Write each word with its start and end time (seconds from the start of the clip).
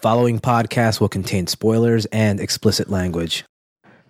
following 0.00 0.38
podcast 0.40 1.00
will 1.00 1.08
contain 1.08 1.46
spoilers 1.46 2.06
and 2.06 2.40
explicit 2.40 2.88
language. 2.88 3.44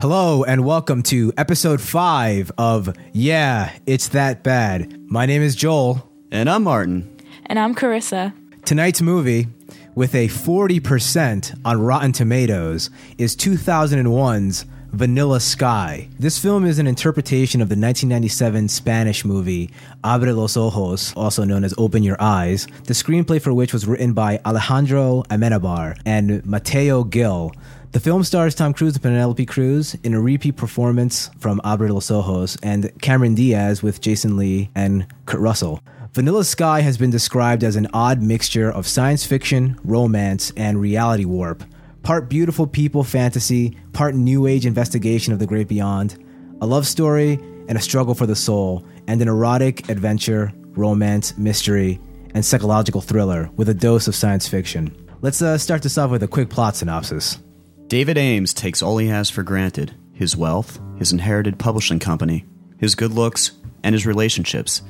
Hello, 0.01 0.45
and 0.45 0.65
welcome 0.65 1.03
to 1.05 1.33
episode 1.37 1.81
five 1.81 2.51
of 2.57 2.97
Yeah, 3.13 3.73
It's 3.87 4.09
That 4.09 4.43
Bad. 4.43 4.99
My 5.11 5.27
name 5.27 5.43
is 5.43 5.57
Joel. 5.57 6.09
And 6.33 6.49
I'm 6.49 6.63
Martin. 6.63 7.17
And 7.47 7.59
I'm 7.59 7.75
Carissa. 7.75 8.33
Tonight's 8.65 9.03
movie, 9.03 9.49
with 9.95 10.15
a 10.15 10.29
40% 10.29 11.61
on 11.65 11.83
Rotten 11.83 12.13
Tomatoes, 12.13 12.89
is 13.19 13.37
2001's 13.37 14.65
Vanilla 14.93 15.39
Sky. 15.39 16.09
This 16.19 16.39
film 16.39 16.67
is 16.67 16.81
an 16.81 16.89
interpretation 16.89 17.61
of 17.61 17.69
the 17.69 17.75
1997 17.75 18.69
Spanish 18.69 19.25
movie 19.25 19.71
Abre 20.03 20.35
los 20.35 20.57
Ojos, 20.57 21.15
also 21.15 21.45
known 21.45 21.63
as 21.63 21.73
Open 21.79 22.03
Your 22.03 22.21
Eyes, 22.21 22.67
the 22.85 22.93
screenplay 22.93 23.41
for 23.41 23.55
which 23.55 23.73
was 23.73 23.87
written 23.87 24.13
by 24.15 24.41
Alejandro 24.45 25.23
Amenabar 25.31 25.97
and 26.05 26.45
Mateo 26.45 27.05
Gil. 27.05 27.53
The 27.93 28.01
film 28.01 28.25
stars 28.25 28.57
Tom 28.57 28.75
Cruise 28.75 28.95
and 28.95 29.03
Penelope 29.03 29.47
Cruz 29.47 29.95
in 30.03 30.13
a 30.13 30.21
repeat 30.21 30.57
performance 30.57 31.31
from 31.39 31.61
Abre 31.65 31.91
los 31.91 32.11
Ojos 32.11 32.57
and 32.61 32.91
Cameron 33.01 33.37
Diaz 33.37 33.85
with 33.85 34.01
Jason 34.01 34.37
Lee 34.37 34.71
and 34.75 35.07
Kurt 35.25 35.41
Russell. 35.41 35.81
Vanilla 36.15 36.45
Sky 36.45 36.81
has 36.81 36.99
been 36.99 37.11
described 37.11 37.63
as 37.63 37.77
an 37.77 37.87
odd 37.93 38.21
mixture 38.21 38.71
of 38.71 38.89
science 38.89 39.25
fiction, 39.25 39.79
romance, 39.85 40.53
and 40.57 40.81
reality 40.81 41.25
warp 41.25 41.63
part 42.03 42.29
beautiful 42.29 42.67
people 42.67 43.05
fantasy, 43.05 43.77
part 43.93 44.15
new 44.15 44.47
age 44.47 44.67
investigation 44.67 45.33
of 45.33 45.39
the 45.39 45.47
great 45.47 45.69
beyond, 45.69 46.23
a 46.61 46.67
love 46.67 46.87
story 46.87 47.35
and 47.69 47.77
a 47.77 47.81
struggle 47.81 48.15
for 48.15 48.27
the 48.27 48.37
soul, 48.37 48.85
and 49.07 49.23
an 49.23 49.29
erotic 49.29 49.89
adventure, 49.89 50.53
romance, 50.77 51.37
mystery, 51.39 52.01
and 52.35 52.45
psychological 52.45 53.01
thriller 53.01 53.51
with 53.57 53.69
a 53.69 53.75
dose 53.75 54.09
of 54.09 54.15
science 54.15 54.49
fiction. 54.49 54.95
Let's 55.21 55.43
uh, 55.43 55.59
start 55.59 55.83
this 55.83 55.99
off 55.99 56.11
with 56.11 56.23
a 56.23 56.29
quick 56.29 56.51
plot 56.51 56.77
synopsis. 56.77 57.39
David 57.87 58.17
Ames 58.17 58.55
takes 58.55 58.83
all 58.83 58.99
he 58.99 59.09
has 59.09 59.31
for 59.31 59.43
granted 59.43 59.95
his 60.15 60.37
wealth, 60.37 60.79
his 60.99 61.13
inherited 61.13 61.59
publishing 61.59 61.99
company, 61.99 62.45
his 62.79 62.95
good 62.95 63.13
looks, 63.13 63.53
and 63.83 63.95
his 63.95 64.07
relationships, 64.07 64.83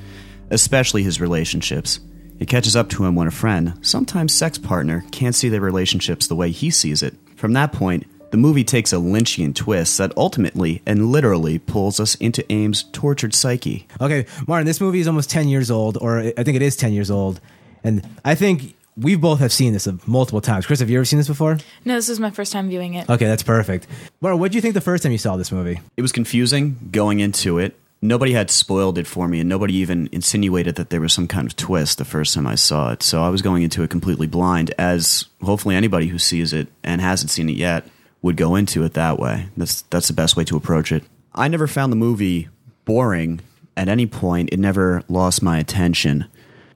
especially 0.49 1.03
his 1.03 1.21
relationships. 1.21 1.99
It 2.41 2.47
catches 2.47 2.75
up 2.75 2.89
to 2.89 3.05
him 3.05 3.13
when 3.13 3.27
a 3.27 3.31
friend, 3.31 3.77
sometimes 3.83 4.33
sex 4.33 4.57
partner, 4.57 5.05
can't 5.11 5.35
see 5.35 5.47
their 5.47 5.61
relationships 5.61 6.25
the 6.25 6.35
way 6.35 6.49
he 6.49 6.71
sees 6.71 7.03
it. 7.03 7.13
From 7.35 7.53
that 7.53 7.71
point, 7.71 8.07
the 8.31 8.37
movie 8.37 8.63
takes 8.63 8.91
a 8.91 8.95
Lynchian 8.95 9.53
twist 9.53 9.99
that 9.99 10.11
ultimately 10.17 10.81
and 10.87 11.11
literally 11.11 11.59
pulls 11.59 11.99
us 11.99 12.15
into 12.15 12.43
Ames' 12.51 12.81
tortured 12.93 13.35
psyche. 13.35 13.87
Okay, 14.01 14.25
Martin, 14.47 14.65
this 14.65 14.81
movie 14.81 14.99
is 14.99 15.07
almost 15.07 15.29
10 15.29 15.49
years 15.49 15.69
old, 15.69 15.97
or 15.97 16.17
I 16.17 16.31
think 16.31 16.55
it 16.55 16.63
is 16.63 16.75
10 16.75 16.93
years 16.93 17.11
old. 17.11 17.39
And 17.83 18.09
I 18.25 18.33
think 18.33 18.75
we 18.97 19.15
both 19.15 19.39
have 19.39 19.53
seen 19.53 19.73
this 19.73 19.87
multiple 20.07 20.41
times. 20.41 20.65
Chris, 20.65 20.79
have 20.79 20.89
you 20.89 20.97
ever 20.97 21.05
seen 21.05 21.19
this 21.19 21.27
before? 21.27 21.59
No, 21.85 21.93
this 21.93 22.09
is 22.09 22.19
my 22.19 22.31
first 22.31 22.51
time 22.51 22.69
viewing 22.69 22.95
it. 22.95 23.07
Okay, 23.07 23.25
that's 23.25 23.43
perfect. 23.43 23.85
Martin, 24.19 24.39
what 24.39 24.51
did 24.51 24.55
you 24.55 24.61
think 24.61 24.73
the 24.73 24.81
first 24.81 25.03
time 25.03 25.11
you 25.11 25.19
saw 25.19 25.37
this 25.37 25.51
movie? 25.51 25.79
It 25.95 26.01
was 26.01 26.11
confusing 26.11 26.89
going 26.91 27.19
into 27.19 27.59
it 27.59 27.77
nobody 28.01 28.33
had 28.33 28.49
spoiled 28.49 28.97
it 28.97 29.07
for 29.07 29.27
me, 29.27 29.39
and 29.39 29.49
nobody 29.49 29.75
even 29.75 30.09
insinuated 30.11 30.75
that 30.75 30.89
there 30.89 31.01
was 31.01 31.13
some 31.13 31.27
kind 31.27 31.47
of 31.47 31.55
twist 31.55 31.97
the 31.97 32.05
first 32.05 32.33
time 32.33 32.47
I 32.47 32.55
saw 32.55 32.91
it. 32.91 33.03
So 33.03 33.23
I 33.23 33.29
was 33.29 33.41
going 33.41 33.63
into 33.63 33.83
it 33.83 33.89
completely 33.89 34.27
blind, 34.27 34.73
as 34.77 35.25
hopefully 35.41 35.75
anybody 35.75 36.07
who 36.07 36.19
sees 36.19 36.53
it 36.53 36.67
and 36.83 37.01
hasn't 37.01 37.31
seen 37.31 37.49
it 37.49 37.55
yet 37.55 37.87
would 38.21 38.37
go 38.37 38.55
into 38.55 38.83
it 38.83 38.93
that 38.93 39.19
way. 39.19 39.47
That's 39.55 39.83
that's 39.83 40.07
the 40.07 40.13
best 40.13 40.35
way 40.35 40.43
to 40.45 40.57
approach 40.57 40.91
it. 40.91 41.03
I 41.33 41.47
never 41.47 41.67
found 41.67 41.91
the 41.91 41.97
movie 41.97 42.49
boring 42.85 43.41
at 43.77 43.87
any 43.87 44.05
point. 44.05 44.49
It 44.51 44.59
never 44.59 45.03
lost 45.07 45.41
my 45.41 45.59
attention. 45.59 46.25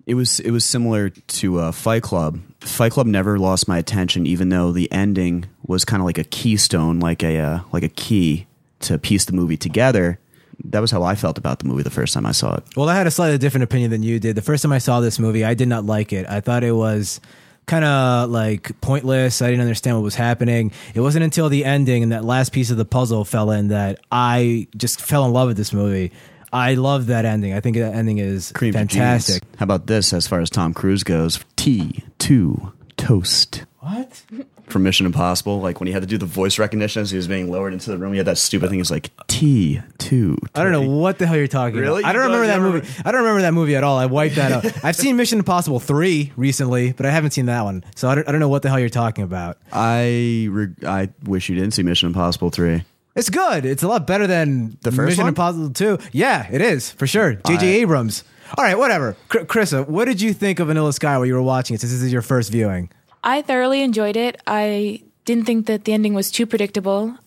It 0.05 0.13
was 0.13 0.39
it 0.39 0.51
was 0.51 0.63
similar 0.63 1.09
to 1.09 1.59
uh, 1.59 1.71
Fight 1.71 2.03
Club. 2.03 2.39
Fight 2.59 2.91
Club 2.91 3.07
never 3.07 3.39
lost 3.39 3.67
my 3.67 3.79
attention, 3.79 4.27
even 4.27 4.49
though 4.49 4.71
the 4.71 4.91
ending 4.91 5.45
was 5.65 5.83
kind 5.83 6.01
of 6.01 6.05
like 6.05 6.19
a 6.19 6.23
keystone, 6.23 6.99
like 6.99 7.23
a 7.23 7.39
uh, 7.39 7.59
like 7.71 7.83
a 7.83 7.89
key 7.89 8.45
to 8.81 8.99
piece 8.99 9.25
the 9.25 9.33
movie 9.33 9.57
together 9.57 10.19
that 10.65 10.79
was 10.79 10.91
how 10.91 11.03
I 11.03 11.15
felt 11.15 11.37
about 11.37 11.59
the 11.59 11.65
movie 11.65 11.83
the 11.83 11.89
first 11.89 12.13
time 12.13 12.25
I 12.25 12.31
saw 12.31 12.55
it. 12.55 12.63
Well, 12.75 12.89
I 12.89 12.95
had 12.95 13.07
a 13.07 13.11
slightly 13.11 13.37
different 13.37 13.63
opinion 13.65 13.91
than 13.91 14.03
you 14.03 14.19
did. 14.19 14.35
The 14.35 14.41
first 14.41 14.63
time 14.63 14.71
I 14.71 14.77
saw 14.77 14.99
this 14.99 15.19
movie, 15.19 15.43
I 15.43 15.53
did 15.53 15.67
not 15.67 15.85
like 15.85 16.13
it. 16.13 16.25
I 16.27 16.39
thought 16.41 16.63
it 16.63 16.71
was 16.71 17.19
kind 17.65 17.83
of 17.83 18.29
like 18.29 18.79
pointless. 18.81 19.41
I 19.41 19.47
didn't 19.47 19.61
understand 19.61 19.97
what 19.97 20.03
was 20.03 20.15
happening. 20.15 20.71
It 20.93 21.01
wasn't 21.01 21.23
until 21.23 21.49
the 21.49 21.65
ending 21.65 22.03
and 22.03 22.11
that 22.11 22.23
last 22.23 22.51
piece 22.51 22.71
of 22.71 22.77
the 22.77 22.85
puzzle 22.85 23.25
fell 23.25 23.51
in 23.51 23.69
that 23.69 23.99
I 24.11 24.67
just 24.77 25.01
fell 25.01 25.25
in 25.25 25.33
love 25.33 25.47
with 25.47 25.57
this 25.57 25.73
movie. 25.73 26.11
I 26.53 26.75
love 26.75 27.07
that 27.07 27.25
ending. 27.25 27.53
I 27.53 27.59
think 27.59 27.75
that 27.77 27.93
ending 27.93 28.17
is 28.19 28.51
Cream 28.53 28.71
fantastic. 28.71 29.43
How 29.57 29.63
about 29.63 29.87
this 29.87 30.13
as 30.13 30.25
far 30.25 30.39
as 30.39 30.49
Tom 30.49 30.73
Cruise 30.73 31.03
goes? 31.03 31.39
T2 31.57 32.71
toast. 32.97 33.65
What? 33.79 34.23
from 34.67 34.83
Mission 34.83 35.05
Impossible, 35.05 35.59
like 35.61 35.79
when 35.79 35.87
he 35.87 35.93
had 35.93 36.01
to 36.01 36.07
do 36.07 36.17
the 36.17 36.25
voice 36.25 36.59
recognition 36.59 37.01
as 37.01 37.11
he 37.11 37.17
was 37.17 37.27
being 37.27 37.51
lowered 37.51 37.73
into 37.73 37.91
the 37.91 37.97
room, 37.97 38.13
he 38.13 38.17
had 38.17 38.27
that 38.27 38.37
stupid 38.37 38.69
thing. 38.69 38.79
It's 38.79 38.91
like 38.91 39.09
T 39.27 39.81
two. 39.97 40.37
I 40.53 40.63
don't 40.63 40.71
know 40.71 40.81
what 40.81 41.19
the 41.19 41.27
hell 41.27 41.37
you're 41.37 41.47
talking 41.47 41.79
really? 41.79 42.01
about. 42.01 42.09
I 42.09 42.13
don't 42.13 42.23
remember 42.23 42.47
that 42.47 42.61
movie. 42.61 42.87
I 43.05 43.11
don't 43.11 43.21
remember 43.21 43.41
that 43.41 43.53
movie 43.53 43.75
at 43.75 43.83
all. 43.83 43.97
I 43.97 44.05
wiped 44.05 44.35
that 44.35 44.51
out. 44.51 44.65
I've 44.83 44.95
seen 44.95 45.17
Mission 45.17 45.39
Impossible 45.39 45.79
three 45.79 46.31
recently, 46.35 46.93
but 46.93 47.05
I 47.05 47.11
haven't 47.11 47.31
seen 47.31 47.45
that 47.47 47.63
one. 47.63 47.83
So 47.95 48.09
I 48.09 48.15
don't, 48.15 48.27
I 48.27 48.31
don't 48.31 48.39
know 48.39 48.49
what 48.49 48.61
the 48.61 48.69
hell 48.69 48.79
you're 48.79 48.89
talking 48.89 49.23
about. 49.23 49.57
I 49.71 50.47
re- 50.49 50.75
I 50.85 51.09
wish 51.23 51.49
you 51.49 51.55
didn't 51.55 51.71
see 51.71 51.83
Mission 51.83 52.07
Impossible 52.07 52.49
three. 52.49 52.83
It's 53.15 53.29
good. 53.29 53.65
It's 53.65 53.83
a 53.83 53.87
lot 53.87 54.05
better 54.05 54.27
than 54.27 54.77
the 54.81 54.91
first 54.91 55.11
Mission 55.11 55.23
one? 55.23 55.29
Impossible 55.29 55.69
two. 55.69 55.99
Yeah, 56.11 56.47
it 56.51 56.61
is 56.61 56.91
for 56.91 57.07
sure. 57.07 57.35
J.J. 57.35 57.81
Abrams. 57.81 58.25
All 58.57 58.63
right, 58.63 58.77
whatever. 58.77 59.15
Chris, 59.27 59.73
what 59.73 60.05
did 60.05 60.21
you 60.21 60.33
think 60.33 60.59
of 60.59 60.67
Vanilla 60.67 60.93
Sky 60.93 61.17
while 61.17 61.25
you 61.25 61.33
were 61.33 61.41
watching 61.41 61.75
it? 61.75 61.81
Since 61.81 61.93
this 61.93 62.01
is 62.01 62.13
your 62.13 62.21
first 62.21 62.51
viewing. 62.51 62.89
I 63.25 63.41
thoroughly 63.41 63.81
enjoyed 63.81 64.15
it. 64.15 64.39
I 64.45 65.01
didn't 65.25 65.45
think 65.45 65.65
that 65.65 65.85
the 65.85 65.93
ending 65.93 66.13
was 66.13 66.29
too 66.29 66.45
predictable. 66.45 67.17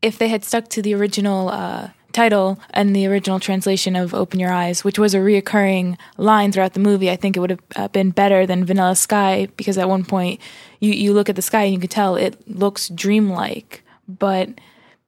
If 0.00 0.16
they 0.16 0.28
had 0.28 0.44
stuck 0.44 0.68
to 0.68 0.82
the 0.82 0.94
original 0.94 1.48
uh, 1.48 1.88
title 2.12 2.60
and 2.70 2.94
the 2.94 3.08
original 3.08 3.40
translation 3.40 3.96
of 3.96 4.14
Open 4.14 4.38
Your 4.38 4.52
Eyes, 4.52 4.84
which 4.84 5.00
was 5.00 5.14
a 5.14 5.18
reoccurring 5.18 5.98
line 6.16 6.52
throughout 6.52 6.74
the 6.74 6.80
movie, 6.80 7.10
I 7.10 7.16
think 7.16 7.36
it 7.36 7.40
would 7.40 7.50
have 7.50 7.60
uh, 7.74 7.88
been 7.88 8.10
better 8.10 8.46
than 8.46 8.64
Vanilla 8.64 8.94
Sky 8.94 9.48
because 9.56 9.76
at 9.76 9.88
one 9.88 10.04
point 10.04 10.40
you, 10.78 10.92
you 10.92 11.12
look 11.12 11.28
at 11.28 11.34
the 11.34 11.42
sky 11.42 11.64
and 11.64 11.74
you 11.74 11.80
can 11.80 11.88
tell 11.88 12.14
it 12.14 12.40
looks 12.48 12.88
dreamlike. 12.88 13.82
But 14.06 14.50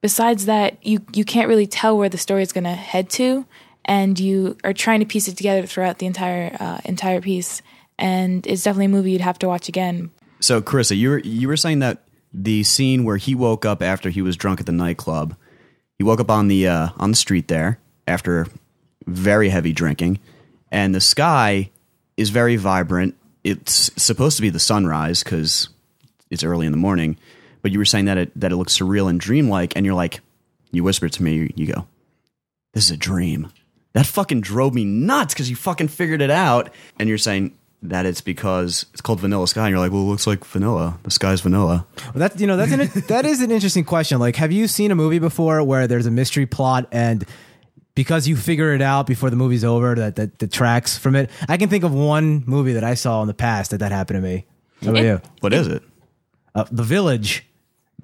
besides 0.01 0.47
that, 0.47 0.85
you, 0.85 0.99
you 1.13 1.23
can't 1.23 1.47
really 1.47 1.67
tell 1.67 1.97
where 1.97 2.09
the 2.09 2.17
story 2.17 2.43
is 2.43 2.51
going 2.51 2.65
to 2.65 2.71
head 2.71 3.09
to, 3.11 3.45
and 3.85 4.19
you 4.19 4.57
are 4.65 4.73
trying 4.73 4.99
to 4.99 5.05
piece 5.05 5.29
it 5.29 5.37
together 5.37 5.65
throughout 5.65 5.99
the 5.99 6.05
entire 6.05 6.57
uh, 6.59 6.81
entire 6.83 7.21
piece. 7.21 7.61
And 7.97 8.45
it's 8.45 8.63
definitely 8.63 8.85
a 8.85 8.89
movie 8.89 9.11
you'd 9.11 9.21
have 9.21 9.39
to 9.39 9.47
watch 9.47 9.69
again. 9.69 10.11
So, 10.41 10.61
Carissa, 10.61 10.97
you 10.97 11.11
were 11.11 11.19
you 11.19 11.47
were 11.47 11.57
saying 11.57 11.79
that 11.79 11.99
the 12.33 12.63
scene 12.63 13.03
where 13.03 13.17
he 13.17 13.35
woke 13.35 13.65
up 13.65 13.81
after 13.81 14.09
he 14.09 14.21
was 14.21 14.35
drunk 14.35 14.59
at 14.59 14.65
the 14.65 14.71
nightclub. 14.71 15.35
He 15.97 16.03
woke 16.03 16.19
up 16.19 16.31
on 16.31 16.47
the 16.47 16.67
uh, 16.67 16.89
on 16.97 17.11
the 17.11 17.15
street 17.17 17.47
there 17.47 17.79
after 18.07 18.47
very 19.05 19.49
heavy 19.49 19.71
drinking, 19.71 20.19
and 20.71 20.95
the 20.95 21.01
sky 21.01 21.69
is 22.17 22.31
very 22.31 22.55
vibrant. 22.55 23.15
It's 23.43 23.91
supposed 24.01 24.35
to 24.37 24.41
be 24.41 24.49
the 24.49 24.59
sunrise 24.59 25.23
because 25.23 25.69
it's 26.31 26.43
early 26.43 26.65
in 26.65 26.71
the 26.71 26.77
morning, 26.77 27.17
but 27.61 27.71
you 27.71 27.77
were 27.77 27.85
saying 27.85 28.05
that 28.05 28.17
it 28.17 28.39
that 28.39 28.51
it 28.51 28.55
looks 28.55 28.77
surreal 28.77 29.09
and 29.09 29.19
dreamlike, 29.19 29.75
and 29.75 29.85
you're 29.85 29.95
like, 29.95 30.21
you 30.71 30.83
whispered 30.83 31.13
to 31.13 31.23
me, 31.23 31.51
you 31.55 31.71
go, 31.71 31.87
"This 32.73 32.85
is 32.85 32.91
a 32.91 32.97
dream." 32.97 33.51
That 33.93 34.05
fucking 34.05 34.39
drove 34.41 34.73
me 34.73 34.85
nuts 34.85 35.33
because 35.33 35.49
you 35.49 35.55
fucking 35.57 35.89
figured 35.89 36.21
it 36.21 36.31
out, 36.31 36.71
and 36.97 37.09
you're 37.09 37.17
saying 37.17 37.53
that 37.83 38.05
it's 38.05 38.21
because 38.21 38.85
it's 38.91 39.01
called 39.01 39.19
Vanilla 39.19 39.47
Sky, 39.47 39.65
and 39.65 39.71
you're 39.71 39.79
like, 39.79 39.91
well, 39.91 40.01
it 40.01 40.05
looks 40.05 40.27
like 40.27 40.45
vanilla. 40.45 40.99
The 41.03 41.11
sky's 41.11 41.41
vanilla. 41.41 41.85
Well, 42.05 42.13
that's 42.15 42.39
you 42.39 42.47
know 42.47 42.57
that's 42.57 42.71
an, 42.71 43.03
that 43.07 43.25
is 43.25 43.41
an 43.41 43.51
interesting 43.51 43.83
question. 43.83 44.19
Like, 44.19 44.35
have 44.35 44.51
you 44.51 44.67
seen 44.67 44.91
a 44.91 44.95
movie 44.95 45.19
before 45.19 45.63
where 45.63 45.87
there's 45.87 46.05
a 46.05 46.11
mystery 46.11 46.45
plot 46.45 46.87
and 46.91 47.25
because 47.95 48.27
you 48.27 48.35
figure 48.35 48.73
it 48.73 48.81
out 48.81 49.07
before 49.07 49.29
the 49.29 49.35
movie's 49.35 49.63
over 49.63 49.95
that 49.95 50.15
that 50.17 50.37
detracts 50.37 50.97
from 50.97 51.15
it? 51.15 51.29
I 51.49 51.57
can 51.57 51.69
think 51.69 51.83
of 51.83 51.93
one 51.93 52.43
movie 52.45 52.73
that 52.73 52.83
I 52.83 52.93
saw 52.93 53.21
in 53.21 53.27
the 53.27 53.33
past 53.33 53.71
that 53.71 53.77
that 53.77 53.91
happened 53.91 54.17
to 54.17 54.21
me. 54.21 54.45
How 54.83 54.91
about 54.91 55.03
you? 55.03 55.21
What 55.39 55.53
is 55.53 55.67
it? 55.67 55.83
Uh, 56.53 56.65
the 56.71 56.83
Village. 56.83 57.45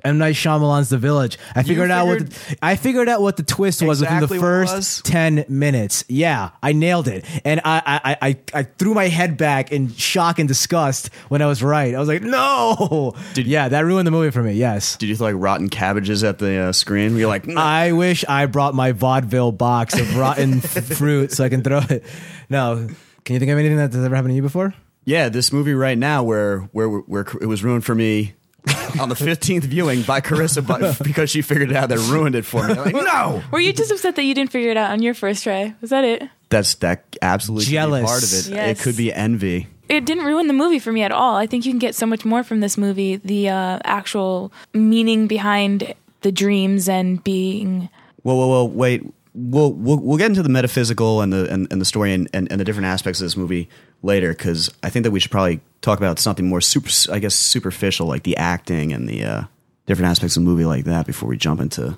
M 0.04 0.18
Night 0.18 0.36
Shyamalan's 0.36 0.90
The 0.90 0.98
Village. 0.98 1.38
I 1.56 1.64
figured, 1.64 1.92
out 1.92 2.08
what 2.08 2.30
the, 2.30 2.58
I 2.62 2.76
figured 2.76 3.10
out 3.10 3.22
what 3.22 3.38
the 3.38 3.44
twist 3.44 3.82
was 3.82 4.02
exactly 4.02 4.38
within 4.38 4.38
the 4.38 4.42
first 4.42 5.06
ten 5.06 5.46
minutes. 5.48 6.04
Yeah, 6.08 6.52
I 6.62 6.74
nailed 6.74 7.08
it, 7.08 7.26
and 7.46 7.62
I, 7.64 7.82
I 7.86 8.18
I 8.22 8.38
I 8.54 8.64
threw 8.64 8.94
my 8.94 9.08
head 9.08 9.38
back 9.38 9.72
in 9.72 9.94
shock 9.94 10.40
and 10.40 10.48
disgust 10.48 11.10
when 11.30 11.42
I 11.42 11.48
was 11.48 11.64
right. 11.64 11.94
I 11.94 12.00
was 12.00 12.08
like, 12.08 12.22
no. 12.22 13.16
Did, 13.34 13.48
yeah, 13.48 13.70
that 13.70 13.86
ruined 13.86 14.08
the 14.08 14.12
movie 14.12 14.32
for 14.32 14.44
me. 14.44 14.54
Yes. 14.54 14.98
Did 14.98 15.10
you 15.10 15.16
throw 15.16 15.28
like 15.28 15.36
rotten 15.38 15.70
cabbages 15.70 16.24
at 16.24 16.40
the 16.40 16.58
uh, 16.58 16.72
screen? 16.72 17.16
You're 17.18 17.28
like, 17.28 17.48
no. 17.48 17.60
I 17.60 17.92
wish 17.92 18.26
I 18.28 18.46
brought 18.46 18.74
my 18.74 18.92
vaudeville 18.92 19.52
box 19.52 19.98
of 20.00 20.18
rotten 20.18 20.62
fruit 20.62 21.32
so 21.32 21.44
I 21.44 21.50
can 21.50 21.64
throw 21.64 21.80
it. 21.90 22.04
No, 22.50 22.88
can 23.26 23.34
you 23.34 23.40
think 23.40 23.52
of 23.52 23.58
anything 23.58 23.78
that's 23.78 23.96
ever 23.96 24.16
happened 24.16 24.32
to 24.32 24.36
you 24.36 24.42
before? 24.42 24.74
Yeah, 25.04 25.30
this 25.30 25.54
movie 25.54 25.74
right 25.74 25.98
now 25.98 26.24
where 26.24 26.62
where 26.72 26.90
where 26.90 27.26
it 27.42 27.46
was 27.46 27.64
ruined 27.64 27.86
for 27.86 27.96
me 27.96 28.34
on 29.00 29.10
the 29.10 29.16
15th 29.16 29.64
viewing 29.64 30.02
by 30.04 30.22
Carissa 30.22 30.66
but 30.66 30.98
because 31.04 31.30
she 31.30 31.42
figured 31.42 31.72
it 31.72 31.78
out 31.78 31.90
that 31.90 32.00
ruined 32.10 32.36
it 32.36 32.46
for 32.46 32.68
me. 32.68 32.74
I'm 32.74 32.92
like, 32.92 32.96
no. 32.96 33.44
Were 33.52 33.60
you 33.60 33.74
just 33.74 33.92
upset 33.92 34.16
that 34.16 34.24
you 34.24 34.34
didn't 34.34 34.52
figure 34.52 34.72
it 34.72 34.78
out 34.78 34.92
on 34.92 35.02
your 35.02 35.14
first 35.14 35.44
try? 35.44 35.75
Was 35.81 35.90
that 35.92 36.04
it? 36.04 36.24
That's 36.50 36.75
that 36.75 37.04
absolutely 37.22 37.66
Jealous. 37.66 38.06
part 38.06 38.24
of 38.24 38.34
it. 38.34 38.56
Yes. 38.56 38.80
It 38.80 38.84
could 38.84 38.98
be 38.98 39.12
envy. 39.14 39.68
it 39.90 40.06
didn't 40.06 40.25
ruin 40.25 40.48
the 40.48 40.54
movie 40.54 40.80
for 40.80 40.92
me 40.92 41.04
at 41.04 41.12
all. 41.12 41.36
I 41.36 41.46
think 41.48 41.66
you 41.66 41.72
can 41.72 41.80
get 41.80 41.96
so 41.96 42.06
much 42.06 42.24
more 42.25 42.44
from 42.44 42.60
this 42.62 42.78
movie. 42.78 43.18
The 43.18 43.50
uh, 43.50 43.80
actual 43.84 44.52
meaning 44.74 45.28
behind 45.28 45.94
the 46.22 46.31
dreams 46.31 46.88
and 46.90 47.24
being. 47.24 47.90
Whoa, 48.24 48.36
whoa, 48.36 48.48
whoa! 48.48 48.66
Wait, 48.66 49.04
we'll 49.38 49.72
we'll, 49.72 50.00
we'll 50.00 50.18
get 50.18 50.25
into 50.28 50.42
the 50.44 50.50
metaphysical 50.50 51.22
and 51.22 51.31
the 51.31 51.51
and, 51.51 51.68
and 51.72 51.80
the 51.80 51.86
story 51.86 52.12
and, 52.13 52.28
and, 52.34 52.51
and 52.51 52.60
the 52.60 52.66
different 52.66 52.88
aspects 52.88 53.22
of 53.22 53.25
this 53.25 53.38
movie 53.38 53.69
later 54.01 54.30
because 54.34 54.69
I 54.84 54.89
think 54.89 55.04
that 55.04 55.12
we 55.12 55.19
should 55.19 55.31
probably 55.31 55.62
talk 55.81 56.00
about 56.00 56.19
something 56.19 56.48
more 56.48 56.60
super, 56.62 56.89
I 57.12 57.19
guess, 57.19 57.36
superficial 57.36 58.07
like 58.07 58.24
the 58.24 58.36
acting 58.38 58.92
and 58.92 59.07
the 59.07 59.24
uh, 59.24 59.42
different 59.86 60.10
aspects 60.10 60.36
of 60.36 60.44
the 60.44 60.50
movie 60.50 60.66
like 60.66 60.86
that 60.86 61.06
before 61.06 61.30
we 61.30 61.38
jump 61.38 61.62
into 61.62 61.95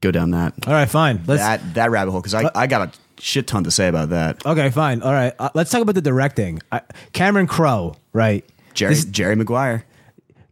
go 0.00 0.10
down 0.10 0.32
that 0.32 0.52
All 0.66 0.72
right, 0.72 0.88
fine. 0.90 1.22
Let's. 1.26 1.40
that 1.42 1.74
that 1.74 1.90
rabbit 1.90 2.10
hole 2.10 2.20
because 2.20 2.34
I 2.34 2.50
I 2.54 2.66
got 2.66 2.88
a 2.88 3.22
shit 3.22 3.46
ton 3.46 3.64
to 3.64 3.70
say 3.70 3.86
about 3.88 4.08
that. 4.08 4.44
Okay, 4.44 4.70
fine. 4.70 5.02
All 5.02 5.12
right, 5.12 5.32
uh, 5.38 5.50
let's 5.54 5.70
talk 5.70 5.80
about 5.80 5.94
the 5.94 6.02
directing. 6.02 6.60
I, 6.72 6.80
Cameron 7.12 7.46
Crowe, 7.46 7.94
right? 8.12 8.44
Jerry 8.74 8.94
This- 8.94 9.04
Jerry 9.04 9.36
Maguire. 9.36 9.84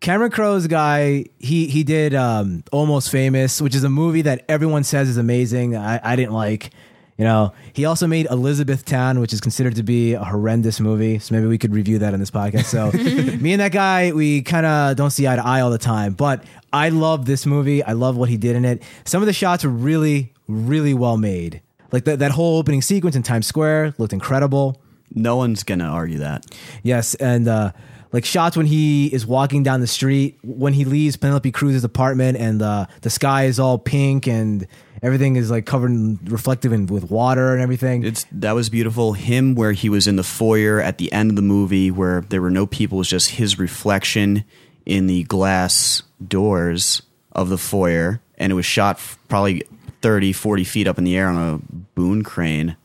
Cameron 0.01 0.31
Crowe's 0.31 0.67
guy, 0.67 1.27
he 1.39 1.67
he 1.67 1.85
did 1.85 2.15
um, 2.15 2.65
Almost 2.73 3.11
Famous, 3.11 3.61
which 3.61 3.75
is 3.75 3.85
a 3.85 3.91
movie 3.91 4.23
that 4.23 4.45
everyone 4.49 4.83
says 4.83 5.09
is 5.09 5.19
amazing. 5.19 5.77
I, 5.77 6.01
I 6.03 6.17
didn't 6.17 6.33
like. 6.33 6.71
You 7.19 7.27
know, 7.27 7.53
he 7.75 7.85
also 7.85 8.07
made 8.07 8.27
Elizabethtown, 8.31 9.21
which 9.21 9.35
is 9.35 9.43
considered 9.43 9.77
to 9.77 9.83
be 9.83 10.15
a 10.15 10.25
horrendous 10.25 10.81
movie. 10.81 11.19
So 11.19 11.35
maybe 11.35 11.47
we 11.49 11.59
could 11.59 11.75
review 11.75 11.99
that 11.99 12.15
on 12.15 12.21
this 12.21 12.31
podcast. 12.31 12.65
So 12.65 12.91
me 13.43 13.53
and 13.53 13.61
that 13.61 13.73
guy, 13.73 14.13
we 14.13 14.41
kind 14.41 14.65
of 14.65 14.97
don't 14.97 15.11
see 15.11 15.29
eye 15.29 15.37
to 15.37 15.45
eye 15.45 15.61
all 15.61 15.69
the 15.69 15.77
time. 15.77 16.15
But 16.15 16.45
I 16.73 16.89
love 16.89 17.27
this 17.27 17.45
movie. 17.45 17.83
I 17.83 17.93
love 17.93 18.17
what 18.17 18.31
he 18.31 18.39
did 18.39 18.57
in 18.57 18.65
it. 18.65 18.83
Some 19.05 19.21
of 19.21 19.27
the 19.27 19.35
shots 19.35 19.65
were 19.65 19.71
really, 19.71 20.33
really 20.49 20.95
well 20.95 21.19
made. 21.19 21.61
Like 21.93 22.05
that 22.05 22.21
that 22.21 22.31
whole 22.31 22.57
opening 22.57 22.81
sequence 22.81 23.17
in 23.17 23.23
Times 23.23 23.47
Square 23.47 23.97
looked 23.99 24.15
incredible. 24.15 24.81
No 25.15 25.37
one's 25.37 25.63
gonna 25.63 25.89
argue 25.89 26.21
that. 26.21 26.47
Yes, 26.83 27.17
and 27.17 27.49
uh, 27.49 27.73
like 28.13 28.25
shots 28.25 28.57
when 28.57 28.67
he 28.67 29.07
is 29.07 29.27
walking 29.27 29.63
down 29.63 29.81
the 29.81 29.87
street, 29.87 30.39
when 30.43 30.73
he 30.73 30.85
leaves 30.85 31.17
Penelope 31.17 31.51
Cruz's 31.53 31.85
apartment, 31.85 32.39
and 32.39 32.61
uh, 32.61 32.87
the 33.03 33.11
sky 33.11 33.45
is 33.45 33.61
all 33.61 33.79
pink 33.79 34.27
and 34.27 34.67
everything 35.03 35.37
is 35.37 35.51
like 35.51 35.67
covered 35.67 35.91
in 35.91 36.19
reflective 36.25 36.73
and 36.73 36.91
with 36.91 37.11
water 37.11 37.53
and 37.53 37.63
everything. 37.63 38.05
It's 38.05 38.27
that 38.33 38.53
was 38.53 38.69
beautiful. 38.69 39.13
Him 39.13 39.55
where 39.55 39.73
he 39.73 39.89
was 39.89 40.07
in 40.07 40.17
the 40.17 40.25
foyer 40.25 40.81
at 40.81 40.99
the 40.99 41.13
end 41.13 41.31
of 41.31 41.37
the 41.37 41.43
movie 41.43 41.91
where 41.91 42.23
there 42.23 42.43
were 42.43 42.51
no 42.51 42.67
people, 42.67 42.99
it 42.99 43.01
was 43.01 43.09
just 43.09 43.31
his 43.33 43.59
reflection 43.59 44.45
in 44.87 45.07
the 45.07 45.23
glass 45.25 46.03
doors 46.27 47.03
of 47.33 47.49
the 47.49 47.59
foyer 47.59 48.21
and 48.39 48.51
it 48.51 48.55
was 48.55 48.67
shot 48.67 49.01
probably 49.29 49.63
30, 50.03 50.33
40 50.33 50.65
feet 50.65 50.89
up 50.89 50.99
in 50.99 51.05
the 51.05 51.17
air 51.17 51.29
on 51.29 51.37
a 51.37 51.59
boom 51.95 52.23
crane. 52.23 52.77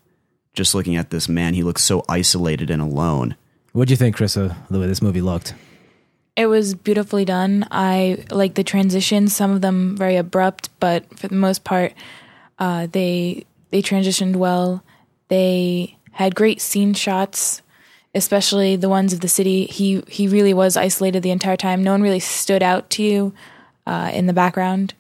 Just 0.54 0.76
looking 0.76 0.96
at 0.96 1.10
this 1.10 1.28
man, 1.28 1.54
he 1.54 1.64
looks 1.64 1.84
so 1.84 2.04
isolated 2.08 2.70
and 2.70 2.82
alone. 2.82 3.36
What'd 3.76 3.92
you 3.92 3.98
think, 3.98 4.16
Krista, 4.16 4.56
the 4.70 4.80
way 4.80 4.88
this 4.88 5.02
movie 5.02 5.20
looked? 5.20 5.54
It 6.38 6.46
was 6.46 6.76
beautifully 6.76 7.26
done. 7.26 7.68
I 7.72 8.24
like 8.32 8.54
the 8.54 8.64
transitions. 8.64 9.36
Some 9.36 9.52
of 9.52 9.60
them 9.60 9.98
very 9.98 10.16
abrupt, 10.16 10.70
but 10.80 11.20
for 11.20 11.28
the 11.28 11.36
most 11.36 11.66
part, 11.66 11.92
uh, 12.58 12.88
they 12.90 13.46
they 13.72 13.82
transitioned 13.82 14.38
well. 14.38 14.82
They 15.28 15.98
had 16.14 16.36
great 16.36 16.62
scene 16.62 16.94
shots, 16.94 17.62
especially 18.14 18.78
the 18.78 18.88
ones 18.88 19.12
of 19.12 19.20
the 19.20 19.28
city. 19.28 19.66
He 19.66 20.02
he 20.08 20.30
really 20.30 20.54
was 20.54 20.78
isolated 20.78 21.22
the 21.22 21.32
entire 21.32 21.58
time. 21.58 21.84
No 21.84 21.92
one 21.92 22.02
really 22.02 22.22
stood 22.22 22.64
out 22.64 22.90
to 22.92 23.04
you 23.04 23.34
uh, 23.86 24.10
in 24.14 24.26
the 24.26 24.32
background. 24.32 24.94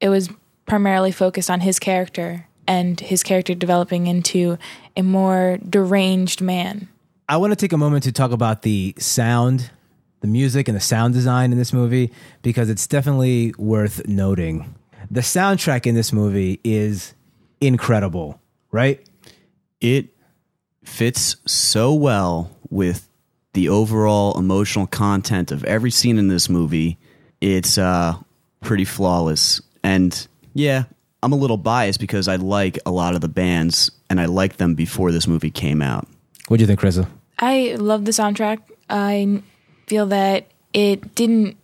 It 0.00 0.08
was 0.08 0.28
primarily 0.66 1.10
focused 1.10 1.50
on 1.50 1.62
his 1.62 1.80
character 1.80 2.46
and 2.64 3.00
his 3.00 3.24
character 3.24 3.56
developing 3.56 4.06
into 4.06 4.56
a 4.96 5.02
more 5.02 5.58
deranged 5.68 6.40
man. 6.40 6.86
I 7.26 7.38
want 7.38 7.52
to 7.52 7.56
take 7.56 7.72
a 7.72 7.78
moment 7.78 8.04
to 8.04 8.12
talk 8.12 8.32
about 8.32 8.62
the 8.62 8.94
sound, 8.98 9.70
the 10.20 10.26
music, 10.26 10.68
and 10.68 10.76
the 10.76 10.80
sound 10.80 11.14
design 11.14 11.52
in 11.52 11.58
this 11.58 11.72
movie 11.72 12.12
because 12.42 12.68
it's 12.68 12.86
definitely 12.86 13.54
worth 13.56 14.06
noting. 14.06 14.74
The 15.10 15.22
soundtrack 15.22 15.86
in 15.86 15.94
this 15.94 16.12
movie 16.12 16.60
is 16.64 17.14
incredible, 17.62 18.40
right? 18.72 19.08
It 19.80 20.14
fits 20.84 21.36
so 21.46 21.94
well 21.94 22.50
with 22.68 23.08
the 23.54 23.70
overall 23.70 24.38
emotional 24.38 24.86
content 24.86 25.50
of 25.50 25.64
every 25.64 25.90
scene 25.90 26.18
in 26.18 26.28
this 26.28 26.50
movie. 26.50 26.98
It's 27.40 27.78
uh, 27.78 28.16
pretty 28.60 28.84
flawless. 28.84 29.62
And 29.82 30.26
yeah, 30.52 30.84
I'm 31.22 31.32
a 31.32 31.36
little 31.36 31.56
biased 31.56 32.00
because 32.00 32.28
I 32.28 32.36
like 32.36 32.78
a 32.84 32.90
lot 32.90 33.14
of 33.14 33.22
the 33.22 33.28
bands 33.28 33.90
and 34.10 34.20
I 34.20 34.26
liked 34.26 34.58
them 34.58 34.74
before 34.74 35.10
this 35.10 35.26
movie 35.26 35.50
came 35.50 35.80
out. 35.80 36.06
What 36.48 36.58
do 36.58 36.62
you 36.62 36.66
think, 36.66 36.80
Krista? 36.80 37.08
I 37.38 37.76
love 37.78 38.04
the 38.04 38.12
soundtrack. 38.12 38.58
I 38.88 39.42
feel 39.86 40.06
that 40.06 40.46
it 40.72 41.14
didn't 41.14 41.56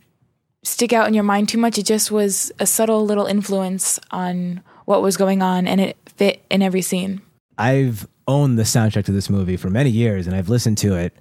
stick 0.63 0.93
out 0.93 1.09
in 1.09 1.15
your 1.15 1.25
mind 1.25 1.49
too 1.49 1.59
much. 1.59 1.79
It 1.79 1.87
just 1.87 2.11
was 2.11 2.53
a 2.59 2.67
subtle 2.67 3.05
little 3.05 3.27
influence 3.27 3.99
on 4.11 4.63
what 4.85 5.03
was 5.03 5.17
going 5.17 5.43
on, 5.43 5.67
and 5.67 5.81
it 5.81 5.97
fit 6.17 6.45
in 6.51 6.63
every 6.63 6.83
scene. 6.83 7.21
I've 7.57 8.07
owned 8.27 8.59
the 8.59 8.63
soundtrack 8.63 9.05
to 9.05 9.13
this 9.13 9.29
movie 9.29 9.57
for 9.57 9.69
many 9.71 9.91
years 9.91 10.27
and 10.27 10.37
I've 10.37 10.49
listened 10.49 10.79
to 10.79 10.95
it 10.95 11.15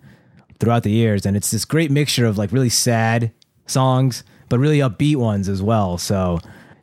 throughout 0.59 0.83
the 0.83 0.91
years 0.91 1.25
and 1.25 1.35
it's 1.35 1.51
this 1.51 1.65
great 1.65 1.89
mixture 1.89 2.25
of 2.25 2.37
like 2.37 2.51
really 2.51 2.69
sad 2.69 3.31
songs 3.65 4.23
but 4.47 4.59
really 4.59 4.79
upbeat 4.79 5.15
ones 5.15 5.49
as 5.49 5.61
well. 5.61 5.97
So 5.97 6.39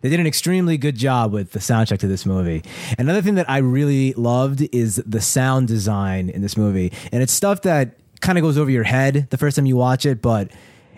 they 0.06 0.10
did 0.10 0.20
an 0.20 0.26
extremely 0.26 0.78
good 0.78 0.96
job 0.96 1.32
with 1.32 1.50
the 1.50 1.58
soundtrack 1.58 1.98
to 1.98 2.06
this 2.06 2.24
movie. 2.24 2.62
Another 2.98 3.20
thing 3.22 3.34
that 3.34 3.50
I 3.50 3.58
really 3.58 4.12
loved 4.14 4.62
is 4.72 4.96
the 5.06 5.20
sound 5.20 5.66
design 5.68 6.30
in 6.30 6.42
this 6.42 6.56
movie. 6.56 6.92
And 7.10 7.22
it's 7.22 7.32
stuff 7.32 7.62
that 7.62 7.96
kind 8.20 8.38
of 8.38 8.42
goes 8.42 8.56
over 8.56 8.70
your 8.70 8.84
head 8.84 9.26
the 9.30 9.36
first 9.36 9.56
time 9.56 9.66
you 9.66 9.76
watch 9.76 10.06
it, 10.06 10.22
but 10.22 10.50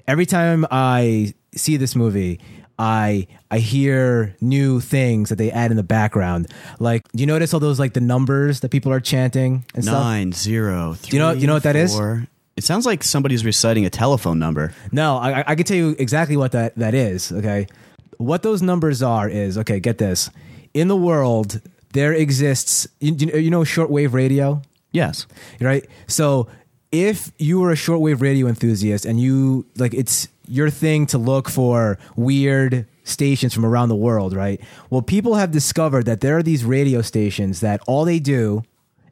every 0.07 0.27
time 0.27 0.67
I 0.71 1.33
see 1.55 1.77
this 1.79 1.97
movie, 1.97 2.39
I 2.79 3.27
I 3.51 3.59
hear 3.59 4.37
new 4.41 4.79
things 4.81 5.31
that 5.31 5.37
they 5.37 5.51
add 5.51 5.71
in 5.71 5.77
the 5.77 5.83
background. 5.83 6.47
Like, 6.79 7.03
do 7.13 7.21
you 7.23 7.27
notice 7.27 7.53
all 7.55 7.61
those 7.61 7.81
like 7.81 7.95
the 7.95 8.01
numbers 8.01 8.61
that 8.61 8.69
people 8.71 8.93
are 8.93 9.01
chanting 9.01 9.65
and 9.75 9.83
stuff? 9.85 9.95
Nine, 10.03 10.33
zero, 10.33 10.95
three. 10.95 11.17
you 11.17 11.19
know- 11.25 11.33
you 11.33 11.47
know 11.47 11.55
what 11.55 11.63
that 11.65 11.77
is? 11.77 11.93
four. 11.97 12.27
It 12.57 12.65
sounds 12.65 12.85
like 12.87 13.05
somebody's 13.05 13.45
reciting 13.45 13.87
a 13.87 13.91
telephone 13.91 14.41
number. 14.41 14.75
No, 14.91 15.17
I, 15.17 15.45
I 15.47 15.55
can 15.55 15.65
tell 15.65 15.77
you 15.77 15.95
exactly 15.97 16.37
what 16.37 16.51
that, 16.53 16.75
that 16.77 16.93
is. 16.93 17.31
Okay. 17.31 17.69
What 18.19 18.43
those 18.43 18.63
numbers 18.63 19.03
are 19.03 19.29
is 19.29 19.57
okay, 19.59 19.81
get 19.81 19.99
this. 19.99 20.31
In 20.75 20.89
the 20.89 20.97
world, 20.97 21.61
there 21.93 22.13
exists, 22.13 22.87
you, 23.01 23.15
you 23.15 23.51
know, 23.51 23.63
shortwave 23.63 24.13
radio? 24.13 24.63
Yes. 24.93 25.27
right? 25.61 25.87
So 26.07 26.49
if 26.93 27.33
you 27.39 27.61
were 27.61 27.71
a 27.71 27.77
shortwave 27.77 28.21
radio 28.21 28.47
enthusiast 28.47 29.05
and 29.05 29.21
you 29.21 29.67
like 29.77 29.95
it's 29.95 30.29
your 30.47 30.71
thing 30.71 31.07
to 31.07 31.19
look 31.19 31.49
for 31.49 31.99
weird 32.17 32.87
stations 33.05 33.53
from 33.55 33.65
around 33.65 33.89
the 33.89 33.97
world, 33.97 34.35
right? 34.35 34.61
Well, 34.91 35.03
people 35.03 35.35
have 35.35 35.51
discovered 35.51 36.07
that 36.07 36.21
there 36.21 36.37
are 36.39 36.43
these 36.43 36.65
radio 36.65 37.03
stations 37.03 37.61
that 37.61 37.81
all 37.87 38.05
they 38.05 38.19
do 38.19 38.65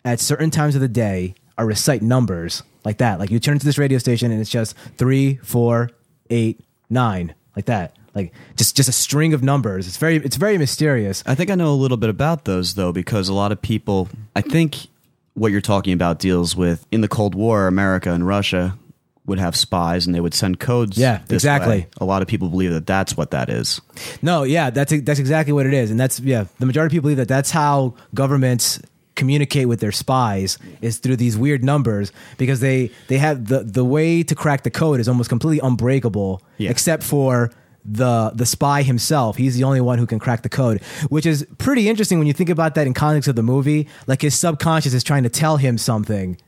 at 0.04 0.20
certain 0.20 0.50
times 0.50 0.74
of 0.74 0.80
the 0.80 0.88
day 0.88 1.34
are 1.58 1.66
recite 1.66 2.02
numbers 2.02 2.62
like 2.84 2.98
that. 2.98 3.18
Like 3.18 3.30
you 3.30 3.38
turn 3.38 3.58
to 3.58 3.66
this 3.66 3.78
radio 3.78 3.98
station 3.98 4.30
and 4.30 4.40
it's 4.40 4.50
just 4.50 4.76
three, 4.96 5.36
four, 5.36 5.90
eight, 6.30 6.60
nine, 6.88 7.34
like 7.54 7.66
that. 7.66 7.96
Like 8.16 8.32
just 8.56 8.74
just 8.76 8.88
a 8.88 8.92
string 8.92 9.34
of 9.34 9.42
numbers. 9.42 9.86
It's 9.86 9.98
very 9.98 10.16
it's 10.16 10.36
very 10.36 10.56
mysterious. 10.56 11.22
I 11.26 11.34
think 11.34 11.50
I 11.50 11.54
know 11.54 11.68
a 11.72 11.76
little 11.76 11.98
bit 11.98 12.08
about 12.10 12.46
those 12.46 12.74
though, 12.74 12.90
because 12.90 13.28
a 13.28 13.34
lot 13.34 13.52
of 13.52 13.60
people, 13.60 14.08
I 14.34 14.40
think 14.40 14.86
what 15.34 15.52
you're 15.52 15.60
talking 15.60 15.92
about 15.92 16.18
deals 16.18 16.56
with 16.56 16.86
in 16.90 17.02
the 17.02 17.08
Cold 17.08 17.34
War, 17.34 17.66
America 17.66 18.10
and 18.10 18.26
Russia 18.26 18.78
would 19.26 19.38
have 19.38 19.54
spies 19.54 20.06
and 20.06 20.14
they 20.14 20.20
would 20.20 20.32
send 20.32 20.58
codes. 20.58 20.96
Yeah, 20.96 21.18
this 21.26 21.42
exactly. 21.42 21.80
way. 21.80 21.86
A 22.00 22.06
lot 22.06 22.22
of 22.22 22.28
people 22.28 22.48
believe 22.48 22.70
that 22.72 22.86
that's 22.86 23.18
what 23.18 23.32
that 23.32 23.50
is. 23.50 23.82
No, 24.22 24.44
yeah, 24.44 24.70
that's 24.70 24.98
that's 25.02 25.18
exactly 25.20 25.52
what 25.52 25.66
it 25.66 25.74
is, 25.74 25.90
and 25.90 26.00
that's 26.00 26.18
yeah. 26.18 26.46
The 26.58 26.64
majority 26.66 26.86
of 26.88 26.92
people 26.96 27.08
believe 27.08 27.18
that 27.18 27.28
that's 27.28 27.50
how 27.50 27.94
governments 28.14 28.80
communicate 29.14 29.66
with 29.66 29.80
their 29.80 29.92
spies 29.92 30.58
is 30.82 30.98
through 30.98 31.16
these 31.16 31.36
weird 31.38 31.64
numbers 31.64 32.12
because 32.38 32.60
they 32.60 32.90
they 33.08 33.18
have 33.18 33.48
the 33.48 33.60
the 33.64 33.84
way 33.84 34.22
to 34.22 34.34
crack 34.34 34.62
the 34.62 34.70
code 34.70 35.00
is 35.00 35.08
almost 35.08 35.28
completely 35.28 35.60
unbreakable, 35.66 36.40
Yeah. 36.56 36.70
except 36.70 37.02
for 37.02 37.50
the 37.88 38.32
the 38.34 38.46
spy 38.46 38.82
himself. 38.82 39.36
He's 39.36 39.56
the 39.56 39.64
only 39.64 39.80
one 39.80 39.98
who 39.98 40.06
can 40.06 40.18
crack 40.18 40.42
the 40.42 40.48
code, 40.48 40.82
which 41.08 41.26
is 41.26 41.46
pretty 41.58 41.88
interesting 41.88 42.18
when 42.18 42.26
you 42.26 42.32
think 42.32 42.50
about 42.50 42.74
that 42.74 42.86
in 42.86 42.94
context 42.94 43.28
of 43.28 43.36
the 43.36 43.42
movie. 43.42 43.88
Like 44.06 44.22
his 44.22 44.34
subconscious 44.34 44.92
is 44.94 45.04
trying 45.04 45.22
to 45.22 45.28
tell 45.28 45.56
him 45.56 45.78
something, 45.78 46.38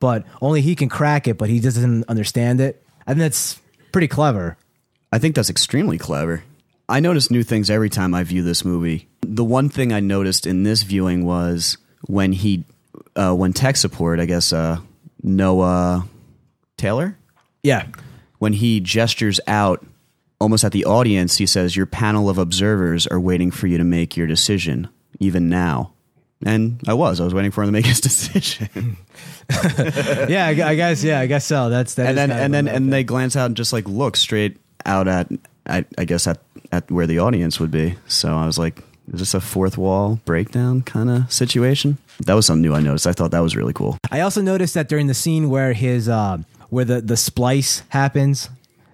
but 0.00 0.24
only 0.40 0.60
he 0.60 0.74
can 0.74 0.88
crack 0.88 1.28
it, 1.28 1.36
but 1.38 1.48
he 1.50 1.60
doesn't 1.60 2.04
understand 2.08 2.60
it. 2.60 2.82
I 3.06 3.12
think 3.12 3.20
that's 3.20 3.60
pretty 3.92 4.08
clever. 4.08 4.56
I 5.12 5.18
think 5.18 5.34
that's 5.34 5.50
extremely 5.50 5.98
clever. 5.98 6.42
I 6.88 7.00
notice 7.00 7.30
new 7.30 7.42
things 7.42 7.68
every 7.70 7.90
time 7.90 8.14
I 8.14 8.24
view 8.24 8.42
this 8.42 8.64
movie. 8.64 9.08
The 9.22 9.44
one 9.44 9.68
thing 9.68 9.92
I 9.92 10.00
noticed 10.00 10.46
in 10.46 10.62
this 10.62 10.82
viewing 10.82 11.24
was 11.26 11.76
when 12.06 12.32
he, 12.32 12.64
uh, 13.16 13.34
when 13.34 13.52
tech 13.52 13.76
support, 13.76 14.20
I 14.20 14.24
guess, 14.26 14.52
uh, 14.52 14.78
Noah 15.22 16.06
Taylor, 16.78 17.16
Yeah. 17.62 17.86
when 18.38 18.54
he 18.54 18.80
gestures 18.80 19.40
out 19.46 19.84
almost 20.40 20.64
at 20.64 20.72
the 20.72 20.84
audience, 20.84 21.36
he 21.36 21.46
says, 21.46 21.76
Your 21.76 21.86
panel 21.86 22.28
of 22.28 22.38
observers 22.38 23.06
are 23.06 23.20
waiting 23.20 23.50
for 23.50 23.66
you 23.66 23.78
to 23.78 23.84
make 23.84 24.16
your 24.16 24.26
decision, 24.26 24.88
even 25.18 25.48
now. 25.48 25.92
And 26.44 26.80
I 26.86 26.94
was. 26.94 27.20
I 27.20 27.24
was 27.24 27.34
waiting 27.34 27.50
for 27.50 27.62
him 27.62 27.68
to 27.68 27.72
make 27.72 27.86
his 27.86 28.00
decision. 28.00 28.96
yeah, 30.28 30.46
I, 30.46 30.74
guess. 30.74 31.02
Yeah, 31.02 31.20
I 31.20 31.26
guess 31.26 31.44
so. 31.44 31.68
That's 31.68 31.94
that. 31.94 32.06
and 32.06 32.16
then 32.16 32.30
and 32.30 32.54
then 32.54 32.68
and 32.68 32.92
they 32.92 33.02
glance 33.02 33.34
out 33.34 33.46
and 33.46 33.56
just 33.56 33.72
like 33.72 33.88
look 33.88 34.16
straight 34.16 34.58
out 34.86 35.08
at 35.08 35.28
I, 35.66 35.84
I 35.96 36.04
guess 36.04 36.26
at 36.26 36.40
at 36.70 36.90
where 36.90 37.06
the 37.06 37.18
audience 37.18 37.58
would 37.58 37.70
be. 37.70 37.96
So 38.06 38.36
I 38.36 38.46
was 38.46 38.58
like, 38.58 38.82
is 39.12 39.20
this 39.20 39.34
a 39.34 39.40
fourth 39.40 39.78
wall 39.78 40.20
breakdown 40.24 40.82
kind 40.82 41.10
of 41.10 41.32
situation? 41.32 41.98
That 42.26 42.34
was 42.34 42.46
something 42.46 42.62
new 42.62 42.74
I 42.74 42.80
noticed. 42.80 43.06
I 43.06 43.12
thought 43.12 43.30
that 43.32 43.40
was 43.40 43.56
really 43.56 43.72
cool. 43.72 43.98
I 44.10 44.20
also 44.20 44.40
noticed 44.40 44.74
that 44.74 44.88
during 44.88 45.06
the 45.06 45.14
scene 45.14 45.50
where 45.50 45.72
his 45.72 46.08
uh, 46.08 46.38
where 46.70 46.84
the 46.84 47.00
the 47.00 47.16
splice 47.16 47.82
happens. 47.88 48.48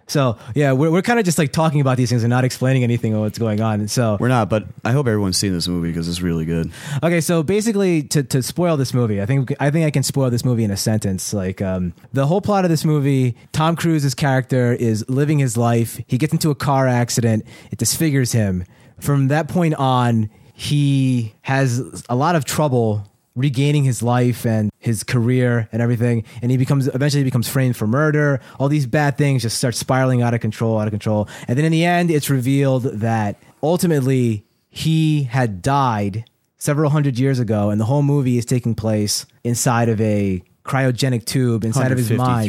So 0.06 0.36
yeah, 0.54 0.72
we're 0.72 0.90
we're 0.90 1.02
kind 1.02 1.18
of 1.18 1.24
just 1.24 1.38
like 1.38 1.52
talking 1.52 1.80
about 1.80 1.96
these 1.96 2.10
things 2.10 2.22
and 2.22 2.30
not 2.30 2.44
explaining 2.44 2.84
anything 2.84 3.14
of 3.14 3.20
what's 3.20 3.38
going 3.38 3.60
on. 3.60 3.88
So 3.88 4.16
We're 4.20 4.28
not, 4.28 4.50
but 4.50 4.66
I 4.84 4.92
hope 4.92 5.06
everyone's 5.06 5.36
seen 5.38 5.52
this 5.52 5.66
movie 5.68 5.88
because 5.88 6.08
it's 6.08 6.20
really 6.20 6.44
good. 6.44 6.72
Okay, 7.02 7.20
so 7.20 7.42
basically, 7.42 8.02
to, 8.04 8.22
to 8.22 8.42
spoil 8.42 8.76
this 8.76 8.92
movie, 8.92 9.22
I 9.22 9.26
think 9.26 9.54
I 9.60 9.70
think 9.70 9.86
I 9.86 9.90
can 9.90 10.02
spoil 10.02 10.30
this 10.30 10.44
movie 10.44 10.64
in 10.64 10.70
a 10.70 10.76
sentence. 10.76 11.32
Like 11.32 11.62
um, 11.62 11.94
the 12.12 12.26
whole 12.26 12.40
plot 12.40 12.64
of 12.64 12.70
this 12.70 12.84
movie, 12.84 13.36
Tom 13.52 13.76
Cruise's 13.76 14.14
character 14.14 14.72
is 14.72 15.08
living 15.08 15.38
his 15.38 15.56
life. 15.56 16.00
He 16.06 16.18
gets 16.18 16.32
into 16.32 16.50
a 16.50 16.54
car 16.54 16.86
accident. 16.86 17.44
It 17.70 17.78
disfigures 17.78 18.32
him. 18.32 18.64
From 19.00 19.28
that 19.28 19.48
point 19.48 19.74
on, 19.74 20.30
he 20.54 21.34
has 21.42 22.04
a 22.08 22.14
lot 22.14 22.36
of 22.36 22.44
trouble 22.44 23.06
regaining 23.36 23.84
his 23.84 24.02
life 24.02 24.46
and 24.46 24.70
his 24.78 25.02
career 25.02 25.68
and 25.72 25.82
everything. 25.82 26.24
And 26.40 26.50
he 26.50 26.56
becomes 26.56 26.86
eventually 26.88 27.24
becomes 27.24 27.48
framed 27.48 27.76
for 27.76 27.86
murder. 27.86 28.40
All 28.58 28.68
these 28.68 28.86
bad 28.86 29.18
things 29.18 29.42
just 29.42 29.58
start 29.58 29.74
spiraling 29.74 30.22
out 30.22 30.34
of 30.34 30.40
control 30.40 30.78
out 30.78 30.86
of 30.86 30.92
control. 30.92 31.28
And 31.48 31.58
then 31.58 31.64
in 31.64 31.72
the 31.72 31.84
end 31.84 32.10
it's 32.10 32.30
revealed 32.30 32.84
that 32.84 33.36
ultimately 33.62 34.44
he 34.70 35.24
had 35.24 35.62
died 35.62 36.24
several 36.56 36.90
hundred 36.90 37.18
years 37.18 37.38
ago, 37.38 37.68
and 37.68 37.78
the 37.78 37.84
whole 37.84 38.02
movie 38.02 38.38
is 38.38 38.46
taking 38.46 38.74
place 38.74 39.26
inside 39.44 39.88
of 39.88 40.00
a 40.00 40.42
cryogenic 40.64 41.24
tube 41.26 41.64
inside 41.64 41.92
of 41.92 41.98
his 41.98 42.10
mind. 42.10 42.48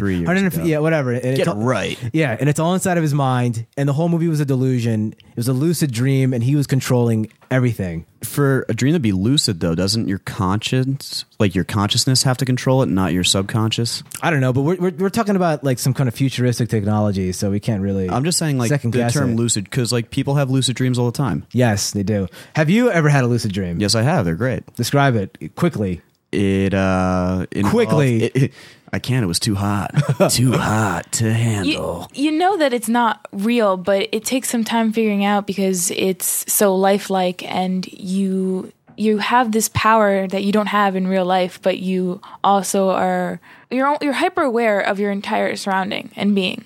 Yeah, 0.66 0.80
whatever. 0.80 1.12
And 1.12 1.26
it's 1.26 1.38
Get 1.38 1.48
it 1.48 1.50
all- 1.50 1.56
right. 1.58 2.00
Yeah, 2.14 2.36
and 2.40 2.48
it's 2.50 2.60
all 2.60 2.74
inside 2.74 2.98
of 2.98 3.04
his 3.04 3.14
mind, 3.14 3.66
and 3.78 3.90
the 3.90 3.94
whole 3.94 4.08
movie 4.10 4.28
was 4.28 4.40
a 4.40 4.46
delusion. 4.46 5.14
It 5.20 5.36
was 5.36 5.48
a 5.50 5.54
lucid 5.54 5.92
dream, 5.92 6.34
and 6.34 6.44
he 6.44 6.56
was 6.56 6.66
controlling 6.66 7.30
everything. 7.52 8.06
For 8.24 8.66
a 8.70 8.74
dream 8.74 8.94
to 8.94 9.00
be 9.00 9.12
lucid, 9.12 9.60
though, 9.60 9.76
doesn't 9.76 10.08
your 10.08 10.20
conscience, 10.20 11.26
like 11.40 11.54
your 11.54 11.64
consciousness, 11.66 12.24
have 12.24 12.38
to 12.38 12.46
control 12.46 12.82
it, 12.82 12.88
not 12.88 13.12
your 13.14 13.24
subconscious? 13.24 14.02
I 14.22 14.32
don't 14.32 14.40
know, 14.42 14.54
but 14.54 14.62
we're, 14.62 14.76
we're, 14.78 14.92
we're 14.98 15.10
talking 15.10 15.36
about 15.36 15.64
like 15.64 15.78
some 15.78 15.94
kind 15.94 16.08
of 16.08 16.16
futuristic 16.16 16.70
technology, 16.70 17.34
so 17.34 17.52
we 17.52 17.60
can't 17.60 17.82
really. 17.82 18.10
I'm 18.10 18.24
just 18.24 18.40
saying, 18.40 18.58
like 18.58 18.70
Second 18.70 18.92
the 18.94 19.08
term 19.10 19.32
it. 19.32 19.36
lucid, 19.36 19.66
because 19.66 19.92
like 19.92 20.10
people 20.10 20.36
have 20.36 20.50
lucid 20.50 20.76
dreams 20.76 20.98
all 20.98 21.06
the 21.06 21.12
time. 21.18 21.46
yes, 21.52 21.92
they 21.92 22.04
do. 22.04 22.28
Have 22.56 22.70
you 22.70 22.90
ever 22.90 23.10
had 23.10 23.24
a 23.26 23.28
lucid 23.28 23.52
dream? 23.52 23.80
Yes, 23.80 23.94
I 23.94 24.02
have. 24.04 24.24
They're 24.26 24.36
great. 24.36 24.74
Describe 24.76 25.16
it 25.16 25.56
quickly. 25.56 26.02
It 26.36 26.74
uh 26.74 27.46
involved- 27.52 27.74
Quickly. 27.76 28.24
it- 28.26 28.36
it- 28.44 28.54
I 28.94 29.00
can't. 29.00 29.24
It 29.24 29.28
was 29.28 29.40
too 29.40 29.56
hot. 29.56 29.92
too 30.32 30.54
hot 30.54 31.12
to 31.14 31.34
handle. 31.34 32.08
You, 32.14 32.32
you 32.32 32.38
know 32.40 32.56
that 32.58 32.72
it's 32.72 32.88
not 32.88 33.28
real, 33.34 33.76
but 33.76 34.08
it 34.14 34.24
takes 34.24 34.50
some 34.50 34.64
time 34.64 34.94
figuring 34.94 35.26
out 35.26 35.46
because 35.46 35.92
it's 35.92 36.46
so 36.52 36.74
lifelike 36.76 37.44
and 37.44 37.86
you 37.92 38.72
you 38.96 39.18
have 39.18 39.52
this 39.52 39.68
power 39.74 40.28
that 40.28 40.46
you 40.46 40.54
don't 40.54 40.68
have 40.68 40.96
in 40.96 41.08
real 41.08 41.26
life, 41.26 41.60
but 41.62 41.80
you 41.80 42.22
also 42.42 42.90
are 42.92 43.42
you're 43.70 43.98
you're 44.02 44.14
hyper 44.14 44.44
aware 44.44 44.80
of 44.80 44.98
your 44.98 45.12
entire 45.12 45.58
surrounding 45.58 46.12
and 46.16 46.34
being. 46.34 46.64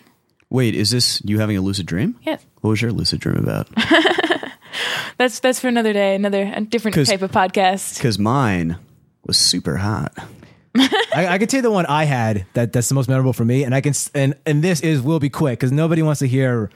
Wait, 0.51 0.75
is 0.75 0.91
this 0.91 1.21
you 1.25 1.39
having 1.39 1.57
a 1.57 1.61
lucid 1.61 1.87
dream? 1.87 2.15
Yes. 2.23 2.45
What 2.61 2.69
was 2.71 2.81
your 2.81 2.91
lucid 2.91 3.21
dream 3.21 3.37
about? 3.37 3.69
That's 5.17 5.39
that's 5.39 5.59
for 5.59 5.67
another 5.67 5.91
day, 5.93 6.15
another 6.15 6.43
a 6.55 6.61
different 6.61 6.95
'Cause- 6.95 7.09
type 7.09 7.21
of 7.23 7.31
podcast. 7.31 7.95
Because 7.97 8.19
mine 8.19 8.77
was 9.29 9.37
super 9.37 9.77
hot. 9.77 10.11
I, 10.75 11.27
I 11.29 11.37
can 11.37 11.47
tell 11.47 11.59
you 11.59 11.61
the 11.63 11.71
one 11.71 11.85
I 11.85 12.03
had 12.05 12.45
that 12.53 12.73
that's 12.73 12.89
the 12.89 12.95
most 12.95 13.07
memorable 13.09 13.33
for 13.33 13.45
me, 13.45 13.63
and 13.63 13.73
I 13.75 13.81
can 13.81 13.91
s- 13.91 14.11
and 14.13 14.35
and 14.45 14.63
this 14.63 14.81
is 14.81 15.01
will 15.01 15.19
be 15.19 15.29
quick 15.29 15.59
because 15.59 15.71
nobody 15.71 16.01
wants 16.01 16.19
to 16.19 16.27
hear 16.27 16.69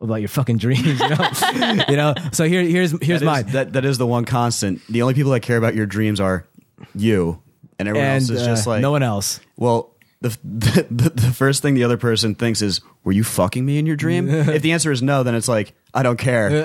about 0.00 0.16
your 0.16 0.28
fucking 0.28 0.58
dreams, 0.58 0.84
you 1.00 1.08
know. 1.08 1.30
you 1.88 1.96
know. 1.96 2.14
So 2.32 2.44
here 2.44 2.62
here's 2.62 2.90
here's 3.02 3.20
That 3.20 3.38
is- 3.38 3.44
mine. 3.44 3.46
that 3.52 3.72
that 3.74 3.84
is 3.84 3.98
the 3.98 4.06
one 4.06 4.24
constant. 4.24 4.80
The 4.88 5.02
only 5.02 5.14
people 5.14 5.30
that 5.32 5.40
care 5.40 5.56
about 5.56 5.74
your 5.74 5.86
dreams 5.86 6.20
are 6.20 6.46
you, 6.94 7.40
and 7.78 7.88
everyone 7.88 8.06
and 8.08 8.22
else 8.22 8.30
is 8.30 8.42
uh, 8.42 8.46
just 8.46 8.66
like 8.66 8.80
no 8.82 8.90
one 8.90 9.02
else. 9.02 9.40
Well, 9.56 9.93
the, 10.28 10.86
the 10.90 11.10
the 11.10 11.32
first 11.32 11.60
thing 11.62 11.74
the 11.74 11.84
other 11.84 11.96
person 11.98 12.34
thinks 12.34 12.62
is, 12.62 12.80
"Were 13.04 13.12
you 13.12 13.24
fucking 13.24 13.64
me 13.64 13.78
in 13.78 13.86
your 13.86 13.96
dream?" 13.96 14.28
if 14.30 14.62
the 14.62 14.72
answer 14.72 14.90
is 14.90 15.02
no, 15.02 15.22
then 15.22 15.34
it's 15.34 15.48
like, 15.48 15.74
"I 15.92 16.02
don't 16.02 16.18
care." 16.18 16.64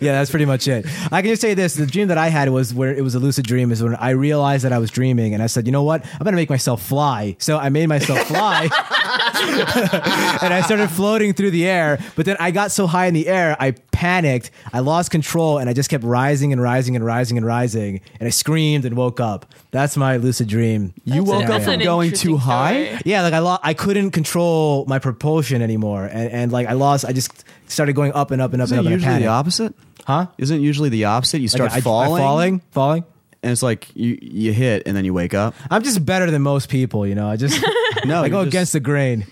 Yeah, 0.00 0.12
that's 0.12 0.30
pretty 0.30 0.44
much 0.44 0.66
it. 0.68 0.86
I 1.12 1.22
can 1.22 1.30
just 1.30 1.40
say 1.42 1.54
this: 1.54 1.74
the 1.74 1.86
dream 1.86 2.08
that 2.08 2.18
I 2.18 2.28
had 2.28 2.48
was 2.48 2.74
where 2.74 2.94
it 2.94 3.02
was 3.02 3.14
a 3.14 3.18
lucid 3.18 3.46
dream. 3.46 3.70
Is 3.72 3.82
when 3.82 3.94
I 3.96 4.10
realized 4.10 4.64
that 4.64 4.72
I 4.72 4.78
was 4.78 4.90
dreaming, 4.90 5.34
and 5.34 5.42
I 5.42 5.46
said, 5.46 5.66
"You 5.66 5.72
know 5.72 5.82
what? 5.82 6.04
I'm 6.04 6.24
gonna 6.24 6.36
make 6.36 6.50
myself 6.50 6.82
fly." 6.82 7.36
So 7.38 7.58
I 7.58 7.68
made 7.68 7.86
myself 7.88 8.20
fly, 8.26 8.68
and 10.42 10.52
I 10.54 10.62
started 10.64 10.88
floating 10.90 11.32
through 11.34 11.50
the 11.50 11.66
air. 11.66 11.98
But 12.16 12.26
then 12.26 12.36
I 12.40 12.50
got 12.50 12.70
so 12.72 12.86
high 12.86 13.06
in 13.06 13.14
the 13.14 13.28
air, 13.28 13.56
I 13.60 13.72
panicked, 13.92 14.50
I 14.72 14.80
lost 14.80 15.10
control, 15.10 15.58
and 15.58 15.68
I 15.70 15.72
just 15.72 15.88
kept 15.90 16.04
rising 16.04 16.52
and 16.52 16.60
rising 16.60 16.96
and 16.96 17.04
rising 17.04 17.36
and 17.36 17.46
rising, 17.46 18.00
and 18.20 18.26
I 18.26 18.30
screamed 18.30 18.84
and 18.84 18.96
woke 18.96 19.20
up. 19.20 19.46
That's 19.70 19.96
my 19.96 20.16
lucid 20.16 20.48
dream. 20.48 20.94
You 21.04 21.14
That's 21.24 21.28
a- 21.28 21.32
woke 21.32 21.44
up 21.50 21.62
from 21.62 21.78
going 21.80 22.12
too 22.12 22.36
high. 22.36 22.84
story. 22.86 23.00
Yeah, 23.04 23.22
like 23.22 23.34
I 23.34 23.38
lo- 23.40 23.58
I 23.62 23.74
couldn't 23.74 24.10
control 24.12 24.84
my 24.86 24.98
propulsion 24.98 25.62
anymore, 25.62 26.04
and, 26.04 26.30
and 26.30 26.52
like 26.52 26.66
I 26.66 26.72
lost. 26.72 27.04
I 27.04 27.12
just 27.12 27.44
started 27.66 27.94
going 27.94 28.12
up 28.12 28.30
and 28.30 28.42
up 28.42 28.52
and 28.52 28.60
up 28.62 28.66
Isn't 28.66 28.78
and 28.78 28.86
it 28.86 28.90
up. 28.90 28.94
and 28.94 29.04
I 29.04 29.08
usually 29.10 29.22
the 29.24 29.28
opposite? 29.30 29.74
Huh? 30.06 30.26
Isn't 30.38 30.58
it 30.58 30.62
usually 30.62 30.88
the 30.90 31.04
opposite? 31.06 31.40
You 31.40 31.48
start 31.48 31.70
Like, 31.70 31.76
I- 31.76 31.78
I- 31.78 31.80
falling, 31.80 32.20
falling, 32.22 32.60
falling. 32.72 33.04
And 33.44 33.52
it's 33.52 33.62
like 33.62 33.94
you 33.94 34.18
you 34.20 34.52
hit 34.52 34.82
and 34.86 34.96
then 34.96 35.04
you 35.04 35.14
wake 35.14 35.34
up. 35.34 35.54
I'm 35.70 35.82
just 35.84 36.04
better 36.04 36.30
than 36.30 36.42
most 36.42 36.68
people, 36.68 37.06
you 37.06 37.14
know. 37.14 37.28
I 37.28 37.36
just 37.36 37.62
No, 38.04 38.22
I 38.22 38.28
go 38.28 38.42
just- 38.44 38.48
against 38.54 38.72
the 38.72 38.80
grain. 38.80 39.26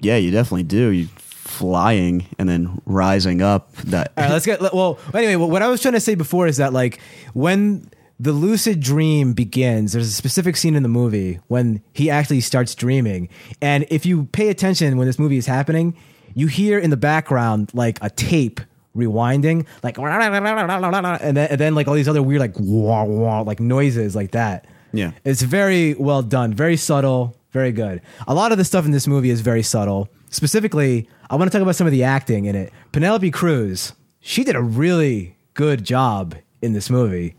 Yeah, 0.00 0.16
you 0.16 0.30
definitely 0.30 0.64
do. 0.64 0.88
You 0.90 1.06
flying 1.54 2.26
and 2.38 2.48
then 2.48 2.80
rising 2.84 3.40
up. 3.42 3.74
That 3.76 4.12
All 4.16 4.24
right, 4.24 4.32
let's 4.32 4.44
get 4.46 4.60
well. 4.60 4.98
Anyway, 5.14 5.36
what 5.36 5.62
I 5.62 5.68
was 5.68 5.80
trying 5.80 5.94
to 5.94 6.00
say 6.00 6.14
before 6.14 6.46
is 6.46 6.56
that 6.58 6.72
like 6.72 7.00
when 7.32 7.88
the 8.20 8.32
lucid 8.32 8.80
dream 8.80 9.32
begins, 9.32 9.92
there's 9.92 10.08
a 10.08 10.12
specific 10.12 10.56
scene 10.56 10.74
in 10.74 10.82
the 10.82 10.88
movie 10.88 11.40
when 11.48 11.82
he 11.92 12.10
actually 12.10 12.40
starts 12.40 12.74
dreaming, 12.74 13.28
and 13.60 13.86
if 13.90 14.04
you 14.06 14.24
pay 14.26 14.48
attention 14.48 14.96
when 14.96 15.06
this 15.06 15.18
movie 15.18 15.36
is 15.36 15.46
happening, 15.46 15.96
you 16.34 16.46
hear 16.48 16.78
in 16.78 16.90
the 16.90 16.96
background 16.96 17.70
like 17.74 17.98
a 18.02 18.10
tape 18.10 18.60
rewinding, 18.96 19.66
like 19.82 19.98
and 19.98 21.36
then 21.36 21.48
and 21.48 21.60
then 21.60 21.74
like 21.74 21.88
all 21.88 21.94
these 21.94 22.08
other 22.08 22.22
weird 22.22 22.40
like 22.40 22.54
wah, 22.58 23.04
wah, 23.04 23.40
like 23.40 23.60
noises 23.60 24.14
like 24.14 24.32
that. 24.32 24.66
Yeah. 24.92 25.12
It's 25.24 25.42
very 25.42 25.94
well 25.94 26.22
done, 26.22 26.54
very 26.54 26.76
subtle, 26.76 27.36
very 27.50 27.72
good. 27.72 28.00
A 28.28 28.34
lot 28.34 28.52
of 28.52 28.58
the 28.58 28.64
stuff 28.64 28.84
in 28.84 28.92
this 28.92 29.06
movie 29.06 29.30
is 29.30 29.40
very 29.40 29.62
subtle. 29.62 30.08
Specifically, 30.30 31.08
I 31.30 31.36
want 31.36 31.50
to 31.50 31.56
talk 31.56 31.62
about 31.62 31.76
some 31.76 31.86
of 31.86 31.92
the 31.92 32.04
acting 32.04 32.44
in 32.44 32.54
it. 32.54 32.72
Penelope 32.92 33.30
Cruz, 33.30 33.92
she 34.20 34.44
did 34.44 34.56
a 34.56 34.62
really 34.62 35.36
good 35.54 35.84
job 35.84 36.36
in 36.62 36.72
this 36.72 36.90
movie. 36.90 37.34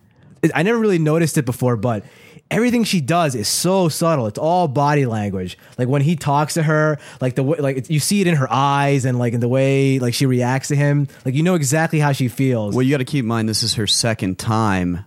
I 0.54 0.64
never 0.64 0.78
really 0.78 1.00
noticed 1.00 1.38
it 1.38 1.46
before, 1.46 1.76
but 1.76 2.04
everything 2.52 2.84
she 2.84 3.02
does 3.02 3.36
is 3.36 3.48
so 3.48 3.90
subtle. 3.90 4.28
It's 4.28 4.40
all 4.40 4.68
body 4.68 5.06
language. 5.06 5.58
Like 5.78 5.88
when 5.88 6.02
he 6.02 6.16
talks 6.16 6.56
to 6.56 6.64
her, 6.64 6.98
like 7.22 7.36
the 7.36 7.44
way, 7.44 7.58
like 7.58 7.90
you 7.90 8.00
see 8.00 8.22
it 8.22 8.28
in 8.28 8.36
her 8.36 8.52
eyes 8.52 9.06
and 9.06 9.18
like 9.20 9.34
in 9.34 9.40
the 9.40 9.48
way 9.48 10.00
like 10.00 10.14
she 10.14 10.26
reacts 10.26 10.70
to 10.70 10.76
him. 10.76 11.08
Like 11.26 11.36
you 11.36 11.44
know 11.44 11.56
exactly 11.56 12.00
how 12.00 12.12
she 12.12 12.28
feels. 12.28 12.76
well, 12.76 12.84
you 12.84 12.92
got 12.92 12.98
to 12.98 13.06
keep 13.06 13.24
in 13.24 13.28
mind 13.28 13.50
this 13.50 13.64
is 13.64 13.76
her 13.76 13.88
second 13.88 14.38
time 14.40 15.06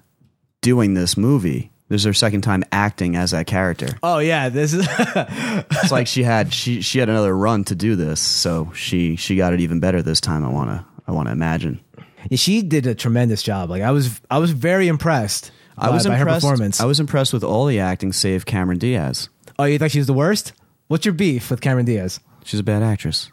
doing 0.60 0.94
this 0.94 1.16
movie. 1.16 1.72
This 1.88 2.02
is 2.02 2.04
her 2.04 2.12
second 2.12 2.42
time 2.42 2.64
acting 2.70 3.16
as 3.16 3.30
that 3.30 3.46
character. 3.46 3.88
oh 4.02 4.18
yeah, 4.18 4.50
this 4.50 4.74
is 4.74 4.86
It's 4.98 5.90
like 5.90 6.06
she 6.06 6.22
had 6.22 6.52
she 6.52 6.82
she 6.82 6.98
had 6.98 7.08
another 7.08 7.34
run 7.34 7.64
to 7.64 7.74
do 7.74 7.96
this, 7.96 8.20
so 8.20 8.70
she 8.74 9.16
she 9.16 9.36
got 9.36 9.54
it 9.54 9.60
even 9.60 9.80
better 9.80 10.02
this 10.02 10.20
time. 10.20 10.44
I 10.44 10.48
wanna 10.48 10.86
I 11.06 11.12
wanna 11.12 11.32
imagine. 11.32 11.80
Yeah, 12.28 12.36
she 12.36 12.60
did 12.62 12.86
a 12.86 12.94
tremendous 12.94 13.42
job. 13.42 13.70
Like 13.70 13.80
I 13.80 13.90
was, 13.92 14.20
I 14.30 14.38
was 14.38 14.50
very 14.50 14.88
impressed. 14.88 15.50
I 15.80 15.90
was 15.90 16.04
by, 16.04 16.10
by 16.10 16.18
impressed. 16.18 16.44
her 16.44 16.50
performance. 16.50 16.80
I 16.80 16.84
was 16.84 17.00
impressed 17.00 17.32
with 17.32 17.44
all 17.44 17.66
the 17.66 17.78
acting, 17.80 18.12
save 18.12 18.46
Cameron 18.46 18.78
Diaz. 18.78 19.28
oh, 19.58 19.64
you 19.64 19.78
thought 19.78 19.90
she 19.90 19.98
was 19.98 20.06
the 20.06 20.12
worst? 20.12 20.52
What's 20.88 21.04
your 21.04 21.14
beef 21.14 21.50
with 21.50 21.60
Cameron 21.60 21.86
Diaz? 21.86 22.20
She's 22.44 22.60
a 22.60 22.64
bad 22.64 22.82
actress. 22.82 23.30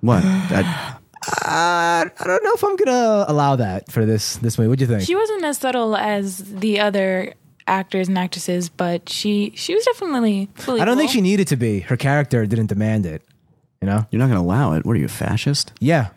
what? 0.00 0.22
I, 0.24 0.94
Uh, 1.44 2.08
I 2.18 2.24
don't 2.24 2.44
know 2.44 2.52
if 2.54 2.64
I'm 2.64 2.76
gonna 2.76 3.24
allow 3.28 3.56
that 3.56 3.90
for 3.90 4.06
this 4.06 4.36
this 4.36 4.56
movie. 4.56 4.68
What 4.68 4.78
do 4.78 4.84
you 4.84 4.88
think? 4.88 5.02
She 5.02 5.14
wasn't 5.16 5.44
as 5.44 5.58
subtle 5.58 5.96
as 5.96 6.38
the 6.38 6.80
other 6.80 7.34
actors 7.66 8.08
and 8.08 8.16
actresses, 8.16 8.68
but 8.68 9.08
she 9.08 9.52
she 9.56 9.74
was 9.74 9.84
definitely. 9.84 10.48
I 10.68 10.84
don't 10.84 10.96
think 10.96 11.10
she 11.10 11.20
needed 11.20 11.48
to 11.48 11.56
be. 11.56 11.80
Her 11.80 11.96
character 11.96 12.46
didn't 12.46 12.66
demand 12.66 13.04
it. 13.04 13.22
You 13.82 13.86
know? 13.86 14.06
you're 14.10 14.18
not 14.18 14.26
going 14.26 14.40
to 14.40 14.44
allow 14.44 14.72
it. 14.72 14.84
What 14.84 14.96
are 14.96 14.98
you, 14.98 15.04
a 15.04 15.08
fascist? 15.08 15.72
Yeah, 15.80 16.08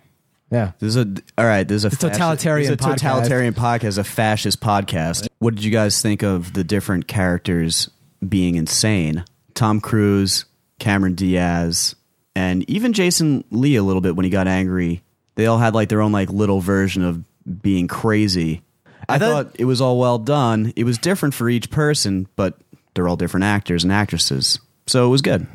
yeah. 0.51 0.72
There's 0.79 0.98
a 0.98 1.08
all 1.38 1.46
right. 1.46 1.67
There's 1.67 1.86
a 1.86 1.89
fascist- 1.89 2.13
totalitarian 2.13 2.67
there's 2.67 2.79
a 2.79 2.84
podcast. 2.84 2.98
totalitarian 2.98 3.53
podcast, 3.53 3.98
a 3.98 4.03
fascist 4.03 4.60
podcast. 4.62 5.27
What 5.39 5.55
did 5.55 5.63
you 5.63 5.72
guys 5.72 6.01
think 6.01 6.22
of 6.24 6.53
the 6.53 6.63
different 6.63 7.08
characters 7.08 7.89
being 8.27 8.55
insane? 8.55 9.24
Tom 9.55 9.79
Cruise, 9.81 10.46
Cameron 10.79 11.15
Diaz, 11.15 11.96
and 12.36 12.70
even 12.70 12.93
Jason 12.93 13.43
Lee 13.51 13.75
a 13.75 13.84
little 13.84 14.01
bit 14.01 14.15
when 14.15 14.24
he 14.25 14.29
got 14.29 14.48
angry. 14.48 15.01
They 15.36 15.46
all 15.48 15.58
had 15.58 15.74
like 15.74 15.89
their 15.89 16.01
own 16.01 16.12
like 16.12 16.29
little 16.29 16.60
version 16.60 17.03
of 17.03 17.24
being 17.62 17.88
crazy. 17.88 18.62
I, 19.10 19.15
I 19.15 19.17
thought- 19.20 19.46
thought 19.48 19.55
it 19.60 19.65
was 19.65 19.81
all 19.81 19.98
well 20.00 20.20
done. 20.20 20.74
It 20.75 20.84
was 20.84 20.98
different 20.98 21.34
for 21.34 21.50
each 21.50 21.70
person, 21.72 22.27
but 22.36 22.58
they're 22.93 23.08
all 23.08 23.15
different 23.15 23.46
actors 23.46 23.84
and 23.84 23.91
actresses. 23.91 24.60
So 24.88 25.05
it 25.05 25.10
was 25.10 25.22
good. 25.22 25.48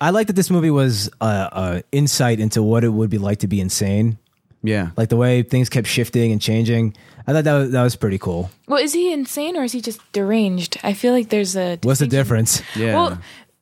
I 0.00 0.10
like 0.10 0.26
that 0.26 0.34
this 0.36 0.50
movie 0.50 0.70
was 0.70 1.08
a 1.20 1.24
uh, 1.24 1.48
uh, 1.52 1.80
insight 1.90 2.38
into 2.38 2.62
what 2.62 2.84
it 2.84 2.90
would 2.90 3.08
be 3.10 3.16
like 3.18 3.38
to 3.38 3.48
be 3.48 3.60
insane. 3.60 4.18
Yeah. 4.64 4.90
Like 4.96 5.10
the 5.10 5.16
way 5.16 5.42
things 5.42 5.68
kept 5.68 5.86
shifting 5.86 6.32
and 6.32 6.40
changing. 6.40 6.96
I 7.26 7.32
thought 7.32 7.44
that 7.44 7.52
was, 7.54 7.70
that 7.70 7.82
was 7.82 7.96
pretty 7.96 8.18
cool. 8.18 8.50
Well, 8.66 8.82
is 8.82 8.92
he 8.94 9.12
insane 9.12 9.56
or 9.56 9.62
is 9.64 9.72
he 9.72 9.80
just 9.80 10.00
deranged? 10.12 10.78
I 10.82 10.94
feel 10.94 11.12
like 11.12 11.28
there's 11.28 11.54
a. 11.54 11.78
What's 11.82 12.00
the 12.00 12.06
difference? 12.06 12.62
yeah. 12.74 12.94
Well, 12.94 13.18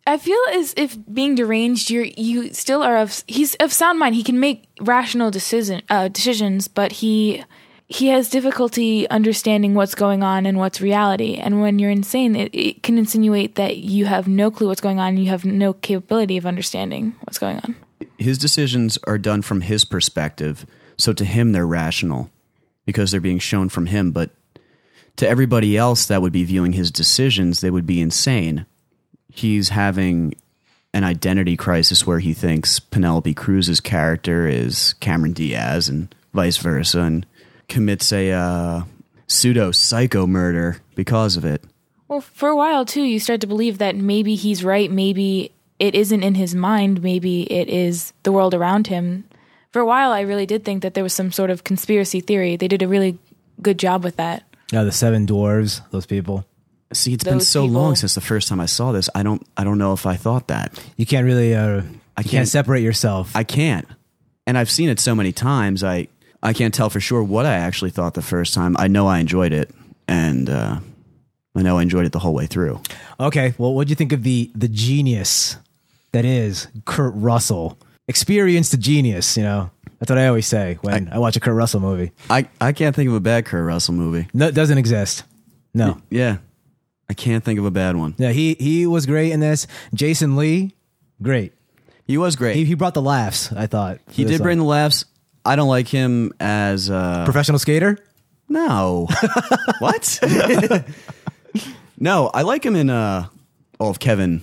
I 0.06 0.16
feel 0.16 0.38
as 0.52 0.75
if 0.76 0.97
being 1.12 1.35
deranged, 1.35 1.90
you're 1.90 2.04
you 2.04 2.52
still 2.54 2.82
are 2.82 2.97
of 2.99 3.23
he's 3.26 3.54
of 3.56 3.73
sound 3.73 3.99
mind. 3.99 4.14
He 4.14 4.23
can 4.23 4.38
make 4.40 4.64
rational 4.80 5.30
decision 5.30 5.82
uh, 5.90 6.09
decisions, 6.09 6.66
but 6.68 6.92
he 6.92 7.44
he 7.88 8.09
has 8.09 8.30
difficulty 8.30 9.09
understanding 9.11 9.75
what's 9.75 9.94
going 9.94 10.23
on 10.23 10.47
and 10.47 10.56
what's 10.59 10.80
reality. 10.80 11.35
And 11.35 11.61
when 11.61 11.78
you're 11.78 11.90
insane, 11.90 12.35
it, 12.37 12.50
it 12.54 12.82
can 12.82 12.97
insinuate 12.97 13.56
that 13.56 13.76
you 13.76 14.06
have 14.06 14.26
no 14.26 14.50
clue 14.50 14.68
what's 14.68 14.80
going 14.80 14.99
on. 14.99 15.11
and 15.11 15.18
You 15.23 15.30
have 15.30 15.44
no 15.44 15.73
capability 15.73 16.37
of 16.37 16.47
understanding 16.47 17.14
what's 17.25 17.38
going 17.38 17.59
on. 17.59 17.76
his 18.18 18.38
decisions 18.38 18.99
are 19.06 19.18
done 19.18 19.42
from 19.42 19.61
his 19.62 19.85
perspective. 19.85 20.64
So 21.02 21.12
to 21.14 21.25
him, 21.25 21.50
they're 21.50 21.66
rational 21.66 22.30
because 22.87 23.11
they're 23.11 23.21
being 23.21 23.40
shown 23.40 23.68
from 23.68 23.87
him. 23.87 24.12
But 24.12 24.30
to 25.16 25.28
everybody 25.28 25.76
else 25.76 26.06
that 26.06 26.23
would 26.23 26.32
be 26.32 26.44
viewing 26.44 26.75
his 26.75 26.92
decisions, 26.92 27.61
they 27.61 27.71
would 27.71 27.87
be 27.87 28.00
insane. 28.00 28.66
He's 29.28 29.71
having 29.71 30.35
an 30.94 31.02
identity 31.02 31.56
crisis 31.56 32.06
where 32.06 32.21
he 32.21 32.32
thinks 32.32 32.78
Penelope 32.78 33.35
Cruz's 33.35 33.80
character 33.80 34.47
is 34.47 34.92
Cameron 35.00 35.32
Diaz 35.32 35.88
and 35.88 36.14
vice 36.32 36.59
versa, 36.59 37.00
and 37.00 37.26
commits 37.68 38.12
a 38.12 38.30
uh, 38.30 38.82
pseudo 39.26 39.73
psycho 39.73 40.28
murder 40.28 40.76
because 40.94 41.37
of 41.37 41.44
it. 41.44 41.64
Well, 42.06 42.21
for 42.21 42.49
a 42.49 42.56
while 42.56 42.85
too, 42.85 43.02
you 43.02 43.18
start 43.18 43.40
to 43.40 43.49
believe 43.49 43.78
that 43.78 43.97
maybe 43.97 44.37
he's 44.37 44.62
right. 44.62 44.88
Maybe 44.88 45.50
it 45.80 45.97
isn't 45.97 46.23
in 46.23 46.37
his 46.37 46.54
mind. 46.54 47.02
Maybe 47.02 47.42
it 47.52 47.68
is 47.68 48.12
the 48.23 48.30
world 48.30 48.54
around 48.54 48.87
him. 48.87 49.25
For 49.73 49.81
a 49.81 49.87
while, 49.87 50.12
I 50.12 50.21
really 50.21 50.47
did 50.47 50.64
think 50.64 50.83
that 50.83 50.95
there 50.95 51.02
was 51.02 51.12
some 51.14 51.33
sort 51.33 51.50
of 51.50 51.64
conspiracy 51.64 52.21
theory. 52.21 52.57
They 52.57 52.69
did 52.69 52.83
a 52.83 52.88
really 52.88 53.19
good 53.61 53.79
job 53.79 54.05
with 54.05 54.17
that. 54.17 54.43
Yeah, 54.71 54.85
the 54.85 54.93
seven 54.93 55.26
dwarves, 55.26 55.81
those 55.91 56.07
people. 56.07 56.45
See, 56.93 57.14
it's 57.14 57.25
been 57.25 57.35
Those 57.38 57.49
so 57.49 57.62
people- 57.67 57.81
long 57.81 57.97
since 57.97 58.14
the 58.14 58.21
first 58.21 58.49
time 58.49 58.61
I 58.61 58.67
saw 58.67 58.93
this. 58.93 59.09
I 59.14 59.23
don't. 59.23 59.47
I 59.57 59.64
don't 59.64 59.79
know 59.79 59.93
if 59.95 60.05
I 60.07 60.17
thought 60.17 60.49
that. 60.49 60.79
You 60.99 61.07
can't 61.07 61.25
really, 61.25 61.55
uh, 61.55 61.76
you 61.76 61.83
can't, 62.17 62.26
can't- 62.29 62.49
separate 62.49 62.83
yourself. 62.83 63.35
I 63.35 63.45
can't. 63.45 63.87
And 64.47 64.59
I've 64.59 64.71
seen 64.71 64.88
it 64.91 65.00
so 65.00 65.14
many 65.14 65.33
times. 65.33 65.83
I 65.83 66.09
I 66.43 66.52
can't 66.52 66.75
tell 66.75 66.91
for 66.91 67.00
sure 67.00 67.23
what 67.23 67.47
I 67.47 67.55
actually 67.55 67.91
thought 67.93 68.12
the 68.14 68.21
first 68.23 68.52
time. 68.52 68.76
I 68.79 68.88
know 68.88 69.07
I 69.07 69.21
enjoyed 69.21 69.52
it, 69.55 69.71
and 70.07 70.50
uh, 70.50 70.81
I 71.55 71.62
know 71.62 71.79
I 71.79 71.83
enjoyed 71.83 72.05
it 72.05 72.12
the 72.12 72.19
whole 72.19 72.35
way 72.35 72.47
through. 72.47 72.81
okay, 73.21 73.55
well, 73.57 73.73
what 73.73 73.87
do 73.87 73.91
you 73.93 73.97
think 73.97 74.12
of 74.12 74.23
the 74.23 74.50
the 74.55 74.69
genius 74.69 75.57
that 76.12 76.25
is 76.26 76.67
Kurt 76.85 77.14
Russell? 77.17 77.79
Experienced 78.12 78.75
a 78.75 78.76
genius, 78.76 79.38
you 79.38 79.42
know. 79.42 79.71
That's 79.99 80.11
what 80.11 80.19
I 80.19 80.26
always 80.26 80.47
say 80.47 80.76
when 80.83 81.09
I, 81.11 81.19
watch 81.19 81.35
a 81.37 81.40
Kurt 81.40 81.54
Russell 81.54 81.81
movie. 81.81 82.12
I 82.28 82.47
I 82.61 82.73
can't 82.73 82.95
think 82.95 83.09
of 83.09 83.14
a 83.14 83.21
bad 83.21 83.47
Kurt 83.47 83.64
Russell 83.64 83.95
movie. 83.95 84.28
No, 84.35 84.49
it 84.49 84.54
doesn't 84.54 84.76
exist. 84.76 85.25
No. 85.73 86.02
Yeah, 86.11 86.37
I 87.09 87.14
can't 87.14 87.42
think 87.42 87.59
of 87.59 87.64
a 87.64 87.71
bad 87.71 87.97
one. 87.97 88.14
Yeah, 88.19 88.33
he 88.33 88.52
he 88.61 88.87
was 88.87 89.07
great 89.07 89.33
in 89.33 89.40
this. 89.40 89.66
Jason 89.95 90.37
Lee, 90.37 90.76
great. 91.23 91.54
He 92.04 92.19
was 92.19 92.37
great. 92.37 92.57
He, 92.57 92.66
He, 92.66 92.75
brought 92.75 92.92
the 92.92 93.00
laughs. 93.00 93.50
I 93.50 93.66
thought 93.66 93.99
he 94.11 94.25
did 94.25 94.42
bring 94.42 94.59
the 94.59 94.64
laughs. 94.64 95.07
I 95.42 95.57
don't 95.57 95.71
like 95.71 95.88
him 95.88 96.35
as 96.38 96.90
uh, 96.90 97.25
professional 97.25 97.59
skater. 97.59 97.97
no. 98.50 99.09
what? 99.78 100.21
no, 101.99 102.31
I 102.35 102.42
like 102.42 102.62
him 102.62 102.76
in 102.76 102.90
uh, 102.90 103.28
all 103.81 103.88
of 103.88 103.99
Kevin 104.00 104.42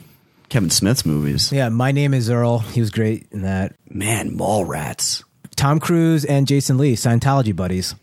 Kevin 0.50 0.70
Smith's 0.70 1.06
movies. 1.06 1.52
Yeah, 1.52 1.70
my 1.70 1.92
name 1.92 2.14
is 2.14 2.30
Earl. 2.30 2.60
He 2.60 2.80
was 2.80 2.90
great 2.90 3.28
in 3.32 3.44
that. 3.44 3.76
Man, 3.90 4.38
Mallrats. 4.38 5.24
Tom 5.56 5.80
Cruise 5.80 6.26
and 6.26 6.48
Jason 6.48 6.78
Lee, 6.78 6.96
Scientology 6.96 7.56
buddies. 7.56 7.96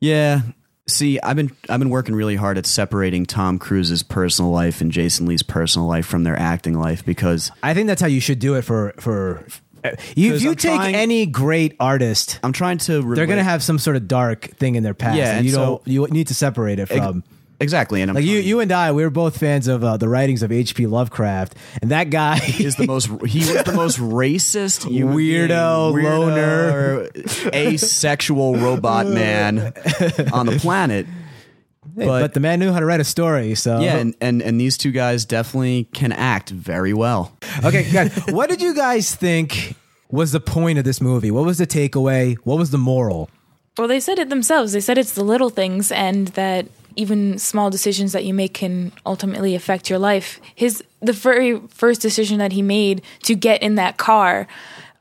Yeah. 0.00 0.40
See, 0.88 1.18
I've 1.20 1.36
been 1.36 1.50
I've 1.68 1.80
been 1.80 1.90
working 1.90 2.14
really 2.14 2.36
hard 2.36 2.58
at 2.58 2.66
separating 2.66 3.26
Tom 3.26 3.58
Cruise's 3.58 4.02
personal 4.04 4.50
life 4.52 4.80
and 4.80 4.92
Jason 4.92 5.26
Lee's 5.26 5.42
personal 5.42 5.88
life 5.88 6.06
from 6.06 6.22
their 6.22 6.38
acting 6.38 6.78
life 6.78 7.04
because 7.04 7.50
I 7.62 7.74
think 7.74 7.88
that's 7.88 8.00
how 8.00 8.06
you 8.06 8.20
should 8.20 8.38
do 8.38 8.54
it 8.54 8.62
for 8.62 8.94
for. 9.00 9.44
Uh, 9.84 9.90
you, 10.16 10.34
if 10.34 10.42
you 10.42 10.50
I'm 10.50 10.56
take 10.56 10.74
trying- 10.76 10.94
any 10.94 11.26
great 11.26 11.76
artist, 11.80 12.38
I'm 12.42 12.52
trying 12.52 12.78
to 12.78 13.02
relate, 13.02 13.16
they're 13.16 13.26
gonna 13.26 13.42
have 13.44 13.62
some 13.62 13.78
sort 13.78 13.96
of 13.96 14.06
dark 14.08 14.42
thing 14.58 14.74
in 14.76 14.82
their 14.84 14.94
past. 14.94 15.16
Yeah, 15.18 15.40
you 15.40 15.50
so- 15.50 15.56
don't. 15.84 15.88
You 15.88 16.06
need 16.08 16.28
to 16.28 16.34
separate 16.34 16.78
it 16.78 16.86
from. 16.86 17.24
Exactly, 17.60 18.02
and 18.02 18.10
I'm 18.10 18.14
Like 18.14 18.24
you, 18.24 18.38
you 18.38 18.60
and 18.60 18.70
I, 18.72 18.92
we 18.92 19.02
were 19.02 19.10
both 19.10 19.38
fans 19.38 19.68
of 19.68 19.82
uh, 19.84 19.96
the 19.96 20.08
writings 20.08 20.42
of 20.42 20.52
H.P. 20.52 20.86
Lovecraft, 20.86 21.54
and 21.80 21.90
that 21.90 22.10
guy 22.10 22.38
is 22.58 22.76
the 22.76 22.86
most 22.86 23.06
he 23.26 23.40
was 23.40 23.64
the 23.64 23.72
most 23.74 23.98
racist 24.00 24.88
human 24.88 25.16
Weirdo, 25.16 26.02
loner. 26.02 27.08
asexual 27.52 28.56
robot 28.56 29.06
man 29.06 29.72
on 30.32 30.46
the 30.46 30.58
planet. 30.60 31.06
but, 31.94 32.06
but 32.06 32.34
the 32.34 32.40
man 32.40 32.58
knew 32.58 32.72
how 32.72 32.80
to 32.80 32.86
write 32.86 33.00
a 33.00 33.04
story. 33.04 33.54
So 33.54 33.80
Yeah, 33.80 33.96
and, 33.96 34.14
and 34.20 34.42
and 34.42 34.60
these 34.60 34.76
two 34.76 34.92
guys 34.92 35.24
definitely 35.24 35.84
can 35.94 36.12
act 36.12 36.50
very 36.50 36.92
well. 36.92 37.36
okay, 37.64 37.90
guys, 37.90 38.14
what 38.28 38.50
did 38.50 38.60
you 38.60 38.74
guys 38.74 39.14
think 39.14 39.74
was 40.10 40.32
the 40.32 40.40
point 40.40 40.78
of 40.78 40.84
this 40.84 41.00
movie? 41.00 41.30
What 41.30 41.44
was 41.44 41.58
the 41.58 41.66
takeaway? 41.66 42.36
What 42.44 42.58
was 42.58 42.70
the 42.70 42.78
moral? 42.78 43.30
Well, 43.78 43.88
they 43.88 44.00
said 44.00 44.18
it 44.18 44.30
themselves. 44.30 44.72
They 44.72 44.80
said 44.80 44.96
it's 44.98 45.12
the 45.12 45.24
little 45.24 45.50
things 45.50 45.92
and 45.92 46.28
that 46.28 46.66
even 46.96 47.38
small 47.38 47.70
decisions 47.70 48.12
that 48.12 48.24
you 48.24 48.34
make 48.34 48.54
can 48.54 48.92
ultimately 49.04 49.54
affect 49.54 49.88
your 49.88 49.98
life. 49.98 50.40
His 50.54 50.82
the 51.00 51.12
very 51.12 51.60
first 51.68 52.00
decision 52.00 52.38
that 52.38 52.52
he 52.52 52.62
made 52.62 53.02
to 53.24 53.34
get 53.34 53.62
in 53.62 53.76
that 53.76 53.98
car 53.98 54.48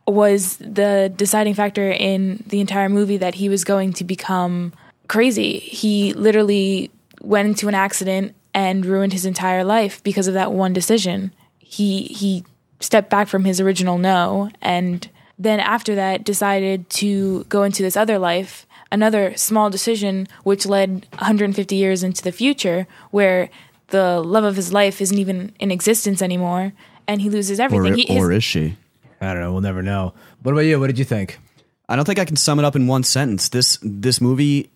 was 0.08 0.58
the 0.58 1.12
deciding 1.16 1.56
factor 1.56 1.90
in 1.90 2.44
the 2.48 2.60
entire 2.60 2.90
movie 2.90 3.18
that 3.18 3.36
he 3.36 3.50
was 3.50 3.64
going 3.64 3.94
to 3.94 4.04
become 4.04 4.72
crazy. 5.08 5.58
He 5.60 6.14
literally 6.14 6.92
went 7.22 7.48
into 7.48 7.68
an 7.68 7.74
accident 7.74 8.36
and 8.54 8.86
ruined 8.86 9.14
his 9.14 9.26
entire 9.26 9.64
life 9.64 10.04
because 10.04 10.28
of 10.28 10.34
that 10.36 10.52
one 10.52 10.74
decision. 10.74 11.32
He 11.58 12.04
he 12.04 12.44
stepped 12.80 13.10
back 13.10 13.28
from 13.28 13.46
his 13.46 13.60
original 13.60 13.98
no 13.98 14.52
and 14.62 15.10
then 15.40 15.60
after 15.60 15.96
that 15.96 16.24
decided 16.24 16.90
to 16.90 17.44
go 17.46 17.64
into 17.64 17.82
this 17.82 17.98
other 17.98 18.20
life 18.20 18.66
another 18.96 19.24
small 19.38 19.70
decision 19.70 20.28
which 20.44 20.66
led 20.66 20.90
150 21.20 21.76
years 21.76 22.04
into 22.08 22.22
the 22.24 22.32
future 22.32 22.88
where 23.12 23.50
the 23.90 24.22
love 24.22 24.44
of 24.44 24.56
his 24.56 24.72
life 24.74 25.02
isn't 25.06 25.20
even 25.20 25.54
in 25.60 25.70
existence 25.72 26.22
anymore 26.22 26.74
and 27.08 27.22
he 27.22 27.30
loses 27.30 27.60
Or, 27.60 27.64
everything 27.64 27.96
he, 27.98 28.06
his- 28.14 28.24
or 28.24 28.32
is 28.32 28.44
she? 28.44 28.78
I 29.22 29.34
don't 29.34 29.42
know. 29.44 29.52
We'll 29.54 29.62
never 29.72 29.82
know. 29.84 30.14
What 30.44 30.52
about 30.54 30.62
you? 30.70 30.80
What 30.80 30.88
did 30.88 31.00
you 31.00 31.06
think? 31.06 31.40
I 31.88 31.96
don't 31.96 32.06
think 32.06 32.20
I 32.20 32.26
can 32.26 32.36
sum 32.36 32.58
it 32.60 32.66
up 32.66 32.76
in 32.76 32.88
one 32.88 33.04
sentence. 33.04 33.50
This 33.50 33.78
this 33.82 34.20
movie 34.20 34.70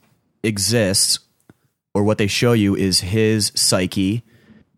exists, 0.43 1.19
or 1.93 2.03
what 2.03 2.17
they 2.17 2.27
show 2.27 2.53
you 2.53 2.75
is 2.75 2.99
his 3.01 3.51
psyche 3.55 4.23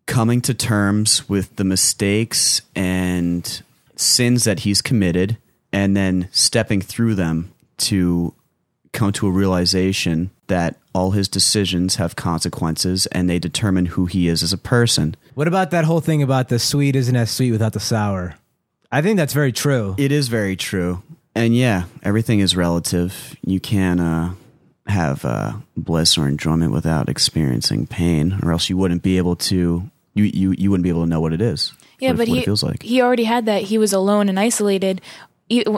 coming 0.07 0.41
to 0.41 0.53
terms 0.53 1.29
with 1.29 1.55
the 1.57 1.63
mistakes 1.63 2.61
and 2.75 3.61
sins 3.95 4.43
that 4.45 4.59
he's 4.61 4.81
committed, 4.81 5.37
and 5.71 5.95
then 5.95 6.27
stepping 6.31 6.81
through 6.81 7.15
them 7.15 7.51
to 7.77 8.33
come 8.93 9.11
to 9.13 9.27
a 9.27 9.31
realization 9.31 10.31
that 10.47 10.75
all 10.93 11.11
his 11.11 11.27
decisions 11.27 11.95
have 11.95 12.15
consequences 12.15 13.05
and 13.07 13.29
they 13.29 13.39
determine 13.39 13.85
who 13.87 14.05
he 14.05 14.27
is 14.27 14.43
as 14.43 14.51
a 14.51 14.57
person. 14.57 15.15
What 15.33 15.47
about 15.47 15.71
that 15.71 15.85
whole 15.85 16.01
thing 16.01 16.21
about 16.21 16.49
the 16.49 16.59
sweet 16.59 16.95
isn't 16.95 17.15
as 17.15 17.31
sweet 17.31 17.51
without 17.51 17.73
the 17.73 17.79
sour? 17.79 18.35
I 18.91 19.01
think 19.01 19.17
that's 19.17 19.33
very 19.33 19.53
true. 19.53 19.95
It 19.97 20.11
is 20.11 20.27
very 20.27 20.55
true. 20.57 21.01
And 21.33 21.55
yeah, 21.55 21.85
everything 22.03 22.41
is 22.41 22.57
relative. 22.57 23.37
You 23.41 23.61
can 23.61 24.01
uh, 24.01 24.33
have 24.87 25.23
uh, 25.23 25.53
bliss 25.77 26.17
or 26.17 26.27
enjoyment 26.27 26.73
without 26.73 27.07
experiencing 27.07 27.87
pain, 27.87 28.37
or 28.43 28.51
else 28.51 28.69
you 28.69 28.75
wouldn't 28.75 29.01
be 29.01 29.17
able 29.17 29.37
to. 29.37 29.89
You, 30.13 30.23
you, 30.25 30.51
you 30.51 30.69
wouldn't 30.69 30.83
be 30.83 30.89
able 30.89 31.03
to 31.03 31.09
know 31.09 31.21
what 31.21 31.31
it 31.31 31.41
is. 31.41 31.71
yeah 32.01 32.09
what, 32.09 32.17
but 32.17 32.27
what 32.27 32.35
he 32.35 32.39
it 32.39 32.45
feels 32.45 32.63
like. 32.63 32.83
he 32.83 33.01
already 33.01 33.23
had 33.23 33.45
that 33.45 33.61
he 33.61 33.77
was 33.77 33.93
alone 33.93 34.27
and 34.27 34.37
isolated 34.37 34.99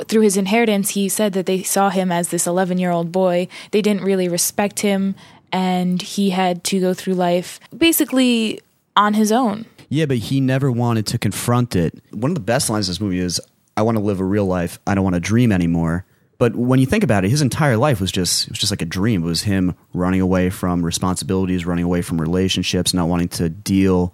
through 0.08 0.22
his 0.22 0.38
inheritance 0.38 0.92
he 0.92 1.10
said 1.10 1.34
that 1.34 1.46
they 1.46 1.64
saw 1.64 1.90
him 1.90 2.12
as 2.12 2.30
this 2.30 2.46
11 2.48 2.78
year 2.78 2.92
old 2.92 3.12
boy 3.12 3.48
they 3.72 3.82
didn't 3.82 4.04
really 4.04 4.28
respect 4.30 4.80
him 4.82 5.16
and 5.52 6.02
he 6.02 6.32
had 6.32 6.64
to 6.64 6.80
go 6.80 6.94
through 6.94 7.14
life 7.14 7.60
basically 7.76 8.60
on 8.96 9.14
his 9.14 9.32
own 9.32 9.66
Yeah, 9.90 10.08
but 10.08 10.18
he 10.18 10.42
never 10.42 10.72
wanted 10.72 11.06
to 11.08 11.18
confront 11.18 11.76
it. 11.76 11.94
One 12.12 12.32
of 12.32 12.36
the 12.36 12.42
best 12.42 12.70
lines 12.70 12.88
of 12.88 12.94
this 12.94 13.02
movie 13.02 13.20
is, 13.20 13.40
"I 13.78 13.82
want 13.84 13.98
to 13.98 14.04
live 14.04 14.20
a 14.20 14.24
real 14.24 14.46
life. 14.46 14.80
I 14.88 14.96
don't 14.96 15.04
want 15.04 15.16
to 15.16 15.20
dream 15.20 15.52
anymore." 15.52 16.06
But 16.40 16.56
when 16.56 16.80
you 16.80 16.88
think 16.88 17.04
about 17.04 17.24
it, 17.26 17.30
his 17.30 17.42
entire 17.42 17.78
life 17.78 18.02
was 18.02 18.12
just 18.12 18.48
it 18.48 18.52
was 18.52 18.60
just 18.60 18.72
like 18.72 18.82
a 18.82 18.86
dream. 19.00 19.24
It 19.24 19.28
was 19.28 19.44
him 19.44 19.76
running 19.94 20.20
away 20.22 20.50
from 20.50 20.84
responsibilities, 20.84 21.66
running 21.66 21.86
away 21.86 22.02
from 22.02 22.20
relationships, 22.20 22.94
not 22.94 23.08
wanting 23.08 23.30
to 23.40 23.50
deal 23.50 24.14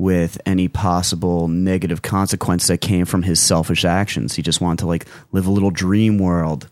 with 0.00 0.40
any 0.46 0.66
possible 0.66 1.46
negative 1.46 2.00
consequence 2.00 2.68
that 2.68 2.78
came 2.78 3.04
from 3.04 3.22
his 3.22 3.38
selfish 3.38 3.84
actions. 3.84 4.34
He 4.34 4.40
just 4.40 4.58
wanted 4.58 4.78
to 4.78 4.86
like 4.86 5.06
live 5.30 5.46
a 5.46 5.50
little 5.50 5.70
dream 5.70 6.16
world 6.16 6.70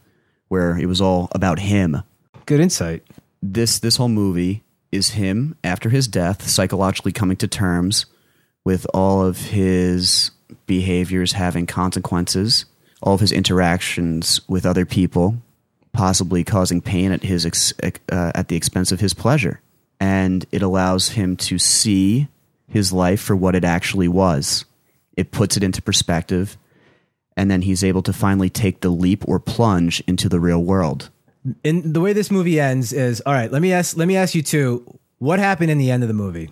where 0.49 0.79
it 0.79 0.87
was 0.87 1.03
all 1.03 1.29
about 1.33 1.59
him. 1.59 2.03
Good 2.47 2.61
insight. 2.61 3.03
this 3.43 3.81
this 3.81 3.97
whole 3.97 4.09
movie 4.09 4.65
is 4.91 5.11
him 5.11 5.55
after 5.63 5.91
his 5.91 6.09
death 6.09 6.49
psychologically 6.49 7.13
coming 7.13 7.37
to 7.37 7.47
terms 7.47 8.07
with 8.65 8.87
all 8.95 9.23
of 9.23 9.39
his 9.39 10.31
behaviors 10.65 11.33
having 11.33 11.67
consequences 11.67 12.65
all 13.03 13.15
of 13.15 13.21
his 13.21 13.31
interactions 13.31 14.41
with 14.49 14.65
other 14.65 14.87
people 14.87 15.37
possibly 15.93 16.43
causing 16.43 16.81
pain 16.81 17.13
at 17.13 17.23
his 17.23 17.45
ex, 17.45 17.75
uh, 17.83 18.33
at 18.35 18.49
the 18.49 18.57
expense 18.57 18.91
of 18.91 19.01
his 19.01 19.13
pleasure 19.13 19.61
and 20.01 20.47
it 20.51 20.63
allows 20.63 21.11
him 21.11 21.37
to 21.37 21.59
see 21.59 22.29
his 22.69 22.93
life 22.93 23.21
for 23.21 23.35
what 23.37 23.55
it 23.55 23.65
actually 23.65 24.09
was 24.09 24.65
it 25.17 25.31
puts 25.33 25.57
it 25.57 25.63
into 25.65 25.83
perspective 25.83 26.57
and 27.37 27.51
then 27.51 27.63
he's 27.63 27.83
able 27.85 28.03
to 28.03 28.13
finally 28.13 28.51
take 28.51 28.81
the 28.81 28.91
leap 28.91 29.27
or 29.29 29.39
plunge 29.41 30.01
into 30.07 30.29
the 30.29 30.41
real 30.41 30.63
world 30.63 31.11
And 31.65 31.95
the 31.95 32.01
way 32.01 32.13
this 32.13 32.31
movie 32.31 32.61
ends 32.61 32.93
is 32.93 33.23
all 33.25 33.33
right. 33.33 33.51
Let 33.51 33.63
me 33.63 33.73
ask. 33.73 33.97
Let 33.97 34.07
me 34.09 34.17
ask 34.17 34.35
you 34.35 34.43
two. 34.43 34.99
What 35.19 35.39
happened 35.39 35.71
in 35.71 35.79
the 35.79 35.91
end 35.91 36.03
of 36.03 36.09
the 36.09 36.15
movie? 36.15 36.51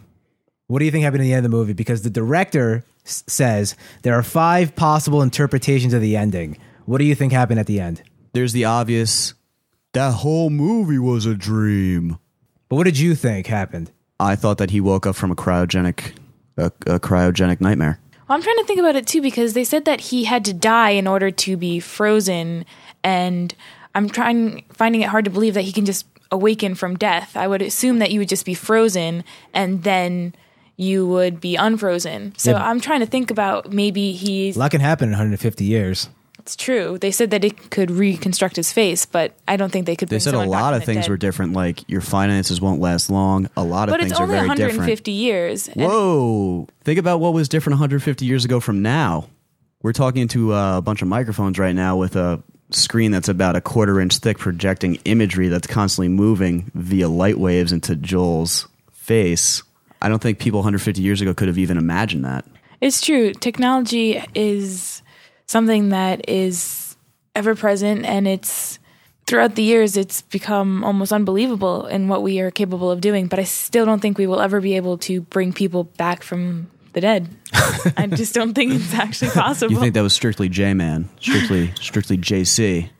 What 0.68 0.78
do 0.78 0.84
you 0.84 0.90
think 0.90 1.04
happened 1.04 1.22
in 1.22 1.28
the 1.28 1.34
end 1.34 1.44
of 1.44 1.50
the 1.50 1.56
movie? 1.56 1.72
Because 1.74 2.02
the 2.02 2.08
director 2.10 2.82
s- 3.04 3.22
says 3.26 3.76
there 4.02 4.14
are 4.14 4.22
five 4.22 4.74
possible 4.74 5.22
interpretations 5.22 5.92
of 5.92 6.00
the 6.00 6.16
ending. 6.16 6.56
What 6.86 6.98
do 6.98 7.04
you 7.04 7.14
think 7.14 7.32
happened 7.32 7.60
at 7.60 7.66
the 7.66 7.80
end? 7.80 8.02
there's 8.32 8.52
the 8.52 8.64
obvious 8.64 9.34
that 9.92 10.12
whole 10.14 10.50
movie 10.50 10.98
was 11.00 11.26
a 11.26 11.34
dream. 11.34 12.18
But 12.68 12.76
what 12.76 12.84
did 12.84 12.98
you 12.98 13.14
think 13.14 13.46
happened? 13.48 13.90
I 14.18 14.36
thought 14.36 14.58
that 14.58 14.70
he 14.70 14.80
woke 14.80 15.06
up 15.06 15.16
from 15.16 15.30
a 15.30 15.36
cryogenic 15.36 16.12
a, 16.56 16.66
a 16.86 16.98
cryogenic 17.00 17.60
nightmare. 17.60 18.00
Well, 18.28 18.36
I'm 18.36 18.42
trying 18.42 18.56
to 18.58 18.64
think 18.64 18.80
about 18.80 18.96
it 18.96 19.06
too 19.06 19.20
because 19.20 19.52
they 19.52 19.64
said 19.64 19.84
that 19.84 20.00
he 20.00 20.24
had 20.24 20.44
to 20.46 20.52
die 20.52 20.90
in 20.90 21.06
order 21.06 21.30
to 21.30 21.56
be 21.56 21.80
frozen, 21.80 22.64
and 23.04 23.54
I'm 23.94 24.08
trying 24.08 24.64
finding 24.72 25.02
it 25.02 25.08
hard 25.08 25.24
to 25.26 25.30
believe 25.30 25.54
that 25.54 25.62
he 25.62 25.72
can 25.72 25.84
just 25.84 26.06
awaken 26.30 26.74
from 26.74 26.96
death. 26.96 27.36
I 27.36 27.46
would 27.46 27.62
assume 27.62 27.98
that 28.00 28.10
you 28.10 28.20
would 28.20 28.28
just 28.28 28.44
be 28.44 28.54
frozen 28.54 29.24
and 29.54 29.82
then 29.84 30.34
you 30.76 31.06
would 31.06 31.40
be 31.40 31.56
unfrozen. 31.56 32.34
So 32.36 32.50
Yeah. 32.50 32.68
I'm 32.68 32.80
trying 32.80 33.00
to 33.00 33.06
think 33.06 33.30
about 33.30 33.72
maybe 33.72 34.12
he's 34.12 34.56
A 34.56 34.58
lot 34.58 34.70
can 34.70 34.80
happen 34.80 35.08
in 35.08 35.12
150 35.12 35.64
years. 35.64 36.08
It's 36.46 36.54
true. 36.54 36.96
They 36.96 37.10
said 37.10 37.32
that 37.32 37.44
it 37.44 37.72
could 37.72 37.90
reconstruct 37.90 38.54
his 38.54 38.72
face, 38.72 39.04
but 39.04 39.32
I 39.48 39.56
don't 39.56 39.72
think 39.72 39.84
they 39.86 39.96
could. 39.96 40.08
They 40.08 40.20
said 40.20 40.34
a 40.34 40.44
lot 40.44 40.74
of 40.74 40.84
things 40.84 41.06
dead. 41.06 41.10
were 41.10 41.16
different. 41.16 41.54
Like 41.54 41.88
your 41.90 42.00
finances 42.00 42.60
won't 42.60 42.80
last 42.80 43.10
long. 43.10 43.50
A 43.56 43.64
lot 43.64 43.88
of 43.88 43.94
But 43.94 43.98
things 43.98 44.12
it's 44.12 44.20
are 44.20 44.22
only 44.22 44.36
150 44.36 45.10
years. 45.10 45.66
Whoa! 45.74 46.68
Think 46.84 47.00
about 47.00 47.18
what 47.18 47.34
was 47.34 47.48
different 47.48 47.74
150 47.74 48.24
years 48.24 48.44
ago 48.44 48.60
from 48.60 48.80
now. 48.80 49.28
We're 49.82 49.92
talking 49.92 50.22
into 50.22 50.54
uh, 50.54 50.78
a 50.78 50.82
bunch 50.82 51.02
of 51.02 51.08
microphones 51.08 51.58
right 51.58 51.74
now 51.74 51.96
with 51.96 52.14
a 52.14 52.40
screen 52.70 53.10
that's 53.10 53.28
about 53.28 53.56
a 53.56 53.60
quarter 53.60 54.00
inch 54.00 54.18
thick, 54.18 54.38
projecting 54.38 55.00
imagery 55.04 55.48
that's 55.48 55.66
constantly 55.66 56.08
moving 56.08 56.70
via 56.74 57.08
light 57.08 57.40
waves 57.40 57.72
into 57.72 57.96
Joel's 57.96 58.68
face. 58.92 59.64
I 60.00 60.08
don't 60.08 60.22
think 60.22 60.38
people 60.38 60.60
150 60.60 61.02
years 61.02 61.20
ago 61.20 61.34
could 61.34 61.48
have 61.48 61.58
even 61.58 61.76
imagined 61.76 62.24
that. 62.24 62.44
It's 62.80 63.00
true. 63.00 63.32
Technology 63.32 64.22
is 64.36 65.02
something 65.46 65.90
that 65.90 66.28
is 66.28 66.96
ever 67.34 67.54
present 67.54 68.04
and 68.04 68.26
it's 68.26 68.78
throughout 69.26 69.56
the 69.56 69.62
years 69.62 69.96
it's 69.96 70.22
become 70.22 70.84
almost 70.84 71.12
unbelievable 71.12 71.86
in 71.86 72.08
what 72.08 72.22
we 72.22 72.40
are 72.40 72.50
capable 72.50 72.90
of 72.90 73.00
doing, 73.00 73.26
but 73.26 73.38
I 73.38 73.44
still 73.44 73.84
don't 73.84 74.00
think 74.00 74.18
we 74.18 74.26
will 74.26 74.40
ever 74.40 74.60
be 74.60 74.76
able 74.76 74.98
to 74.98 75.20
bring 75.20 75.52
people 75.52 75.84
back 75.84 76.22
from 76.22 76.68
the 76.92 77.00
dead. 77.00 77.28
I 77.96 78.06
just 78.10 78.34
don't 78.34 78.54
think 78.54 78.72
it's 78.72 78.94
actually 78.94 79.30
possible. 79.32 79.72
You 79.72 79.80
think 79.80 79.94
that 79.94 80.02
was 80.02 80.14
strictly 80.14 80.48
J 80.48 80.74
Man, 80.74 81.08
strictly 81.20 81.72
strictly 81.80 82.16
JC? 82.16 82.90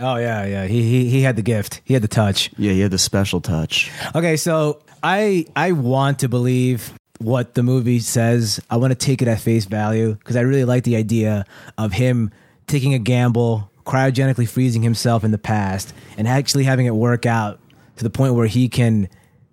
Oh 0.00 0.16
yeah, 0.16 0.44
yeah. 0.44 0.66
He 0.66 0.82
he 0.82 1.08
he 1.08 1.22
had 1.22 1.36
the 1.36 1.42
gift. 1.42 1.80
He 1.84 1.94
had 1.94 2.02
the 2.02 2.08
touch. 2.08 2.50
Yeah, 2.58 2.72
he 2.72 2.80
had 2.80 2.90
the 2.90 2.98
special 2.98 3.40
touch. 3.40 3.90
Okay, 4.14 4.36
so 4.36 4.80
I 5.02 5.46
I 5.54 5.72
want 5.72 6.18
to 6.18 6.28
believe 6.28 6.92
what 7.18 7.54
the 7.54 7.62
movie 7.62 8.00
says. 8.00 8.60
I 8.70 8.76
want 8.76 8.92
to 8.92 8.94
take 8.94 9.22
it 9.22 9.28
at 9.28 9.40
face 9.40 9.64
value 9.64 10.14
because 10.14 10.36
I 10.36 10.42
really 10.42 10.64
like 10.64 10.84
the 10.84 10.96
idea 10.96 11.44
of 11.78 11.92
him 11.92 12.30
taking 12.66 12.94
a 12.94 12.98
gamble, 12.98 13.70
cryogenically 13.84 14.48
freezing 14.48 14.82
himself 14.82 15.24
in 15.24 15.30
the 15.30 15.38
past, 15.38 15.94
and 16.16 16.26
actually 16.26 16.64
having 16.64 16.86
it 16.86 16.94
work 16.94 17.26
out 17.26 17.60
to 17.96 18.04
the 18.04 18.10
point 18.10 18.34
where 18.34 18.46
he 18.46 18.68
can 18.68 19.08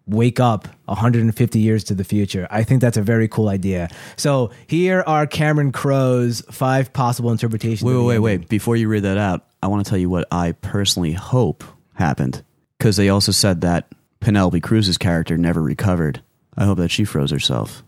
wake 0.06 0.40
up 0.40 0.68
150 0.86 1.60
years 1.60 1.86
to 1.86 1.96
the 1.96 2.04
future. 2.04 2.48
I 2.52 2.64
think 2.64 2.82
that's 2.82 2.98
a 2.98 3.02
very 3.02 3.28
cool 3.28 3.48
idea. 3.48 3.90
So 4.18 4.52
here 4.68 5.04
are 5.08 5.26
Cameron 5.26 5.72
Crowe's 5.72 6.42
five 6.52 6.92
possible 6.92 7.32
interpretations. 7.32 7.84
Wait, 7.84 7.96
wait, 7.96 8.06
wait, 8.06 8.20
wait. 8.20 8.50
Before 8.50 8.76
you 8.76 8.90
read 8.90 9.04
that 9.04 9.18
out, 9.18 9.46
I 9.62 9.68
want 9.68 9.86
to 9.86 9.90
tell 9.90 10.00
you 10.00 10.10
what 10.10 10.28
I 10.32 10.52
personally 10.54 11.14
hope 11.14 11.64
happened. 11.94 12.44
Because 12.78 12.98
they 12.98 13.08
also 13.08 13.32
said 13.32 13.62
that 13.62 13.88
Penelope 14.20 14.60
Cruz's 14.60 14.98
character 14.98 15.38
never 15.38 15.62
recovered. 15.62 16.22
I 16.58 16.66
hope 16.66 16.78
that 16.78 16.90
she 16.92 17.04
froze 17.06 17.32
herself. 17.32 17.84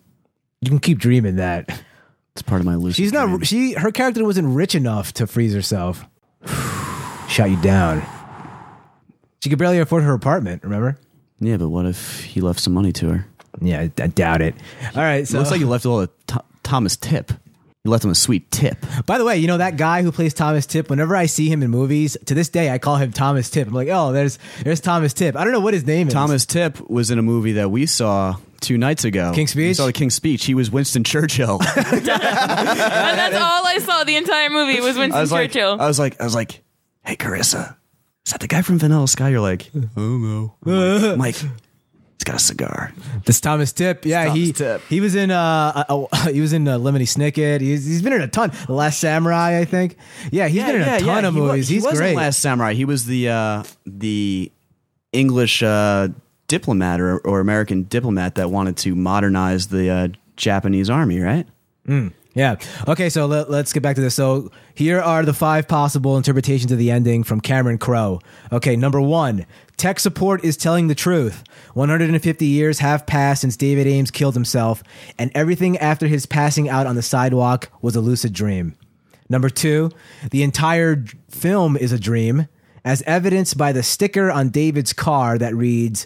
You 0.62 0.70
can 0.70 0.80
keep 0.80 0.98
dreaming 1.00 1.36
that. 1.38 1.70
It's 2.34 2.42
part 2.42 2.60
of 2.62 2.66
my 2.66 2.76
lucid 2.76 2.96
She's 2.98 3.12
dream. 3.12 3.32
not. 3.32 3.46
She 3.48 3.74
her 3.74 3.92
character 3.92 4.24
wasn't 4.26 4.50
rich 4.56 4.76
enough 4.76 5.14
to 5.14 5.28
freeze 5.28 5.54
herself. 5.54 6.06
Shot 7.30 7.50
you 7.50 7.62
down. 7.62 8.02
She 9.42 9.50
could 9.50 9.60
barely 9.60 9.80
afford 9.80 10.04
her 10.04 10.14
apartment. 10.14 10.64
Remember? 10.64 10.98
Yeah, 11.40 11.58
but 11.58 11.70
what 11.70 11.86
if 11.86 12.24
he 12.24 12.42
left 12.42 12.60
some 12.60 12.74
money 12.74 12.92
to 12.94 13.10
her? 13.10 13.28
Yeah, 13.62 13.82
I, 13.82 13.92
I 14.02 14.08
doubt 14.08 14.42
it. 14.42 14.56
All 14.96 15.02
right. 15.02 15.28
so 15.28 15.36
It 15.38 15.40
looks 15.40 15.52
like 15.52 15.60
you 15.60 15.68
left 15.68 15.86
all 15.86 16.00
the 16.00 16.10
Th- 16.28 16.42
Thomas 16.64 16.98
tip. 16.98 17.32
You 17.86 17.92
left 17.92 18.04
him 18.04 18.10
a 18.10 18.16
sweet 18.16 18.50
tip. 18.50 18.84
by 19.06 19.20
the 19.20 19.24
way, 19.24 19.38
you 19.38 19.46
know 19.46 19.60
that 19.60 19.78
guy 19.78 20.02
who 20.02 20.12
plays 20.12 20.34
Thomas 20.34 20.66
Tipp. 20.66 20.90
Whenever 20.90 21.16
I 21.16 21.28
see 21.28 21.50
him 21.50 21.62
in 21.62 21.70
movies, 21.70 22.18
to 22.26 22.34
this 22.34 22.50
day, 22.50 22.72
I 22.72 22.80
call 22.80 22.96
him 22.98 23.12
Thomas 23.12 23.48
Tipp. 23.52 23.68
I'm 23.68 23.76
like, 23.76 23.90
oh, 23.92 24.12
there's 24.12 24.40
there's 24.64 24.80
Thomas 24.82 25.14
Tipp. 25.14 25.36
I 25.36 25.44
don't 25.44 25.54
know 25.54 25.60
what 25.60 25.76
his 25.76 25.86
name 25.86 26.08
is. 26.08 26.14
Thomas 26.14 26.48
Tipp 26.48 26.90
was 26.90 27.12
in 27.12 27.20
a 27.20 27.22
movie 27.22 27.52
that 27.54 27.70
we 27.70 27.86
saw 27.86 28.38
two 28.60 28.80
nights 28.80 29.04
ago. 29.06 29.32
King's 29.36 29.54
We 29.56 29.66
Speech? 29.68 29.78
saw 29.78 29.86
the 29.86 29.94
King's 29.94 30.16
Speech. 30.16 30.46
He 30.46 30.56
was 30.56 30.72
Winston 30.72 31.04
Churchill. 31.04 31.60
and 31.62 32.06
that's 32.08 33.36
all 33.36 33.66
I 33.68 33.78
saw 33.80 34.04
the 34.04 34.16
entire 34.16 34.50
movie 34.50 34.82
was 34.82 34.98
Winston 34.98 35.14
I 35.14 35.22
was 35.22 35.32
like, 35.32 35.52
Churchill. 35.52 35.78
I 35.80 35.86
was 35.88 36.00
like, 36.00 36.20
I 36.20 36.24
was 36.24 36.34
like, 36.34 36.64
hey, 37.06 37.16
Carissa, 37.16 37.76
is 38.26 38.32
that 38.32 38.40
the 38.42 38.48
guy 38.48 38.64
from 38.64 38.80
Vanilla 38.80 39.08
Sky? 39.08 39.30
You're 39.30 39.42
like, 39.42 39.70
I 39.76 39.80
don't 39.96 40.24
know. 40.24 40.56
I'm 40.66 40.72
like, 40.72 41.18
Mike, 41.18 41.36
he's 41.36 41.50
got 42.26 42.36
a 42.36 42.40
cigar. 42.40 42.92
This 43.26 43.40
Thomas 43.40 43.72
Tipp. 43.72 44.06
Yeah, 44.06 44.34
he 44.34 44.52
Tipp. 44.52 44.82
he 44.90 45.00
was 45.00 45.16
in 45.16 45.32
uh, 45.32 45.86
uh, 45.90 46.06
uh, 46.12 46.28
he 46.32 46.42
was 46.42 46.52
in 46.54 46.68
uh, 46.68 46.78
Lemony 46.78 47.04
Snicket. 47.08 47.62
He's 47.62 47.86
he's 47.86 48.02
been 48.02 48.14
in 48.14 48.22
a 48.22 48.28
ton. 48.28 48.52
The 48.68 48.74
Last 48.74 49.00
Samurai, 49.00 49.60
I 49.60 49.66
think. 49.66 49.96
Yeah, 50.32 50.48
he's 50.48 50.64
been 50.64 50.76
in 50.76 50.82
a 50.82 51.00
ton 51.00 51.24
of 51.24 51.34
He 51.34 51.40
movies. 51.40 51.68
he 51.70 51.76
he's 51.76 51.84
wasn't 51.84 52.00
great. 52.00 52.16
Last 52.18 52.40
Samurai. 52.40 52.74
He 52.74 52.84
was 52.86 53.06
the 53.06 53.30
uh, 53.30 53.64
the 53.86 54.52
English 55.14 55.64
uh, 55.64 56.10
diplomat 56.48 57.00
or, 57.00 57.20
or 57.20 57.40
American 57.40 57.84
diplomat 57.84 58.36
that 58.36 58.52
wanted 58.52 58.76
to 58.78 58.96
modernize 58.96 59.68
the 59.68 59.90
uh, 59.90 60.08
Japanese 60.36 60.90
army, 60.90 61.20
right? 61.22 61.48
Yeah. 62.36 62.58
Okay, 62.86 63.10
so 63.10 63.26
let, 63.28 63.50
us 63.50 63.72
get 63.72 63.82
back 63.82 63.96
to 63.96 64.02
this. 64.02 64.14
So 64.14 64.52
here 64.76 65.00
are 65.00 65.24
the 65.24 65.34
five 65.34 65.70
possible 65.70 66.18
interpretations 66.18 66.70
of 66.70 66.78
the 66.78 66.92
ending 66.92 67.24
from 67.24 67.40
Cameron 67.40 67.78
Crowe. 67.78 68.20
Okay, 68.52 68.76
number 68.76 69.00
one, 69.00 69.46
tech 69.78 70.02
support 70.02 70.44
is 70.44 70.58
telling 70.58 70.88
the 70.88 70.96
truth. 70.96 71.46
150 71.76 72.46
years 72.46 72.80
have 72.80 73.08
passed 73.08 73.42
since 73.42 73.56
David 73.56 73.88
Ames 73.88 74.12
killed 74.12 74.34
himself, 74.34 74.84
and 75.18 75.32
everything 75.34 75.78
after 75.78 76.08
his 76.08 76.26
passing 76.26 76.68
out 76.68 76.86
on 76.86 76.96
the 76.96 77.02
sidewalk 77.02 77.70
was 77.82 77.96
a 77.96 78.02
lucid 78.02 78.34
dream. 78.34 78.76
Number 79.30 79.50
two, 79.50 79.90
the 80.30 80.44
entire 80.44 81.06
film 81.30 81.78
is 81.78 81.94
a 81.94 82.00
dream, 82.00 82.50
as 82.84 83.02
evidenced 83.04 83.58
by 83.58 83.72
the 83.72 83.82
sticker 83.82 84.30
on 84.30 84.50
David's 84.50 84.92
car 84.92 85.38
that 85.38 85.56
reads 85.56 86.06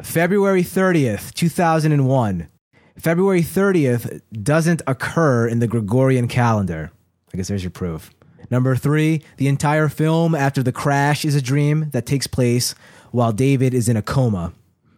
February 0.00 0.62
30th, 0.62 1.34
2001. 1.34 2.48
February 3.02 3.42
30th 3.42 4.20
doesn't 4.44 4.80
occur 4.86 5.48
in 5.48 5.58
the 5.58 5.66
Gregorian 5.66 6.28
calendar. 6.28 6.92
I 7.34 7.36
guess 7.36 7.48
there's 7.48 7.64
your 7.64 7.72
proof. 7.72 8.12
Number 8.48 8.76
three, 8.76 9.22
the 9.38 9.48
entire 9.48 9.88
film 9.88 10.36
after 10.36 10.62
the 10.62 10.70
crash 10.70 11.24
is 11.24 11.34
a 11.34 11.42
dream 11.42 11.90
that 11.90 12.06
takes 12.06 12.28
place 12.28 12.76
while 13.10 13.32
David 13.32 13.74
is 13.74 13.88
in 13.88 13.96
a 13.96 14.02
coma. 14.02 14.52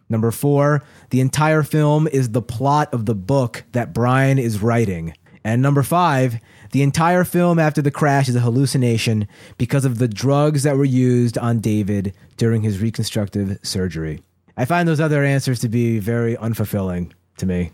Number 0.07 0.29
four, 0.29 0.83
the 1.09 1.19
entire 1.19 1.63
film 1.63 2.07
is 2.07 2.29
the 2.29 2.43
plot 2.43 2.93
of 2.93 3.07
the 3.07 3.15
book 3.15 3.63
that 3.71 3.91
Brian 3.91 4.37
is 4.37 4.61
writing. 4.61 5.15
And 5.43 5.63
number 5.63 5.81
five, 5.81 6.39
the 6.73 6.83
entire 6.83 7.23
film 7.23 7.57
after 7.57 7.81
the 7.81 7.89
crash 7.89 8.29
is 8.29 8.35
a 8.35 8.41
hallucination 8.41 9.27
because 9.57 9.83
of 9.83 9.97
the 9.97 10.07
drugs 10.07 10.61
that 10.61 10.77
were 10.77 10.85
used 10.85 11.39
on 11.39 11.57
David 11.57 12.13
during 12.37 12.61
his 12.61 12.79
reconstructive 12.79 13.57
surgery. 13.63 14.21
I 14.55 14.65
find 14.65 14.87
those 14.87 15.01
other 15.01 15.23
answers 15.23 15.59
to 15.61 15.69
be 15.69 15.97
very 15.97 16.35
unfulfilling 16.35 17.11
to 17.37 17.47
me. 17.47 17.71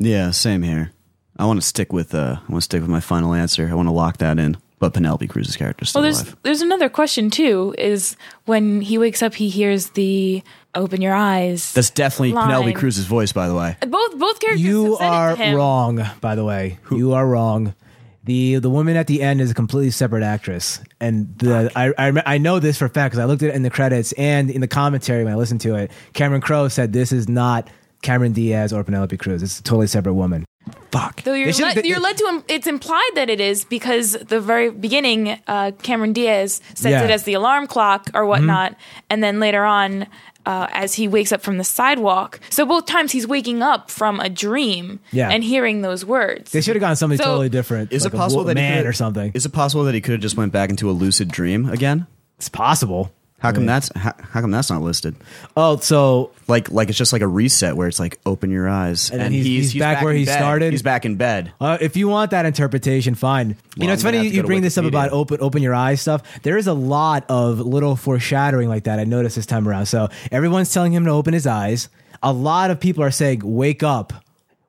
Yeah, 0.00 0.30
same 0.30 0.62
here. 0.62 0.92
I 1.36 1.44
want 1.46 1.60
to 1.60 1.66
stick 1.66 1.92
with 1.92 2.14
uh, 2.14 2.36
I 2.40 2.52
want 2.52 2.62
to 2.62 2.64
stick 2.64 2.80
with 2.80 2.90
my 2.90 3.00
final 3.00 3.34
answer. 3.34 3.68
I 3.70 3.74
want 3.74 3.88
to 3.88 3.92
lock 3.92 4.18
that 4.18 4.38
in. 4.38 4.56
But 4.80 4.94
Penelope 4.94 5.26
Cruz's 5.26 5.56
character 5.56 5.82
is 5.82 5.88
still 5.88 6.02
Well, 6.02 6.04
there's 6.12 6.20
alive. 6.22 6.36
there's 6.44 6.60
another 6.62 6.88
question 6.88 7.30
too. 7.30 7.74
Is 7.78 8.16
when 8.44 8.80
he 8.80 8.96
wakes 8.96 9.24
up, 9.24 9.34
he 9.34 9.48
hears 9.48 9.90
the 9.90 10.42
"Open 10.76 11.02
your 11.02 11.14
eyes." 11.14 11.72
That's 11.72 11.90
definitely 11.90 12.32
line. 12.32 12.46
Penelope 12.46 12.72
Cruz's 12.74 13.06
voice, 13.06 13.32
by 13.32 13.48
the 13.48 13.56
way. 13.56 13.76
both 13.80 14.16
both 14.18 14.38
characters. 14.38 14.62
You 14.62 14.90
have 14.90 14.98
said 14.98 15.06
it 15.06 15.10
are 15.10 15.36
to 15.36 15.42
him. 15.42 15.56
wrong, 15.56 16.06
by 16.20 16.36
the 16.36 16.44
way. 16.44 16.78
You 16.92 17.12
are 17.14 17.26
wrong. 17.26 17.74
The 18.22 18.56
the 18.60 18.70
woman 18.70 18.96
at 18.96 19.08
the 19.08 19.20
end 19.20 19.40
is 19.40 19.50
a 19.50 19.54
completely 19.54 19.90
separate 19.90 20.22
actress, 20.22 20.80
and 21.00 21.36
the 21.38 21.72
I, 21.74 21.92
I 21.98 22.22
I 22.34 22.38
know 22.38 22.60
this 22.60 22.78
for 22.78 22.84
a 22.84 22.88
fact 22.90 23.12
because 23.12 23.22
I 23.22 23.24
looked 23.24 23.42
at 23.42 23.48
it 23.50 23.56
in 23.56 23.62
the 23.64 23.70
credits 23.70 24.12
and 24.12 24.48
in 24.48 24.60
the 24.60 24.68
commentary 24.68 25.24
when 25.24 25.32
I 25.32 25.36
listened 25.36 25.62
to 25.62 25.74
it. 25.74 25.90
Cameron 26.12 26.40
Crowe 26.40 26.68
said 26.68 26.92
this 26.92 27.10
is 27.10 27.28
not 27.28 27.68
Cameron 28.02 28.32
Diaz 28.32 28.72
or 28.72 28.82
Penelope 28.84 29.16
Cruz. 29.16 29.42
It's 29.42 29.58
a 29.60 29.62
totally 29.62 29.86
separate 29.86 30.14
woman. 30.14 30.44
Fuck. 30.92 31.22
Though 31.22 31.34
you're, 31.34 31.46
They 31.46 31.52
should've- 31.52 31.76
led, 31.76 31.84
they- 31.84 31.88
you're 31.88 32.00
led 32.00 32.16
to, 32.18 32.24
im- 32.26 32.44
it's 32.48 32.66
implied 32.66 33.10
that 33.14 33.30
it 33.30 33.40
is 33.40 33.64
because 33.64 34.12
the 34.12 34.40
very 34.40 34.70
beginning, 34.70 35.38
uh, 35.46 35.72
Cameron 35.82 36.12
Diaz 36.12 36.60
sets 36.74 36.84
Yeah. 36.84 36.98
Mm-hmm. 37.00 37.10
it 37.10 37.12
as 37.12 37.22
the 37.24 37.34
alarm 37.34 37.66
clock 37.66 38.10
or 38.14 38.26
whatnot, 38.26 38.74
and 39.10 39.22
then 39.22 39.40
later 39.40 39.64
on, 39.64 40.06
uh, 40.46 40.66
as 40.72 40.94
he 40.94 41.08
wakes 41.08 41.32
up 41.32 41.42
from 41.42 41.58
the 41.58 41.64
sidewalk. 41.64 42.40
So 42.50 42.64
both 42.64 42.86
times 42.86 43.12
he's 43.12 43.26
waking 43.26 43.62
up 43.62 43.90
from 43.90 44.18
a 44.20 44.28
dream 44.30 45.00
Yeah. 45.10 45.28
and 45.30 45.42
hearing 45.44 45.82
those 45.82 46.04
words. 46.04 46.52
They 46.52 46.60
should 46.62 46.76
have 46.76 46.80
gone 46.80 46.96
something 46.96 47.18
So- 47.18 47.24
totally 47.24 47.48
different. 47.50 47.92
Is 47.92 48.04
like 48.04 48.14
it 48.14 48.16
possible 48.16 48.42
a 48.42 48.46
that 48.46 48.56
he 48.56 48.62
man 48.62 48.76
could've- 48.78 48.88
or 48.88 48.92
something? 48.94 49.32
Is 49.34 49.44
it 49.46 49.52
possible 49.52 49.84
that 49.84 49.94
he 49.94 50.00
could 50.00 50.12
have 50.12 50.20
just 50.22 50.36
went 50.36 50.52
back 50.52 50.70
into 50.70 50.88
a 50.90 50.92
lucid 50.92 51.28
dream 51.28 51.68
again? 51.68 52.06
It's 52.38 52.48
possible. 52.48 53.10
How 53.40 53.52
come 53.52 53.66
that's 53.66 53.88
how, 53.94 54.14
how 54.18 54.40
come 54.40 54.50
that's 54.50 54.68
not 54.68 54.82
listed? 54.82 55.14
Oh, 55.56 55.76
so 55.78 56.32
Like 56.48 56.72
like 56.72 56.88
it's 56.88 56.98
just 56.98 57.12
like 57.12 57.22
a 57.22 57.26
reset 57.28 57.76
where 57.76 57.86
it's 57.86 58.00
like 58.00 58.18
open 58.26 58.50
your 58.50 58.68
eyes 58.68 59.10
And 59.12 59.32
he's- 59.32 59.46
he's 59.46 59.74
back 59.78 60.02
where 60.02 60.12
in 60.12 60.18
he 60.18 60.24
bed. 60.24 60.36
started? 60.38 60.72
He's 60.72 60.82
back 60.82 61.04
in 61.06 61.14
bed. 61.14 61.52
Uh, 61.60 61.78
if 61.80 61.96
you 61.96 62.08
want 62.08 62.32
that 62.32 62.46
interpretation, 62.46 63.14
fine. 63.14 63.54
you 63.76 63.86
know, 63.86 63.92
it's 63.92 64.02
gonna 64.02 64.16
funny 64.16 64.16
have 64.18 64.24
you, 64.24 64.30
to 64.30 64.36
you 64.36 64.42
go 64.42 64.46
to 64.46 64.46
bring 64.48 64.62
this 64.62 64.76
up 64.76 64.84
Wikipedia. 64.84 64.88
about 64.88 65.10
open 65.12 65.38
open 65.40 65.62
your 65.62 65.74
eyes 65.74 66.00
stuff. 66.00 66.22
There 66.42 66.56
is 66.58 66.66
a 66.66 66.72
lot 66.72 67.24
of 67.28 67.60
little 67.60 67.94
foreshadowing 67.94 68.68
like 68.68 68.84
that 68.84 68.98
I 68.98 69.04
noticed 69.04 69.36
this 69.36 69.46
time 69.46 69.68
around. 69.68 69.86
So 69.86 70.08
everyone's 70.32 70.72
telling 70.72 70.92
him 70.92 71.04
to 71.04 71.10
open 71.12 71.32
his 71.32 71.46
eyes. 71.46 71.88
A 72.24 72.32
lot 72.32 72.72
of 72.72 72.80
people 72.80 73.04
are 73.04 73.12
saying, 73.12 73.42
"Wake 73.44 73.84
up, 73.84 74.12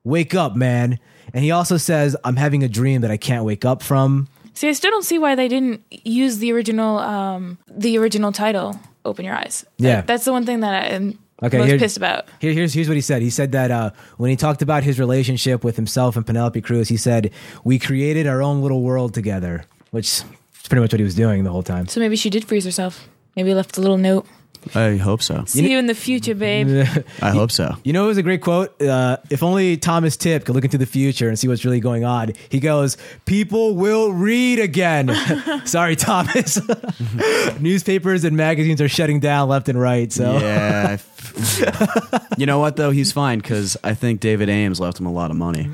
wake 0.03 0.36
up, 0.36 0.55
man!" 0.55 0.99
And 1.34 1.43
he 1.43 1.49
also 1.49 1.77
says, 1.77 2.15
"I'm 2.23 2.36
having 2.36 2.63
a 2.63 2.67
dream 2.69 3.01
that 3.01 3.10
I 3.10 3.17
can't 3.17 3.45
wake 3.45 3.65
up 3.65 3.82
from." 3.82 4.27
See, 4.60 4.67
I 4.67 4.74
still 4.74 4.91
don't 4.91 5.06
see 5.06 5.17
why 5.17 5.36
they 5.36 5.48
didn't 5.48 5.84
use 6.04 6.39
the 6.39 6.52
original, 6.52 7.00
um, 7.00 7.58
the 7.69 7.98
original 7.98 8.34
title, 8.34 8.78
"Open 9.06 9.24
Your 9.24 9.34
Eyes." 9.34 9.65
Yeah. 9.78 9.95
That- 9.95 10.08
that's 10.08 10.26
the 10.26 10.34
one 10.34 10.45
thing 10.45 10.60
that 10.60 10.74
I 10.74 10.88
am 10.88 11.17
Okay, 11.41 11.58
most 11.58 11.67
here- 11.69 11.80
pissed 11.80 11.95
about. 11.95 12.26
Here, 12.41 12.52
here's 12.52 12.74
here's 12.74 12.89
what 12.89 12.95
he 12.98 13.02
said. 13.02 13.22
He 13.22 13.30
said 13.30 13.54
that 13.54 13.72
uh, 13.72 13.91
when 14.17 14.30
he 14.30 14.36
talked 14.36 14.62
about 14.62 14.84
his 14.84 15.00
relationship 15.00 15.63
with 15.63 15.78
himself 15.78 16.17
and 16.17 16.26
Penelope 16.28 16.60
Cruz, 16.60 16.89
he 16.89 16.98
said, 16.98 17.32
"We 17.63 17.80
created 17.80 18.28
our 18.28 18.41
own 18.41 18.62
little 18.62 18.82
world 18.82 19.13
together," 19.13 19.63
which 19.91 20.08
is 20.08 20.26
pretty 20.67 20.82
much 20.82 20.91
what 20.91 21.00
he 21.00 21.06
was 21.06 21.15
doing 21.15 21.45
the 21.45 21.52
whole 21.52 21.63
time. 21.63 21.88
So 21.88 22.02
maybe 22.02 22.17
she 22.17 22.30
did 22.30 22.43
freeze 22.43 22.65
herself. 22.65 23.08
Maybe 23.38 23.54
left 23.54 23.78
a 23.78 23.82
little 23.82 23.95
note. 23.98 24.26
I 24.75 24.97
hope 24.97 25.21
so. 25.21 25.43
See 25.45 25.71
you 25.71 25.77
in 25.79 25.88
the 25.88 25.95
future, 25.95 26.36
babe. 26.36 26.67
I 27.21 27.32
hope 27.32 27.51
so. 27.51 27.75
You 27.84 27.93
know, 27.93 28.05
it 28.05 28.08
was 28.08 28.17
a 28.17 28.23
great 28.23 28.41
quote. 28.41 28.79
Uh, 28.82 29.17
if 29.29 29.43
only 29.43 29.77
Thomas 29.77 30.15
Tipp 30.17 30.45
could 30.45 30.55
look 30.55 30.63
into 30.63 30.77
the 30.77 30.86
future 30.86 31.27
and 31.27 31.38
see 31.38 31.47
what's 31.47 31.65
really 31.65 31.79
going 31.79 32.03
on. 32.05 32.34
He 32.49 32.60
goes, 32.60 32.97
"People 33.25 33.75
will 33.75 34.12
read 34.12 34.60
again." 34.60 35.10
Sorry, 35.65 35.95
Thomas. 35.95 36.60
Newspapers 37.60 38.23
and 38.23 38.36
magazines 38.38 38.82
are 38.82 38.89
shutting 38.89 39.19
down 39.19 39.49
left 39.49 39.69
and 39.69 39.79
right. 39.79 40.12
So 40.12 40.38
Yeah. 40.38 40.97
You 42.38 42.45
know 42.45 42.60
what 42.60 42.75
though? 42.75 42.91
He's 42.91 43.12
fine 43.12 43.39
because 43.39 43.77
I 43.84 43.93
think 43.93 44.19
David 44.19 44.49
Ames 44.49 44.79
left 44.79 44.99
him 44.99 45.05
a 45.05 45.12
lot 45.12 45.32
of 45.32 45.38
money. 45.38 45.69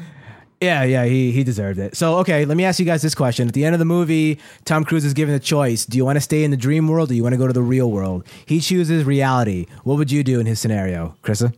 Yeah, 0.61 0.83
yeah, 0.83 1.05
he 1.05 1.31
he 1.31 1.43
deserved 1.43 1.79
it. 1.79 1.95
So 1.95 2.17
okay, 2.19 2.45
let 2.45 2.57
me 2.57 2.63
ask 2.65 2.79
you 2.79 2.85
guys 2.85 3.01
this 3.01 3.15
question: 3.15 3.47
At 3.47 3.53
the 3.53 3.65
end 3.65 3.75
of 3.75 3.79
the 3.79 3.85
movie, 3.85 4.39
Tom 4.63 4.83
Cruise 4.83 5.05
is 5.05 5.13
given 5.13 5.35
a 5.35 5.39
choice. 5.39 5.85
Do 5.85 5.97
you 5.97 6.05
want 6.05 6.15
to 6.17 6.21
stay 6.21 6.43
in 6.43 6.51
the 6.51 6.57
dream 6.57 6.87
world 6.87 7.09
or 7.09 7.13
do 7.13 7.15
you 7.15 7.23
want 7.23 7.33
to 7.33 7.37
go 7.37 7.47
to 7.47 7.53
the 7.53 7.61
real 7.61 7.91
world? 7.91 8.25
He 8.45 8.59
chooses 8.59 9.03
reality. 9.03 9.65
What 9.83 9.97
would 9.97 10.11
you 10.11 10.23
do 10.23 10.39
in 10.39 10.45
his 10.45 10.59
scenario, 10.59 11.15
Krista? 11.23 11.53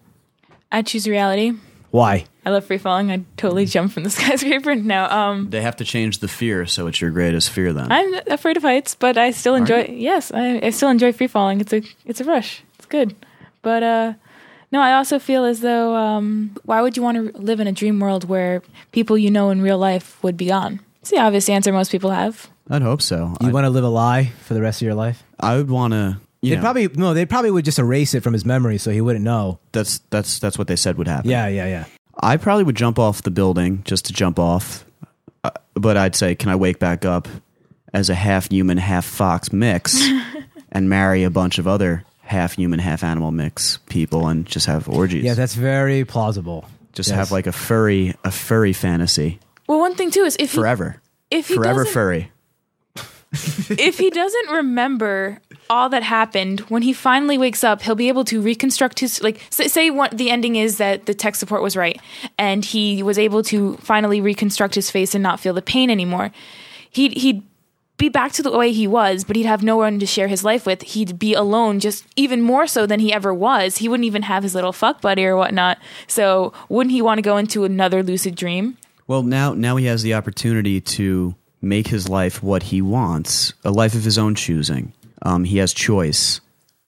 I 0.71 0.81
choose 0.81 1.07
reality. 1.07 1.53
Why? 1.91 2.25
I 2.45 2.49
love 2.49 2.65
free 2.65 2.77
falling. 2.77 3.11
I'd 3.11 3.25
totally 3.37 3.65
jump 3.65 3.93
from 3.93 4.03
the 4.03 4.09
skyscraper. 4.17 4.75
No, 4.75 5.05
um, 5.05 5.49
They 5.49 5.61
have 5.61 5.77
to 5.77 5.85
change 5.85 6.19
the 6.19 6.27
fear, 6.27 6.65
so 6.65 6.87
it's 6.87 6.99
your 6.99 7.11
greatest 7.11 7.49
fear 7.49 7.71
then. 7.73 7.91
I'm 7.91 8.13
afraid 8.27 8.57
of 8.57 8.63
heights, 8.63 8.93
but 8.95 9.17
I 9.17 9.31
still 9.31 9.55
enjoy. 9.55 9.85
Yes, 9.89 10.31
I, 10.33 10.59
I 10.61 10.69
still 10.71 10.89
enjoy 10.89 11.13
free 11.13 11.27
falling. 11.27 11.61
It's 11.61 11.73
a 11.73 11.81
it's 12.05 12.19
a 12.19 12.25
rush. 12.25 12.63
It's 12.75 12.85
good, 12.85 13.15
but 13.61 13.83
uh, 13.83 14.13
no, 14.71 14.81
I 14.81 14.93
also 14.93 15.17
feel 15.19 15.45
as 15.45 15.61
though 15.61 15.95
um, 15.95 16.55
why 16.63 16.81
would 16.81 16.97
you 16.97 17.03
want 17.03 17.33
to 17.33 17.41
live 17.41 17.59
in 17.59 17.67
a 17.67 17.71
dream 17.71 17.99
world 17.99 18.27
where 18.27 18.61
people 18.91 19.17
you 19.17 19.31
know 19.31 19.49
in 19.49 19.61
real 19.61 19.77
life 19.77 20.21
would 20.23 20.35
be 20.35 20.47
gone? 20.47 20.81
It's 21.01 21.11
the 21.11 21.19
obvious 21.19 21.47
answer 21.47 21.71
most 21.71 21.91
people 21.91 22.11
have. 22.11 22.49
I'd 22.69 22.81
hope 22.81 23.01
so. 23.01 23.33
You 23.39 23.49
I, 23.49 23.51
want 23.51 23.63
to 23.63 23.69
live 23.69 23.85
a 23.85 23.89
lie 23.89 24.25
for 24.43 24.53
the 24.53 24.61
rest 24.61 24.81
of 24.81 24.85
your 24.85 24.95
life? 24.95 25.23
I 25.39 25.55
would 25.55 25.69
want 25.69 25.93
to. 25.93 26.19
You 26.41 26.55
They 26.55 26.61
probably 26.61 26.87
no. 26.89 27.13
They 27.13 27.25
probably 27.25 27.49
would 27.49 27.65
just 27.65 27.79
erase 27.79 28.13
it 28.13 28.21
from 28.23 28.33
his 28.33 28.45
memory 28.45 28.77
so 28.77 28.91
he 28.91 29.01
wouldn't 29.01 29.23
know. 29.23 29.59
that's 29.71 29.99
that's 30.09 30.39
that's 30.39 30.57
what 30.57 30.67
they 30.67 30.75
said 30.75 30.97
would 30.97 31.07
happen. 31.07 31.29
Yeah, 31.29 31.47
yeah, 31.47 31.65
yeah. 31.65 31.85
I 32.19 32.37
probably 32.37 32.63
would 32.63 32.75
jump 32.75 32.99
off 32.99 33.23
the 33.23 33.31
building 33.31 33.83
just 33.85 34.05
to 34.05 34.13
jump 34.13 34.37
off, 34.37 34.85
uh, 35.43 35.51
but 35.75 35.97
I'd 35.97 36.15
say, 36.15 36.35
can 36.35 36.49
I 36.49 36.55
wake 36.55 36.79
back 36.79 37.05
up 37.05 37.27
as 37.93 38.09
a 38.09 38.15
half 38.15 38.49
human, 38.49 38.77
half 38.77 39.05
fox 39.05 39.53
mix, 39.53 39.99
and 40.71 40.89
marry 40.89 41.23
a 41.23 41.29
bunch 41.29 41.57
of 41.57 41.67
other 41.67 42.03
half 42.27 42.53
human, 42.53 42.79
half 42.79 43.03
animal 43.03 43.31
mix 43.31 43.77
people, 43.89 44.27
and 44.27 44.45
just 44.45 44.65
have 44.67 44.87
orgies? 44.87 45.23
Yeah, 45.23 45.33
that's 45.33 45.55
very 45.55 46.05
plausible. 46.05 46.65
just 46.93 47.09
Yes. 47.09 47.17
have 47.17 47.31
like 47.31 47.47
a 47.47 47.51
furry, 47.51 48.15
a 48.23 48.31
furry 48.31 48.73
fantasy 48.73 49.39
Well, 49.67 49.79
one 49.79 49.95
thing 49.95 50.11
too 50.11 50.23
is 50.23 50.35
if 50.39 50.51
he, 50.51 50.57
forever, 50.57 51.01
if 51.29 51.47
he 51.47 51.55
forever 51.55 51.85
furry. 51.85 52.31
if 53.69 53.97
he 53.97 54.09
doesn't 54.09 54.49
remember 54.51 55.39
all 55.69 55.89
that 55.89 56.01
happened 56.01 56.61
when 56.69 56.81
he 56.81 56.93
finally 56.93 57.37
wakes 57.37 57.61
up 57.63 57.81
he'll 57.81 57.93
be 57.93 58.07
able 58.07 58.23
to 58.23 58.41
reconstruct 58.41 58.99
his 58.99 59.21
like 59.21 59.41
say, 59.49 59.67
say 59.67 59.89
what 59.89 60.17
the 60.17 60.29
ending 60.31 60.55
is 60.55 60.77
that 60.77 61.05
the 61.07 61.13
tech 61.13 61.35
support 61.35 61.61
was 61.61 61.75
right 61.75 61.99
and 62.37 62.63
he 62.63 63.03
was 63.03 63.19
able 63.19 63.43
to 63.43 63.75
finally 63.77 64.21
reconstruct 64.21 64.73
his 64.75 64.89
face 64.89 65.13
and 65.13 65.21
not 65.21 65.39
feel 65.41 65.53
the 65.53 65.61
pain 65.61 65.89
anymore 65.91 66.31
he'd 66.89 67.11
he'd 67.17 67.43
be 67.97 68.09
back 68.09 68.31
to 68.33 68.43
the 68.43 68.55
way 68.55 68.71
he 68.71 68.87
was 68.87 69.23
but 69.23 69.35
he'd 69.35 69.45
have 69.45 69.63
no 69.63 69.75
one 69.77 69.99
to 69.99 70.05
share 70.05 70.27
his 70.27 70.43
life 70.43 70.65
with 70.65 70.81
he'd 70.83 71.17
be 71.17 71.33
alone 71.33 71.79
just 71.79 72.05
even 72.15 72.41
more 72.41 72.67
so 72.67 72.85
than 72.85 72.99
he 72.99 73.11
ever 73.11 73.33
was 73.33 73.77
he 73.77 73.89
wouldn't 73.89 74.05
even 74.05 74.21
have 74.23 74.43
his 74.43 74.53
little 74.53 74.71
fuck 74.73 75.01
buddy 75.01 75.25
or 75.25 75.35
whatnot 75.35 75.77
so 76.07 76.53
wouldn't 76.69 76.91
he 76.91 77.01
want 77.01 77.17
to 77.17 77.21
go 77.23 77.37
into 77.37 77.63
another 77.63 78.03
lucid 78.03 78.35
dream 78.35 78.77
Well, 79.07 79.23
now 79.23 79.53
now 79.53 79.75
he 79.77 79.85
has 79.85 80.03
the 80.03 80.13
opportunity 80.13 80.79
to 80.81 81.35
make 81.61 81.87
his 81.87 82.07
life 82.07 82.43
what 82.43 82.63
he 82.63 82.81
wants, 82.83 83.53
a 83.65 83.71
life 83.71 83.95
of 83.95 84.03
his 84.03 84.17
own 84.19 84.35
choosing. 84.35 84.93
Um, 85.23 85.43
he 85.43 85.57
has 85.57 85.73
choice, 85.73 86.39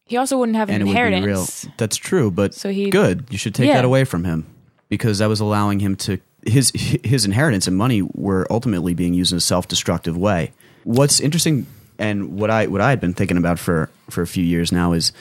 he 0.05 0.15
also 0.17 0.37
wouldn't 0.37 0.55
have 0.57 0.69
an 0.69 0.75
and 0.75 0.81
it 0.83 0.85
would 0.85 0.93
be 0.95 1.01
real. 1.01 1.13
inheritance 1.17 1.67
That's 1.77 1.97
true, 1.97 2.29
but 2.29 2.53
So 2.53 2.69
he- 2.69 2.89
good. 2.91 3.25
You 3.31 3.37
should 3.39 3.55
take 3.55 3.67
Yeah. 3.67 3.75
that 3.77 3.85
away 3.85 4.03
from 4.05 4.25
him 4.25 4.45
because 4.89 5.17
that 5.19 5.27
was 5.29 5.39
allowing 5.39 5.79
him 5.79 5.95
to 6.05 6.19
his 6.45 6.71
his 7.03 7.25
inheritance 7.25 7.67
and 7.67 7.75
money 7.75 8.01
were 8.13 8.45
ultimately 8.51 8.93
being 8.93 9.13
used 9.15 9.31
in 9.31 9.37
a 9.37 9.41
self 9.41 9.67
destructive 9.67 10.15
way. 10.15 10.51
What's 10.83 11.19
interesting 11.19 11.65
and 11.97 12.37
what 12.37 12.49
I 12.49 12.67
what 12.67 12.81
I 12.81 12.89
had 12.89 13.01
been 13.01 13.13
thinking 13.13 13.37
about 13.37 13.59
for 13.59 13.89
for 14.09 14.21
a 14.21 14.27
few 14.27 14.43
years 14.43 14.71
now 14.71 14.93
is 14.93 15.11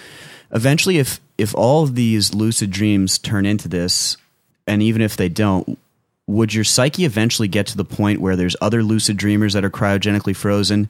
eventually 0.53 0.99
if 0.99 1.21
if 1.37 1.55
all 1.55 1.83
of 1.83 1.95
these 1.95 2.35
lucid 2.35 2.71
dreams 2.71 3.19
turn 3.19 3.47
into 3.47 3.69
this, 3.69 4.17
and 4.67 4.83
even 4.83 5.03
if 5.03 5.17
they 5.17 5.29
don't, 5.29 5.79
would 6.27 6.53
your 6.53 6.65
psyche 6.65 7.05
eventually 7.05 7.49
get 7.49 7.67
to 7.69 7.77
the 7.77 7.85
point 7.85 8.21
where 8.21 8.37
there's 8.37 8.57
other 8.61 8.83
lucid 8.83 9.17
dreamers 9.17 9.53
that 9.53 9.65
are 9.65 9.71
cryogenically 9.71 10.35
frozen 10.35 10.89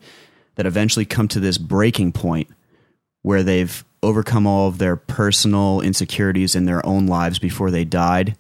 that 0.57 0.67
eventually 0.67 1.05
come 1.05 1.29
to 1.29 1.41
this 1.41 1.59
breaking 1.59 2.13
point 2.13 2.49
where 3.23 3.43
they've 3.43 3.85
overcome 4.03 4.47
all 4.47 4.69
of 4.69 4.79
their 4.79 4.97
personal 4.97 5.81
insecurities 5.81 6.55
in 6.55 6.65
their 6.65 6.85
own 6.87 7.07
lives 7.07 7.39
before 7.39 7.71
they 7.71 7.85
died 7.85 8.37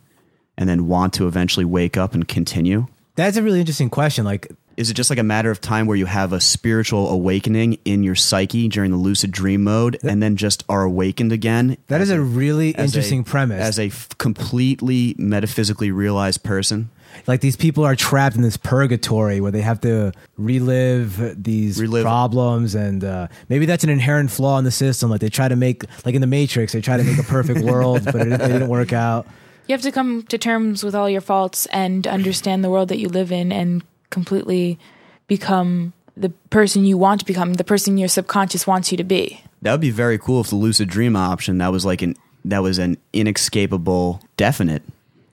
and 0.56 0.68
then 0.68 0.88
want 0.88 1.12
to 1.14 1.26
eventually 1.26 1.64
wake 1.64 1.96
up 1.96 2.14
and 2.14 2.26
continue? 2.26 2.86
That's 3.14 3.36
a 3.36 3.42
really 3.42 3.60
interesting 3.60 3.90
question. 3.90 4.24
Like, 4.24 4.50
Is 4.78 4.90
it 4.90 4.94
just 4.94 5.10
like 5.10 5.18
a 5.18 5.24
matter 5.24 5.50
of 5.50 5.60
time 5.60 5.86
where 5.86 5.96
you 5.96 6.06
have 6.06 6.32
a 6.32 6.40
spiritual 6.40 7.08
awakening 7.10 7.78
in 7.84 8.02
your 8.04 8.14
psyche 8.14 8.68
during 8.68 8.90
the 8.92 8.96
lucid 8.96 9.32
dream 9.32 9.64
mode 9.64 9.98
and 10.04 10.22
then 10.22 10.36
just 10.36 10.64
are 10.68 10.84
awakened 10.84 11.32
again? 11.32 11.76
that 11.88 12.00
is 12.00 12.10
as 12.10 12.16
a 12.18 12.20
really 12.22 12.74
as 12.76 12.90
interesting 12.94 13.20
a- 13.20 13.24
premise. 13.24 13.60
As 13.60 13.78
a 13.78 13.86
f- 13.86 14.08
completely 14.18 15.14
metaphysically 15.18 15.90
realized 15.90 16.42
person? 16.44 16.90
like 17.26 17.40
these 17.40 17.56
people 17.56 17.84
are 17.84 17.96
trapped 17.96 18.36
in 18.36 18.42
this 18.42 18.56
purgatory 18.58 19.40
where 19.40 19.50
they 19.50 19.62
have 19.62 19.80
to 19.80 20.12
relive 20.36 21.42
these 21.42 21.80
Relive. 21.80 22.02
problems 22.04 22.74
and 22.74 23.02
uh, 23.04 23.28
maybe 23.48 23.66
that's 23.66 23.82
an 23.84 23.90
inherent 23.90 24.30
flaw 24.30 24.58
in 24.58 24.64
the 24.64 24.70
system 24.70 25.10
like 25.10 25.20
they 25.20 25.28
try 25.28 25.48
to 25.48 25.56
make 25.56 25.84
like 26.04 26.14
in 26.14 26.20
the 26.20 26.26
matrix 26.26 26.72
they 26.72 26.80
try 26.80 26.96
to 26.96 27.04
make 27.04 27.18
a 27.18 27.22
perfect 27.24 27.60
world 27.60 28.04
but 28.04 28.16
it, 28.16 28.32
it 28.32 28.38
didn't 28.38 28.68
work 28.68 28.92
out 28.92 29.26
You 29.66 29.72
have 29.74 29.82
to 29.82 29.92
come 29.92 30.22
to 30.24 30.38
terms 30.38 30.84
with 30.84 30.94
all 30.94 31.08
your 31.10 31.20
faults 31.20 31.66
and 31.66 32.06
understand 32.06 32.62
the 32.62 32.70
world 32.70 32.88
that 32.88 32.98
you 32.98 33.08
live 33.08 33.32
in 33.32 33.52
and 33.52 33.82
completely 34.10 34.78
become 35.26 35.92
the 36.16 36.30
person 36.50 36.84
you 36.84 36.98
want 36.98 37.20
to 37.20 37.26
become, 37.26 37.54
the 37.54 37.64
person 37.64 37.96
your 37.98 38.08
subconscious 38.08 38.66
wants 38.66 38.90
you 38.90 38.98
to 38.98 39.04
be. 39.04 39.42
That 39.62 39.72
would 39.72 39.80
be 39.80 39.90
very 39.90 40.18
cool 40.18 40.40
if 40.40 40.48
the 40.48 40.56
lucid 40.56 40.88
dream 40.88 41.16
option 41.16 41.58
that 41.58 41.72
was 41.72 41.84
like 41.84 42.02
an 42.02 42.16
that 42.44 42.62
was 42.62 42.78
an 42.78 42.96
inescapable 43.12 44.22
definite 44.36 44.82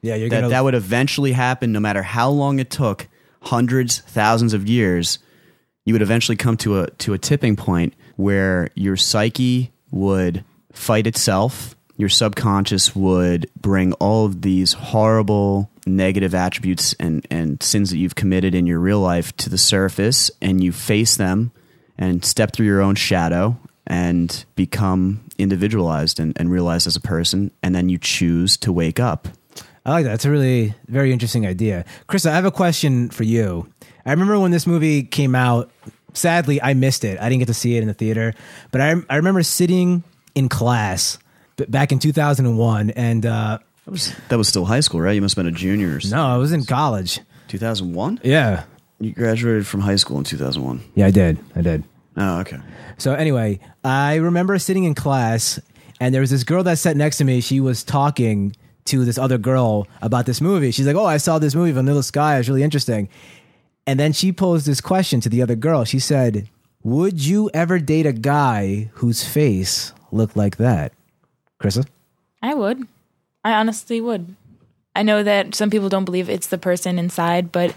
yeah 0.02 0.16
you're 0.16 0.30
that 0.30 0.42
gonna 0.42 0.50
that 0.50 0.64
would 0.64 0.76
eventually 0.76 1.32
happen 1.32 1.72
no 1.72 1.80
matter 1.80 2.02
how 2.02 2.30
long 2.30 2.60
it 2.60 2.70
took 2.70 3.08
hundreds 3.42 4.00
thousands 4.00 4.54
of 4.54 4.68
years 4.68 5.20
you 5.86 5.94
would 5.94 6.02
eventually 6.02 6.36
come 6.36 6.58
to 6.58 6.82
a 6.82 6.90
to 6.92 7.14
a 7.14 7.18
tipping 7.18 7.56
point 7.56 7.94
where 8.16 8.70
your 8.76 8.98
psyche 8.98 9.72
would 9.92 10.44
fight 10.72 11.06
itself 11.08 11.75
your 11.98 12.10
subconscious 12.10 12.96
would 12.96 13.50
bring 13.60 13.94
all 13.94 14.26
of 14.26 14.42
these 14.42 14.74
horrible 14.74 15.70
negative 15.86 16.34
attributes 16.36 16.94
and, 17.00 17.26
and 17.30 17.62
sins 17.62 17.92
that 17.92 17.98
you've 17.98 18.16
committed 18.16 18.56
in 18.56 18.66
your 18.66 18.80
real 18.80 19.00
life 19.00 19.36
to 19.38 19.50
the 19.50 19.58
surface 19.58 20.32
and 20.42 20.64
you 20.64 20.72
face 20.72 21.16
them 21.16 21.52
and 21.98 22.26
step 22.26 22.52
through 22.52 22.66
your 22.66 22.82
own 22.82 22.96
shadow 22.96 23.58
and 23.88 24.46
become 24.56 25.24
individualized 25.38 26.20
and, 26.20 26.34
and 26.40 26.52
realized 26.52 26.88
as 26.88 26.96
a 26.96 27.02
person 27.02 27.52
and 27.62 27.76
then 27.76 27.88
you 27.88 27.98
choose 27.98 28.58
to 28.58 28.74
wake 28.74 29.00
up 29.00 29.28
I 29.86 29.92
like 29.92 30.06
that. 30.06 30.16
It's 30.16 30.26
a 30.26 30.32
really 30.32 30.74
very 30.88 31.14
interesting 31.14 31.46
idea. 31.46 31.86
Chris, 32.08 32.26
I 32.26 32.34
have 32.34 32.46
a 32.46 32.52
question 32.52 33.10
for 33.12 33.24
you. 33.24 33.72
I 34.04 34.12
remember 34.12 34.40
when 34.40 34.50
this 34.50 34.66
movie 34.66 35.04
came 35.04 35.36
out, 35.36 35.70
sadly, 36.14 36.60
I 36.60 36.74
missed 36.74 37.04
it. 37.04 37.20
I 37.20 37.30
didn't 37.30 37.40
get 37.40 37.48
to 37.48 37.54
see 37.54 37.78
it 37.78 37.82
in 37.82 37.88
the 37.88 37.94
theater, 37.94 38.34
but 38.72 38.82
I, 38.82 38.96
I 39.12 39.18
remember 39.18 39.44
sitting 39.44 40.04
in 40.34 40.50
class 40.50 41.20
back 41.70 41.92
in 41.92 42.00
2001 42.00 42.90
and 42.92 43.26
uh, 43.26 43.58
that 43.86 43.92
was, 43.92 44.14
that 44.30 44.38
was 44.38 44.48
still 44.48 44.66
high 44.66 44.80
school 44.82 45.00
right 45.02 45.14
you 45.14 45.22
must 45.22 45.36
have 45.36 45.46
been 45.46 45.54
a 45.54 45.58
junior 45.58 45.96
or 45.96 46.00
something. 46.00 46.18
no, 46.18 46.26
I 46.26 46.38
was 46.38 46.52
in 46.52 46.66
college. 46.66 47.20
2001 47.48 48.20
Yeah. 48.24 48.64
you 49.00 49.12
graduated 49.14 49.66
from 49.68 49.82
high 49.82 49.96
school 49.96 50.18
in 50.18 50.24
2001 50.24 50.82
Yeah, 50.96 51.06
I 51.08 51.12
did. 51.12 51.38
I 51.56 51.62
did. 51.62 51.84
oh 52.18 52.40
okay 52.42 52.58
So 52.98 53.14
anyway, 53.14 53.60
I 53.84 54.16
remember 54.16 54.58
sitting 54.60 54.84
in 54.84 54.96
class 54.96 55.60
and 56.00 56.14
there 56.14 56.22
was 56.22 56.30
this 56.32 56.44
girl 56.44 56.64
that 56.64 56.78
sat 56.78 56.98
next 56.98 57.18
to 57.20 57.24
me. 57.24 57.40
She 57.42 57.60
was 57.62 57.84
talking 57.84 58.56
to 58.86 59.06
this 59.06 59.18
other 59.18 59.38
girl 59.38 59.88
about 60.02 60.26
this 60.26 60.42
movie. 60.42 60.70
She's 60.72 60.86
like, 60.86 60.96
"Oh, 60.98 61.06
I 61.06 61.18
saw 61.18 61.40
this 61.40 61.56
movie 61.56 61.72
Vanilla 61.72 62.04
Sky. 62.04 62.38
It's 62.38 62.50
really 62.50 62.64
interesting." 62.64 63.08
And 63.88 63.98
then 64.00 64.12
she 64.14 64.32
posed 64.34 64.66
this 64.68 64.82
question 64.82 65.22
to 65.22 65.30
the 65.30 65.42
other 65.42 65.56
girl. 65.56 65.86
She 65.86 66.00
said, 66.00 66.50
"Would 66.84 67.26
you 67.26 67.50
ever 67.54 67.80
date 67.80 68.06
a 68.06 68.12
guy 68.14 68.90
whose 68.96 69.24
face 69.24 69.94
looked 70.12 70.36
like 70.36 70.58
that?" 70.58 70.92
Krista? 71.66 71.86
I 72.42 72.54
would. 72.54 72.88
I 73.44 73.54
honestly 73.54 74.00
would. 74.00 74.36
I 74.96 75.04
know 75.04 75.24
that 75.24 75.56
some 75.56 75.70
people 75.70 75.90
don't 75.90 76.06
believe 76.06 76.30
it's 76.30 76.48
the 76.48 76.58
person 76.58 77.00
inside, 77.00 77.52
but 77.52 77.74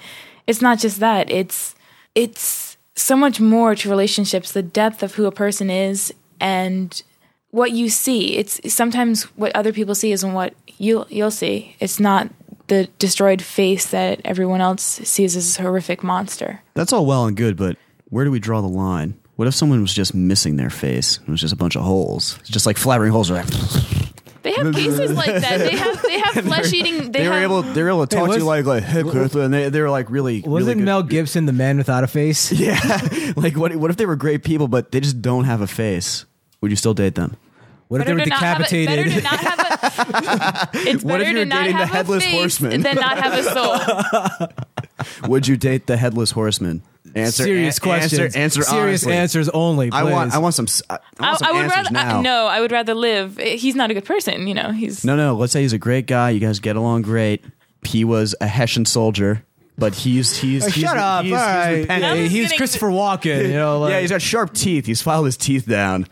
it's 0.47 0.63
not 0.63 0.79
just 0.79 1.01
that. 1.01 1.31
It's 1.31 1.75
it's 2.15 2.77
so 2.95 3.17
much 3.17 3.41
more 3.41 3.75
to 3.75 3.89
relationships, 3.89 4.53
the 4.53 4.63
depth 4.63 5.03
of 5.03 5.15
who 5.15 5.27
a 5.27 5.33
person 5.33 5.71
is 5.71 6.13
and 6.41 7.03
what 7.51 7.73
you 7.73 7.89
see. 7.89 8.37
It's 8.37 8.73
sometimes 8.73 9.25
what 9.37 9.55
other 9.55 9.73
people 9.73 9.95
see 9.95 10.13
isn't 10.13 10.33
what 10.33 10.55
you 10.79 11.07
you'll 11.09 11.31
see. 11.31 11.77
It's 11.81 11.99
not 11.99 12.29
the 12.69 12.89
destroyed 12.99 13.41
face 13.41 13.87
that 13.87 14.21
everyone 14.25 14.61
else 14.61 14.83
sees 14.83 15.35
as 15.35 15.59
a 15.59 15.63
horrific 15.63 16.03
monster. 16.03 16.61
That's 16.75 16.93
all 16.93 17.07
well 17.07 17.27
and 17.27 17.37
good, 17.37 17.57
but 17.57 17.77
where 18.11 18.25
do 18.25 18.31
we 18.31 18.39
draw 18.41 18.61
the 18.61 18.69
line? 18.69 19.19
What 19.39 19.47
if 19.47 19.55
someone 19.55 19.81
was 19.81 19.95
just 19.95 20.15
missing 20.17 20.57
their 20.57 20.69
face? 20.69 21.21
It 21.23 21.31
was 21.31 21.41
just 21.41 21.53
a 21.53 21.57
bunch 21.57 21.77
of 21.77 21.83
holes. 21.83 22.37
It's 22.41 22.49
just 22.51 22.67
like 22.67 22.77
flattering 22.77 23.13
holes. 23.13 23.31
Like, 23.31 23.47
They 24.43 24.51
have 24.53 24.75
cases 24.75 25.13
like 25.13 25.27
that. 25.33 25.59
They 25.59 25.77
have 25.77 26.03
they 26.03 26.19
have 26.19 26.45
flesh 26.45 26.73
eating. 26.73 27.13
They, 27.13 27.21
they 27.23 27.29
were 27.29 27.35
have, 27.35 27.43
able. 27.45 27.63
They 27.63 27.83
were 27.85 27.89
able 27.91 28.07
to 28.09 28.17
Hey, 28.17 28.21
talk 28.21 28.33
to 28.33 28.39
you 28.41 28.45
like 28.45 28.65
like 28.65 28.83
hey, 28.83 29.03
Cliff," 29.05 29.33
and 29.37 29.55
they 29.55 29.69
they 29.69 29.81
were 29.81 29.91
like 29.91 30.11
really. 30.11 30.41
Wasn't 30.41 30.75
really. 30.75 30.85
Mel 30.85 31.05
Gibson 31.05 31.47
the 31.47 31.53
man 31.53 31.77
without 31.79 32.03
a 32.03 32.09
face? 32.09 32.51
Yeah, 32.59 32.81
like 33.37 33.57
what? 33.57 33.77
What 33.77 33.93
if 33.93 33.97
they 33.97 34.07
were 34.07 34.17
great 34.17 34.43
people, 34.43 34.67
but 34.67 34.91
they 34.91 34.99
just 34.99 35.23
don't 35.23 35.45
have 35.45 35.61
a 35.61 35.69
face? 35.69 36.25
Would 36.61 36.73
you 36.73 36.77
still 36.77 36.95
date 36.95 37.15
them? 37.15 37.37
What 37.87 38.01
if 38.01 38.09
they 38.09 38.15
Better 38.15 38.19
were 38.19 38.25
to 38.25 38.31
not 38.31 38.41
have 38.41 38.61
a- 38.61 38.63
decapitated? 38.65 39.05
better 39.07 39.21
to 39.21 39.23
not 39.23 39.39
have 39.41 39.59
a. 40.75 40.89
It's 40.91 41.05
What 41.05 41.21
if 41.21 41.27
better 41.27 41.37
you're 41.37 41.45
to 41.45 41.49
not 41.49 41.63
dating 41.63 41.77
the 41.77 41.87
have 41.87 41.95
headless 41.95 42.25
a 42.25 42.27
face 42.27 42.41
horseman? 42.59 42.81
than 42.83 42.97
not 42.97 43.19
have 43.19 43.35
a 43.35 44.49
soul. 45.21 45.29
Would 45.31 45.47
you 45.47 45.57
date 45.57 45.87
the 45.87 45.97
headless 45.97 46.33
horseman? 46.33 46.83
Answer 47.15 47.45
Serious 47.45 47.79
an- 47.79 47.83
questions. 47.83 48.21
Answer, 48.21 48.39
answer 48.39 48.63
Serious 48.63 49.03
honestly. 49.05 49.13
answers 49.15 49.49
only. 49.51 49.91
I 49.93 50.05
want. 50.05 50.35
I 50.35 50.39
want 50.39 50.55
some. 50.55 50.65
s- 50.67 50.83
I 50.91 50.95
want 50.95 51.03
I, 51.21 51.37
some 51.37 51.49
I 51.49 51.53
would 51.53 51.71
rather 51.71 51.91
now. 51.91 52.19
I, 52.19 52.23
no. 52.23 52.47
I 52.47 52.61
would 52.61 52.73
rather 52.73 52.95
live. 52.95 53.37
He's 53.39 53.75
not 53.75 53.91
a 53.91 53.95
good 53.95 54.05
person. 54.05 54.47
You 54.47 54.55
know. 54.55 54.71
He's 54.73 55.05
No, 55.05 55.17
no. 55.17 55.35
Let's 55.37 55.53
say 55.53 55.63
he's 55.63 55.73
a 55.73 55.79
great 55.79 56.07
guy. 56.07 56.31
You 56.31 56.41
guys 56.41 56.61
get 56.61 56.77
along 56.77 57.03
great. 57.03 57.45
He 57.85 58.05
was 58.05 58.35
a 58.41 58.47
Hessian 58.47 58.85
soldier, 58.85 59.45
but 59.79 59.95
he's 59.95 60.37
he's, 60.37 60.65
Oh, 60.67 60.71
he's 60.71 60.83
shut 60.85 60.97
up! 60.97 61.25
He's, 61.25 61.33
All 61.33 61.39
he's 61.39 61.47
right. 61.47 61.71
repentant. 61.81 62.05
I'm 62.13 62.17
Yeah, 62.19 62.23
he's 62.29 62.43
getting- 62.43 62.59
Christopher 62.59 62.89
Walken. 62.89 63.43
You 63.49 63.53
know, 63.55 63.79
like, 63.81 63.91
yeah, 63.93 64.01
he's 64.01 64.11
got 64.11 64.21
sharp 64.23 64.53
teeth. 64.55 64.87
He's 64.87 65.01
filed 65.01 65.27
his 65.27 65.37
teeth 65.37 65.67
down. 65.67 66.07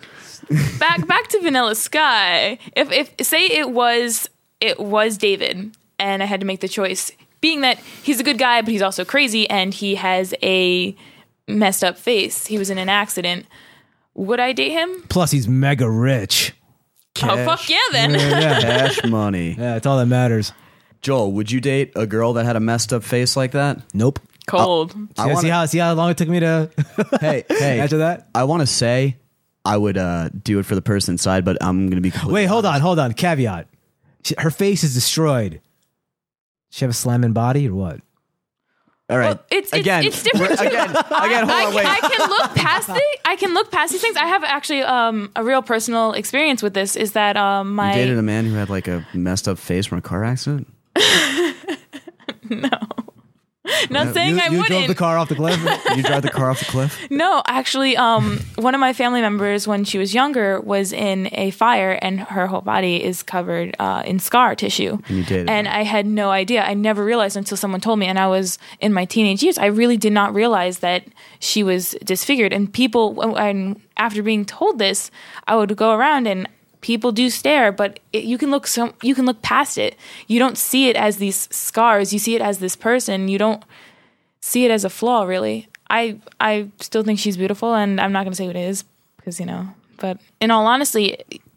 back 0.79 1.07
back 1.07 1.27
to 1.29 1.41
Vanilla 1.41 1.75
Sky. 1.75 2.59
If 2.77 2.93
if 2.93 3.27
say 3.27 3.47
it 3.47 3.71
was 3.71 4.29
it 4.61 4.79
was 4.79 5.19
David, 5.19 5.77
and 5.99 6.23
I 6.23 6.27
had 6.27 6.41
to 6.41 6.47
make 6.47 6.61
the 6.61 6.69
choice, 6.69 7.11
being 7.41 7.61
that 7.63 7.79
he's 8.03 8.21
a 8.21 8.25
good 8.25 8.39
guy, 8.39 8.61
but 8.63 8.71
he's 8.71 8.83
also 8.83 9.05
crazy, 9.05 9.49
and 9.49 9.73
he 9.75 9.95
has 9.97 10.35
a 10.43 10.97
messed 11.49 11.85
up 11.85 11.99
face. 11.99 12.47
He 12.47 12.59
was 12.59 12.71
in 12.71 12.79
an 12.79 12.89
accident. 12.89 13.47
Would 14.15 14.41
I 14.41 14.53
date 14.53 14.73
him? 14.73 15.05
Plus, 15.09 15.31
he's 15.31 15.47
mega 15.47 15.89
rich. 15.91 16.55
Oh 17.23 17.45
fuck 17.45 17.69
yeah! 17.71 17.79
Then 17.93 18.11
Yeah, 18.13 18.61
Cash 18.89 19.05
money. 19.05 19.51
yeah, 19.51 19.75
that's 19.75 19.87
all 19.87 19.99
that 19.99 20.07
matters. 20.07 20.53
Joel, 21.03 21.33
would 21.33 21.51
you 21.51 21.61
date 21.61 21.93
a 21.97 22.07
girl 22.07 22.33
that 22.35 22.45
had 22.47 22.57
a 22.57 22.61
messed 22.61 22.93
up 22.93 23.03
face 23.05 23.37
like 23.37 23.53
that? 23.53 23.79
Nope. 23.95 24.19
cold. 24.47 24.95
I 25.19 25.23
Yeah, 25.23 25.27
wanna- 25.27 25.41
see 25.41 25.49
how 25.49 25.67
see 25.67 25.79
how 25.79 25.93
long 25.95 26.11
it 26.11 26.17
took 26.19 26.29
me 26.29 26.41
to 26.41 26.71
Hey, 27.21 27.45
hey. 27.49 27.81
answer 27.81 27.99
that? 27.99 28.29
I 28.35 28.45
want 28.45 28.61
to 28.63 28.67
say 28.67 29.17
I 29.65 29.77
would 29.77 29.97
uh, 29.99 30.29
do 30.31 30.59
it 30.59 30.67
for 30.67 30.75
the 30.75 30.83
person 30.83 31.15
inside, 31.15 31.45
but 31.45 31.57
I'm 31.63 31.87
going 31.87 31.97
to 31.97 32.01
be 32.01 32.11
completely 32.11 32.35
Wait, 32.35 32.47
hold 32.47 32.65
honest. 32.67 32.77
on, 32.77 32.81
hold 32.83 32.99
on. 32.99 33.13
Caveat: 33.15 33.67
She, 34.25 34.35
her 34.39 34.51
face 34.51 34.85
is 34.85 34.95
destroyed. 34.95 35.61
She 36.77 36.85
have 36.85 36.91
a 36.91 36.95
slamming 36.95 37.33
body 37.33 37.67
or 37.71 37.75
what? 37.75 38.01
All 39.09 39.17
right. 39.17 39.29
Well, 39.29 39.45
it's- 39.51 39.69
it's- 39.73 39.81
again, 39.81 40.05
it's 40.05 40.23
different. 40.23 40.61
Again, 40.61 40.91
again, 40.91 41.49
hold 41.49 41.51
I, 41.51 41.65
on, 41.69 41.75
wait. 41.75 41.87
I 41.87 42.01
can 42.01 42.29
look 42.29 42.55
past 42.55 42.91
it. 42.91 43.21
I 43.25 43.37
can 43.37 43.55
look 43.55 43.71
past 43.71 43.93
these 43.93 44.03
things. 44.03 44.15
I 44.19 44.27
have 44.27 44.45
actually 44.45 44.83
um, 44.83 45.31
a 45.35 45.43
real 45.43 45.63
personal 45.63 46.13
experience 46.13 46.63
with 46.63 46.75
this. 46.75 46.95
Is 46.95 47.13
that 47.13 47.39
um, 47.39 47.75
my 47.77 47.95
You 47.95 48.03
dated 48.03 48.19
a 48.19 48.23
man 48.23 48.45
who 48.45 48.53
had 48.57 48.69
like 48.69 48.89
a 48.89 49.07
messed 49.15 49.49
up 49.49 49.57
face 49.57 49.87
from 49.87 49.99
a 49.99 50.03
car 50.03 50.23
accident? 50.23 50.67
not 53.91 54.15
saying 54.15 54.37
you 54.37 54.41
I 54.43 54.47
you 54.47 54.59
wouldn't. 54.59 54.71
You 54.71 54.77
drove 54.77 54.89
the 54.89 54.95
car 54.95 55.19
off 55.19 55.29
the 55.29 55.35
cliff. 55.35 55.59
you 55.97 56.03
drive 56.03 56.23
the 56.23 56.31
car 56.31 56.51
off 56.51 56.61
the 56.61 56.67
cliff? 56.67 57.07
No, 57.11 57.43
actually, 57.47 57.97
um, 57.97 58.41
one 58.57 58.75
of 58.75 58.81
my 58.81 58.93
family 58.93 59.21
members, 59.21 59.67
when 59.67 59.85
she 59.85 59.97
was 59.99 60.13
younger, 60.15 60.61
was 60.61 60.93
in 60.93 61.29
a 61.33 61.51
fire, 61.53 61.93
and 62.03 62.21
her 62.21 62.47
whole 62.47 62.61
body 62.61 63.03
is 63.03 63.23
covered 63.23 63.75
uh, 63.79 64.03
in 64.05 64.19
scar 64.19 64.55
tissue. 64.55 64.99
And 65.09 65.17
you 65.17 65.25
dated 65.25 65.49
And. 65.49 65.67
I 65.69 65.83
had 65.83 66.07
no 66.07 66.31
idea. 66.31 66.63
I 66.63 66.75
never 66.75 67.05
realized 67.05 67.37
until 67.37 67.57
someone 67.57 67.81
told 67.81 67.99
me, 67.99 68.07
and 68.07 68.19
I 68.19 68.27
was 68.27 68.59
in 68.81 68.93
my 68.93 69.05
teenage 69.05 69.43
years. 69.43 69.59
I 69.59 69.67
really 69.67 69.97
did 69.97 70.13
not 70.13 70.35
realize 70.35 70.81
that 70.81 71.07
she 71.39 71.63
was 71.63 71.97
disfigured. 72.05 72.53
And 72.53 72.73
people, 72.73 73.37
and 73.37 73.81
after 73.97 74.23
being 74.23 74.45
told 74.45 74.79
this, 74.79 75.11
I 75.47 75.57
would 75.57 75.77
go 75.77 75.93
around 75.93 76.27
and 76.27 76.49
people 76.81 77.13
do 77.13 77.31
stare, 77.31 77.73
but 77.73 78.01
it, 78.13 78.25
you 78.25 78.39
can 78.39 78.51
look 78.51 78.67
so 78.67 78.95
you 79.03 79.15
can 79.15 79.27
look 79.27 79.43
past 79.43 79.79
it. 79.79 79.97
You 80.27 80.39
don't 80.39 80.59
see 80.59 80.89
it 80.89 80.97
as 80.97 81.17
these 81.19 81.49
scars. 81.51 82.13
You 82.13 82.19
see 82.19 82.35
it 82.35 82.43
as 82.43 82.59
this 82.59 82.77
person. 82.77 83.29
You 83.29 83.39
don't 83.39 83.65
see 84.41 84.65
it 84.65 84.71
as 84.71 84.85
a 84.85 84.89
flaw 84.89 85.25
really 85.25 85.67
i 85.91 86.17
i 86.39 86.69
still 86.81 87.03
think 87.03 87.19
she's 87.19 87.37
beautiful 87.37 87.75
and 87.75 88.01
i'm 88.01 88.13
not 88.13 88.23
going 88.23 88.31
to 88.31 88.37
say 88.37 88.47
what 88.47 88.55
it 88.55 88.69
is 88.69 88.85
because 89.17 89.41
you 89.41 89.47
know 89.47 89.67
but 89.97 90.21
in 90.41 90.53
all 90.53 90.67
honesty 90.67 91.17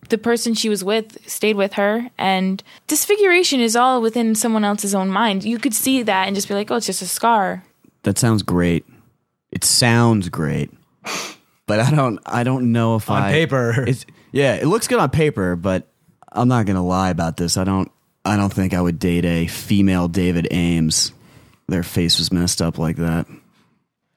the 0.10 0.18
person 0.18 0.56
she 0.56 0.70
was 0.70 0.84
with 0.84 1.18
stayed 1.30 1.56
with 1.56 1.74
her 1.74 2.10
and 2.18 2.64
disfiguration 2.88 3.60
is 3.60 3.76
all 3.76 4.02
within 4.02 4.34
someone 4.34 4.66
else's 4.66 4.96
own 4.96 5.08
mind 5.08 5.44
you 5.44 5.60
could 5.60 5.74
see 5.74 6.02
that 6.02 6.26
and 6.26 6.36
just 6.36 6.48
be 6.48 6.56
like 6.56 6.72
oh 6.72 6.78
it's 6.78 6.88
just 6.88 7.04
a 7.04 7.06
scar 7.06 7.64
That 8.04 8.18
sounds 8.18 8.42
great. 8.44 8.86
It 9.52 9.64
sounds 9.64 10.30
great. 10.30 10.72
But 11.68 11.80
I 11.80 11.92
don't 11.92 12.20
I 12.26 12.44
don't 12.44 12.72
know 12.72 12.96
if 12.96 13.10
I 13.10 13.18
On 13.18 13.24
I 13.24 13.32
paper. 13.32 13.86
It's 14.30 14.34
yeah, 14.34 14.56
it 14.56 14.66
looks 14.66 14.88
good 14.88 15.00
on 15.00 15.10
paper, 15.10 15.56
but 15.56 15.88
I'm 16.32 16.48
not 16.48 16.66
gonna 16.66 16.86
lie 16.86 17.10
about 17.10 17.38
this. 17.38 17.58
I 17.58 17.64
don't 17.64 17.92
I 18.26 18.38
don't 18.38 18.54
think 18.54 18.74
I 18.74 18.82
would 18.82 19.00
date 19.00 19.26
a 19.26 19.48
female 19.48 20.08
David 20.08 20.48
Ames. 20.52 21.12
Their 21.68 21.84
face 21.84 22.18
was 22.18 22.32
messed 22.32 22.62
up 22.62 22.78
like 22.78 22.98
that. 22.98 23.28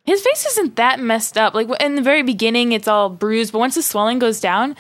his 0.05 0.23
face 0.23 0.47
isn't 0.47 0.77
that 0.77 0.99
messed 1.01 1.37
up 1.39 1.55
like 1.55 1.69
in 1.81 1.95
the 1.97 2.03
very 2.03 2.23
beginning 2.23 2.73
it's 2.73 2.89
all 2.89 3.09
bruised 3.11 3.53
but 3.53 3.59
once 3.61 3.75
the 3.77 3.83
swelling 3.83 4.19
goes 4.19 4.41
down 4.41 4.75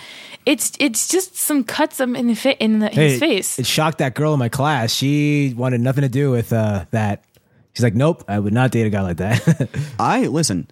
it's 0.46 0.72
it's 0.80 1.06
just 1.06 1.36
some 1.36 1.62
cuts 1.62 2.00
in 2.00 2.12
the 2.26 2.34
fit 2.34 2.56
in 2.58 2.80
the, 2.80 2.88
his 2.88 3.20
face 3.20 3.58
It 3.58 3.66
shocked 3.66 3.98
that 3.98 4.14
girl 4.14 4.32
in 4.32 4.38
my 4.40 4.48
class. 4.48 4.90
She 4.92 5.54
wanted 5.56 5.80
nothing 5.80 6.02
to 6.02 6.08
do 6.08 6.30
with 6.32 6.52
uh, 6.52 6.86
that. 6.90 7.22
She's 7.74 7.84
like, 7.84 7.94
nope, 7.94 8.24
I 8.26 8.38
would 8.38 8.52
not 8.52 8.72
date 8.72 8.86
a 8.86 8.90
guy 8.90 9.02
like 9.02 9.18
that. 9.18 9.68
I 10.00 10.26
listen, 10.26 10.66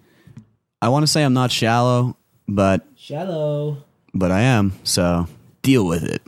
I 0.81 0.89
wanna 0.89 1.07
say 1.07 1.23
I'm 1.23 1.33
not 1.33 1.51
shallow, 1.51 2.17
but 2.49 2.85
Shallow. 2.97 3.85
But 4.13 4.31
I 4.31 4.41
am, 4.41 4.73
so 4.83 5.27
deal 5.61 5.85
with 5.85 6.03
it. 6.03 6.21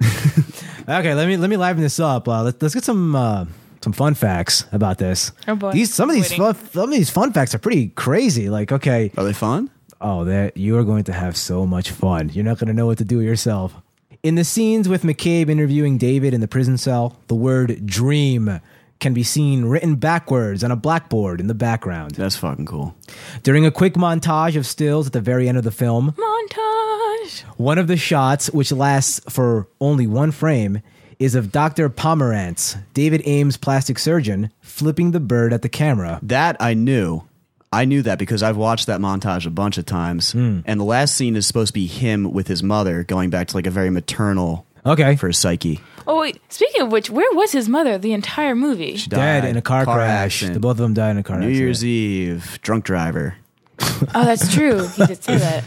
Okay, 0.88 1.14
let 1.14 1.28
me 1.28 1.36
let 1.36 1.48
me 1.48 1.56
liven 1.56 1.80
this 1.80 2.00
up. 2.00 2.26
Uh, 2.26 2.42
let, 2.42 2.60
let's 2.60 2.74
get 2.74 2.82
some 2.82 3.14
uh, 3.14 3.44
some 3.82 3.92
fun 3.92 4.14
facts 4.14 4.64
about 4.72 4.98
this. 4.98 5.30
Oh, 5.46 5.54
boy. 5.54 5.70
These 5.70 5.94
some 5.94 6.10
of 6.10 6.16
these 6.16 6.32
fun, 6.32 6.56
some 6.72 6.84
of 6.84 6.90
these 6.90 7.08
fun 7.08 7.32
facts 7.32 7.54
are 7.54 7.58
pretty 7.58 7.88
crazy. 7.90 8.48
Like, 8.50 8.72
okay, 8.72 9.12
Are 9.16 9.22
they 9.22 9.32
fun? 9.32 9.70
oh, 10.00 10.24
that 10.24 10.56
you 10.56 10.76
are 10.76 10.82
going 10.82 11.04
to 11.04 11.12
have 11.12 11.36
so 11.36 11.64
much 11.66 11.92
fun. 11.92 12.30
You're 12.30 12.44
not 12.44 12.58
going 12.58 12.66
to 12.66 12.74
know 12.74 12.86
what 12.86 12.98
to 12.98 13.04
do 13.04 13.20
yourself. 13.20 13.74
In 14.24 14.34
the 14.34 14.42
scenes 14.42 14.88
with 14.88 15.04
McCabe 15.04 15.48
interviewing 15.48 15.98
David 15.98 16.34
in 16.34 16.40
the 16.40 16.48
prison 16.48 16.76
cell, 16.76 17.16
the 17.28 17.36
word 17.36 17.86
"dream" 17.86 18.60
can 18.98 19.14
be 19.14 19.22
seen 19.22 19.64
written 19.66 19.94
backwards 19.96 20.64
on 20.64 20.72
a 20.72 20.76
blackboard 20.76 21.40
in 21.40 21.46
the 21.46 21.54
background. 21.54 22.16
That's 22.16 22.36
fucking 22.36 22.66
cool. 22.66 22.96
During 23.44 23.64
a 23.64 23.70
quick 23.70 23.94
montage 23.94 24.56
of 24.56 24.66
stills 24.66 25.06
at 25.06 25.12
the 25.12 25.20
very 25.20 25.48
end 25.48 25.58
of 25.58 25.64
the 25.64 25.70
film, 25.72 26.12
montage 26.18 26.91
One 27.56 27.78
of 27.78 27.86
the 27.86 27.96
shots, 27.96 28.50
which 28.50 28.72
lasts 28.72 29.20
for 29.28 29.68
only 29.80 30.06
one 30.06 30.30
frame, 30.30 30.82
is 31.18 31.34
of 31.34 31.52
Dr. 31.52 31.88
Pomerantz, 31.88 32.76
David 32.94 33.22
Ames' 33.24 33.56
plastic 33.56 33.98
surgeon, 33.98 34.50
flipping 34.60 35.12
the 35.12 35.20
bird 35.20 35.52
at 35.52 35.62
the 35.62 35.68
camera. 35.68 36.18
That 36.22 36.56
I 36.60 36.74
knew. 36.74 37.22
I 37.72 37.84
knew 37.86 38.02
that 38.02 38.18
because 38.18 38.42
I've 38.42 38.56
watched 38.56 38.86
that 38.88 39.00
montage 39.00 39.46
a 39.46 39.50
bunch 39.50 39.78
of 39.78 39.86
times. 39.86 40.32
Hmm. 40.32 40.60
And 40.66 40.78
the 40.80 40.84
last 40.84 41.14
scene 41.14 41.36
is 41.36 41.46
supposed 41.46 41.68
to 41.68 41.72
be 41.74 41.86
him 41.86 42.32
with 42.32 42.48
his 42.48 42.62
mother 42.62 43.02
going 43.04 43.30
back 43.30 43.48
to 43.48 43.56
like 43.56 43.66
a 43.66 43.70
very 43.70 43.88
maternal 43.90 44.66
Okay. 44.84 45.16
for 45.16 45.28
his 45.28 45.38
Psyche. 45.38 45.80
Oh 46.06 46.20
wait, 46.20 46.38
speaking 46.48 46.82
of 46.82 46.90
which, 46.90 47.08
where 47.08 47.32
was 47.34 47.52
his 47.52 47.68
mother 47.68 47.96
the 47.96 48.12
entire 48.12 48.56
movie? 48.56 48.96
Dead 48.96 49.42
Died. 49.42 49.44
in 49.44 49.56
a 49.56 49.62
car, 49.62 49.84
crash. 49.84 49.98
accident. 50.34 50.54
The 50.54 50.60
both 50.60 50.72
of 50.72 50.78
them 50.78 50.92
died 50.94 51.12
in 51.12 51.18
a 51.18 51.22
car 51.22 51.38
New 51.38 51.46
accident. 51.46 51.60
Year's 51.60 51.84
Eve, 51.84 52.58
drunk 52.62 52.84
driver. 52.84 53.36
Oh, 53.80 54.24
that's 54.24 54.52
true. 54.52 54.84
He 54.88 55.06
did 55.06 55.22
say 55.22 55.36
that. 55.38 55.62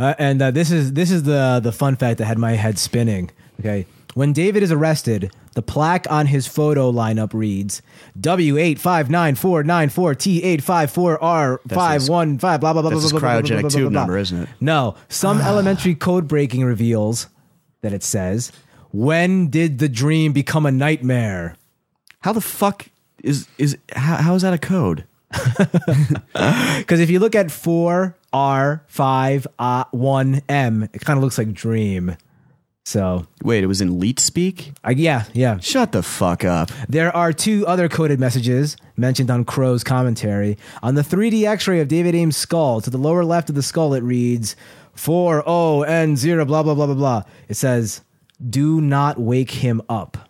Uh, 0.00 0.14
and 0.18 0.40
uh, 0.40 0.50
this 0.50 0.70
is 0.70 0.94
this 0.94 1.10
is 1.10 1.24
the 1.24 1.60
the 1.62 1.72
fun 1.72 1.94
fact 1.94 2.18
that 2.18 2.24
had 2.24 2.38
my 2.38 2.52
head 2.52 2.78
spinning. 2.78 3.30
Okay, 3.60 3.86
when 4.14 4.32
David 4.32 4.62
is 4.62 4.72
arrested, 4.72 5.30
the 5.52 5.60
plaque 5.60 6.06
on 6.10 6.26
his 6.26 6.46
photo 6.46 6.90
lineup 6.90 7.34
reads 7.34 7.82
W 8.18 8.56
eight 8.56 8.78
five 8.78 9.10
nine 9.10 9.34
four 9.34 9.62
nine 9.62 9.90
four 9.90 10.14
T 10.14 10.42
eight 10.42 10.62
five 10.62 10.90
four 10.90 11.22
R 11.22 11.60
five 11.68 12.08
one 12.08 12.38
five 12.38 12.60
blah 12.60 12.72
blah 12.72 12.80
blah 12.80 12.90
That's 12.90 13.00
blah 13.00 13.02
his 13.02 13.12
blah 13.12 13.20
blah, 13.20 13.40
blah, 13.42 13.50
cryogenic 13.50 13.72
tube 13.74 13.92
number, 13.92 14.16
isn't 14.16 14.44
it? 14.44 14.48
No, 14.58 14.94
some 15.10 15.38
elementary 15.42 15.94
code 15.94 16.26
breaking 16.26 16.64
reveals 16.64 17.26
that 17.82 17.92
it 17.92 18.02
says, 18.02 18.52
"When 18.92 19.48
did 19.48 19.80
the 19.80 19.88
dream 19.88 20.32
become 20.32 20.64
a 20.64 20.72
nightmare?" 20.72 21.56
How 22.20 22.32
the 22.32 22.40
fuck 22.40 22.86
is 23.22 23.48
is 23.58 23.76
how, 23.94 24.16
how 24.16 24.34
is 24.34 24.40
that 24.42 24.54
a 24.54 24.58
code? 24.58 25.04
Because 26.32 27.00
if 27.00 27.10
you 27.10 27.18
look 27.20 27.34
at 27.34 27.50
four 27.50 28.16
R 28.32 28.84
five 28.86 29.46
uh, 29.58 29.84
one 29.90 30.42
M, 30.48 30.84
it 30.92 31.00
kind 31.02 31.16
of 31.16 31.22
looks 31.22 31.38
like 31.38 31.52
dream. 31.52 32.16
So, 32.84 33.26
Wait, 33.44 33.62
it 33.62 33.66
was 33.66 33.80
in 33.80 34.00
Leet 34.00 34.18
speak? 34.18 34.72
I, 34.82 34.92
yeah, 34.92 35.24
yeah. 35.32 35.58
Shut 35.60 35.92
the 35.92 36.02
fuck 36.02 36.44
up. 36.44 36.70
There 36.88 37.14
are 37.14 37.32
two 37.32 37.64
other 37.66 37.88
coded 37.88 38.18
messages 38.18 38.76
mentioned 38.96 39.30
on 39.30 39.44
Crowe's 39.44 39.84
commentary. 39.84 40.58
On 40.82 40.94
the 40.94 41.02
3D 41.02 41.44
x 41.44 41.68
ray 41.68 41.80
of 41.80 41.88
David 41.88 42.14
Ames' 42.14 42.36
skull, 42.36 42.80
to 42.80 42.90
the 42.90 42.98
lower 42.98 43.24
left 43.24 43.48
of 43.48 43.54
the 43.54 43.62
skull, 43.62 43.94
it 43.94 44.02
reads 44.02 44.56
4ON0, 44.96 46.46
blah, 46.46 46.62
blah, 46.62 46.74
blah, 46.74 46.86
blah, 46.86 46.94
blah. 46.94 47.22
It 47.48 47.54
says, 47.54 48.00
Do 48.48 48.80
not 48.80 49.20
wake 49.20 49.52
him 49.52 49.82
up. 49.88 50.28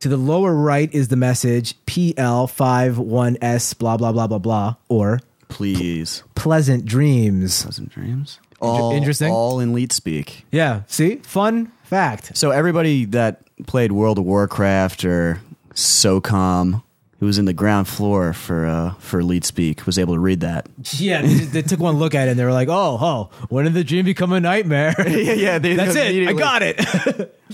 To 0.00 0.08
the 0.08 0.16
lower 0.16 0.54
right 0.54 0.92
is 0.92 1.08
the 1.08 1.16
message 1.16 1.74
PL51S, 1.86 3.78
blah, 3.78 3.96
blah, 3.96 4.12
blah, 4.12 4.26
blah, 4.26 4.38
blah, 4.38 4.74
or 4.88 5.20
Please. 5.52 6.22
Pleasant 6.34 6.84
Dreams. 6.84 7.62
Pleasant 7.62 7.90
dreams. 7.90 8.40
All, 8.60 8.92
interesting. 8.92 9.32
All 9.32 9.60
in 9.60 9.72
Leet 9.72 9.92
speak. 9.92 10.46
Yeah, 10.52 10.82
see? 10.86 11.16
Fun 11.16 11.72
fact. 11.82 12.36
So 12.36 12.52
everybody 12.52 13.04
that 13.06 13.42
played 13.66 13.92
World 13.92 14.18
of 14.18 14.24
Warcraft 14.24 15.04
or 15.04 15.40
SOCOM, 15.74 16.82
who 17.22 17.26
was 17.26 17.38
in 17.38 17.44
the 17.44 17.52
ground 17.52 17.86
floor 17.86 18.32
for 18.32 18.66
uh, 18.66 18.94
for 18.94 19.22
Leet 19.22 19.44
speak, 19.44 19.86
was 19.86 19.96
able 19.96 20.14
to 20.14 20.18
read 20.18 20.40
that. 20.40 20.68
Yeah, 20.94 21.22
they, 21.22 21.34
they 21.34 21.62
took 21.62 21.78
one 21.78 21.94
look 21.94 22.16
at 22.16 22.26
it 22.26 22.32
and 22.32 22.40
they 22.40 22.44
were 22.44 22.52
like, 22.52 22.66
oh, 22.68 22.98
oh, 23.00 23.30
when 23.48 23.64
did 23.64 23.74
the 23.74 23.84
dream 23.84 24.04
become 24.04 24.32
a 24.32 24.40
nightmare? 24.40 24.92
yeah, 25.08 25.32
yeah. 25.32 25.58
They, 25.60 25.74
That's 25.76 25.94
it. 25.94 26.28
I 26.28 26.32
got 26.32 26.62
it. 26.64 26.80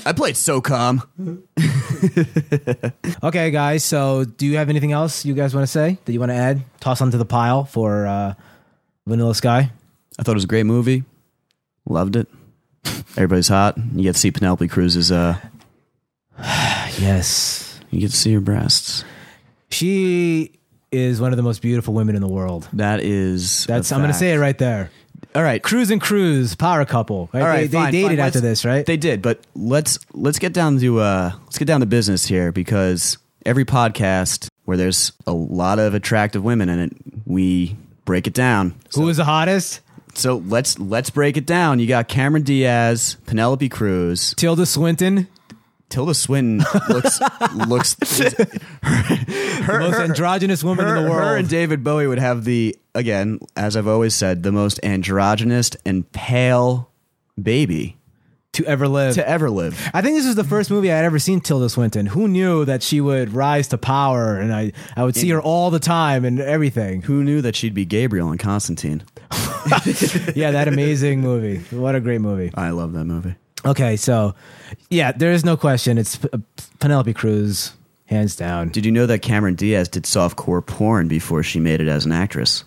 I 0.06 0.14
played 0.14 0.36
SOCOM. 0.36 1.06
Okay, 3.22 3.50
guys. 3.50 3.84
So, 3.84 4.24
do 4.24 4.46
you 4.46 4.56
have 4.56 4.70
anything 4.70 4.92
else 4.92 5.26
you 5.26 5.34
guys 5.34 5.54
want 5.54 5.64
to 5.64 5.70
say 5.70 5.98
that 6.02 6.12
you 6.14 6.18
want 6.18 6.30
to 6.30 6.36
add? 6.36 6.64
Toss 6.80 7.02
onto 7.02 7.18
the 7.18 7.26
pile 7.26 7.64
for 7.66 8.06
uh, 8.06 8.32
Vanilla 9.06 9.34
Sky. 9.34 9.70
I 10.18 10.22
thought 10.22 10.32
it 10.32 10.34
was 10.34 10.44
a 10.44 10.48
great 10.48 10.64
movie. 10.64 11.04
Loved 11.84 12.16
it. 12.16 12.26
Everybody's 13.18 13.48
hot. 13.48 13.76
You 13.76 14.04
get 14.04 14.14
to 14.14 14.18
see 14.18 14.30
Penelope 14.30 14.66
Cruz's. 14.68 15.12
Uh, 15.12 15.38
Yes, 16.98 17.78
you 17.90 18.00
get 18.00 18.10
to 18.10 18.16
see 18.16 18.32
her 18.32 18.40
breasts. 18.40 19.04
She 19.70 20.52
is 20.90 21.20
one 21.20 21.32
of 21.32 21.36
the 21.36 21.42
most 21.42 21.60
beautiful 21.62 21.94
women 21.94 22.14
in 22.16 22.22
the 22.22 22.28
world. 22.28 22.68
That 22.72 23.00
is. 23.00 23.66
That's 23.66 23.92
I'm 23.92 24.00
going 24.00 24.12
to 24.12 24.18
say 24.18 24.32
it 24.32 24.38
right 24.38 24.56
there. 24.56 24.90
All 25.34 25.42
right. 25.42 25.62
Cruz 25.62 25.90
and 25.90 26.00
Cruz, 26.00 26.54
power 26.54 26.84
couple. 26.84 27.28
Right? 27.32 27.42
All 27.42 27.46
right, 27.48 27.70
they, 27.70 27.76
fine, 27.76 27.92
they 27.92 28.02
dated 28.02 28.18
fine. 28.18 28.26
after 28.26 28.38
Let's- 28.38 28.62
this, 28.62 28.64
right? 28.64 28.86
They 28.86 28.96
did, 28.96 29.20
but 29.20 29.40
let's 29.54 29.98
let's 30.14 30.38
get 30.38 30.52
down 30.52 30.78
to 30.78 31.00
uh 31.00 31.32
let's 31.44 31.58
get 31.58 31.66
down 31.66 31.80
to 31.80 31.86
business 31.86 32.26
here 32.26 32.50
because 32.50 33.18
every 33.44 33.64
podcast 33.64 34.48
where 34.64 34.76
there's 34.76 35.12
a 35.26 35.32
lot 35.32 35.78
of 35.78 35.94
attractive 35.94 36.42
women 36.44 36.68
in 36.68 36.78
it, 36.80 36.92
we 37.26 37.76
break 38.04 38.26
it 38.26 38.34
down. 38.34 38.74
Who 38.94 39.02
was 39.02 39.18
the 39.18 39.24
hottest? 39.24 39.80
So 40.14 40.38
let's 40.46 40.78
let's 40.78 41.10
break 41.10 41.36
it 41.36 41.46
down. 41.46 41.78
You 41.78 41.86
got 41.86 42.08
Cameron 42.08 42.42
Diaz, 42.42 43.16
Penelope 43.26 43.68
Cruz, 43.68 44.34
Tilda 44.36 44.66
Swinton, 44.66 45.28
Tilda 45.88 46.14
Swinton 46.14 46.64
looks 46.88 47.20
looks 47.66 47.94
the 47.94 48.58
most 49.68 49.98
androgynous 49.98 50.62
woman 50.62 50.86
her, 50.86 50.96
in 50.96 51.04
the 51.04 51.10
world. 51.10 51.28
her 51.28 51.36
and 51.36 51.48
David 51.48 51.82
Bowie 51.82 52.06
would 52.06 52.18
have 52.18 52.44
the 52.44 52.76
again, 52.94 53.40
as 53.56 53.76
I've 53.76 53.88
always 53.88 54.14
said, 54.14 54.42
the 54.42 54.52
most 54.52 54.80
androgynous 54.82 55.70
and 55.84 56.10
pale 56.12 56.90
baby 57.40 57.98
to 58.52 58.64
ever 58.66 58.88
live. 58.88 59.14
to 59.14 59.28
ever 59.28 59.50
live. 59.50 59.90
I 59.94 60.02
think 60.02 60.16
this 60.16 60.26
is 60.26 60.34
the 60.34 60.42
mm-hmm. 60.42 60.50
first 60.50 60.70
movie 60.70 60.90
I'd 60.90 61.04
ever 61.04 61.18
seen 61.18 61.40
Tilda 61.40 61.68
Swinton. 61.68 62.06
Who 62.06 62.28
knew 62.28 62.64
that 62.64 62.82
she 62.82 63.00
would 63.00 63.32
rise 63.32 63.68
to 63.68 63.78
power 63.78 64.36
and 64.36 64.52
I, 64.52 64.72
I 64.96 65.04
would 65.04 65.16
see 65.16 65.28
her 65.30 65.40
all 65.40 65.70
the 65.70 65.78
time 65.78 66.24
and 66.24 66.40
everything. 66.40 67.02
Who 67.02 67.22
knew 67.24 67.40
that 67.42 67.56
she'd 67.56 67.74
be 67.74 67.84
Gabriel 67.84 68.32
in 68.32 68.38
Constantine? 68.38 69.02
Yeah, 70.34 70.52
that 70.52 70.66
amazing 70.66 71.20
movie. 71.20 71.58
What 71.76 71.94
a 71.94 72.00
great 72.00 72.22
movie. 72.22 72.50
I 72.54 72.70
love 72.70 72.94
that 72.94 73.04
movie. 73.04 73.34
Okay, 73.64 73.96
so 73.96 74.34
yeah, 74.90 75.12
there 75.12 75.32
is 75.32 75.44
no 75.44 75.56
question. 75.56 75.98
It's 75.98 76.16
P- 76.16 76.28
Penelope 76.78 77.12
Cruz, 77.14 77.72
hands 78.06 78.36
down. 78.36 78.68
Did 78.68 78.86
you 78.86 78.92
know 78.92 79.06
that 79.06 79.20
Cameron 79.20 79.54
Diaz 79.54 79.88
did 79.88 80.04
softcore 80.04 80.64
porn 80.64 81.08
before 81.08 81.42
she 81.42 81.58
made 81.60 81.80
it 81.80 81.88
as 81.88 82.06
an 82.06 82.12
actress? 82.12 82.64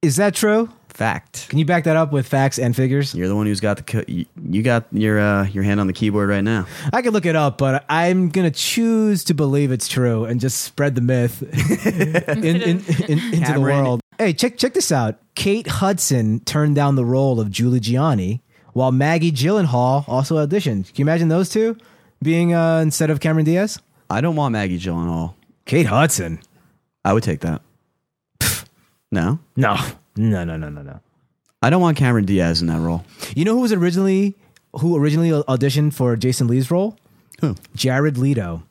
Is 0.00 0.16
that 0.16 0.34
true? 0.34 0.68
Fact. 0.88 1.48
Can 1.48 1.58
you 1.58 1.64
back 1.64 1.84
that 1.84 1.96
up 1.96 2.12
with 2.12 2.26
facts 2.26 2.58
and 2.58 2.76
figures? 2.76 3.14
You're 3.14 3.28
the 3.28 3.34
one 3.34 3.46
who's 3.46 3.60
got 3.60 3.78
the 3.78 3.82
co- 3.82 4.04
you, 4.06 4.26
you 4.44 4.62
got 4.62 4.84
your 4.92 5.18
uh, 5.18 5.46
your 5.46 5.62
hand 5.64 5.80
on 5.80 5.86
the 5.86 5.92
keyboard 5.94 6.28
right 6.28 6.44
now. 6.44 6.66
I 6.92 7.00
could 7.00 7.14
look 7.14 7.24
it 7.24 7.34
up, 7.34 7.56
but 7.56 7.84
I'm 7.88 8.28
gonna 8.28 8.50
choose 8.50 9.24
to 9.24 9.34
believe 9.34 9.72
it's 9.72 9.88
true 9.88 10.24
and 10.26 10.38
just 10.38 10.60
spread 10.60 10.94
the 10.94 11.00
myth 11.00 11.42
in, 11.86 12.44
in, 12.44 12.84
in, 12.84 13.34
into 13.34 13.52
the 13.54 13.60
world. 13.60 14.00
Hey, 14.18 14.34
check 14.34 14.58
check 14.58 14.74
this 14.74 14.92
out. 14.92 15.18
Kate 15.34 15.66
Hudson 15.66 16.40
turned 16.40 16.76
down 16.76 16.94
the 16.96 17.06
role 17.06 17.40
of 17.40 17.50
Julie 17.50 17.80
Gianni, 17.80 18.42
while 18.72 18.92
Maggie 18.92 19.32
Gyllenhaal 19.32 20.08
also 20.08 20.36
auditioned. 20.44 20.86
Can 20.86 20.96
you 20.96 21.04
imagine 21.04 21.28
those 21.28 21.48
two 21.48 21.76
being 22.22 22.54
uh, 22.54 22.78
instead 22.78 23.10
of 23.10 23.20
Cameron 23.20 23.44
Diaz? 23.44 23.80
I 24.10 24.20
don't 24.20 24.36
want 24.36 24.52
Maggie 24.52 24.78
Gyllenhaal. 24.78 25.34
Kate 25.64 25.86
Hudson. 25.86 26.40
I 27.04 27.12
would 27.12 27.22
take 27.22 27.40
that. 27.40 27.62
no, 29.10 29.38
No, 29.56 29.76
no, 30.16 30.44
no, 30.44 30.56
no, 30.56 30.68
no, 30.68 30.82
no. 30.82 31.00
I 31.62 31.70
don't 31.70 31.80
want 31.80 31.96
Cameron 31.96 32.24
Diaz 32.24 32.60
in 32.60 32.66
that 32.68 32.80
role. 32.80 33.04
You 33.36 33.44
know 33.44 33.54
who 33.54 33.60
was 33.60 33.72
originally 33.72 34.34
who 34.74 34.96
originally 34.96 35.30
auditioned 35.30 35.94
for 35.94 36.16
Jason 36.16 36.46
Lee's 36.48 36.70
role? 36.70 36.96
Who? 37.40 37.54
Jared 37.74 38.18
Leto. 38.18 38.62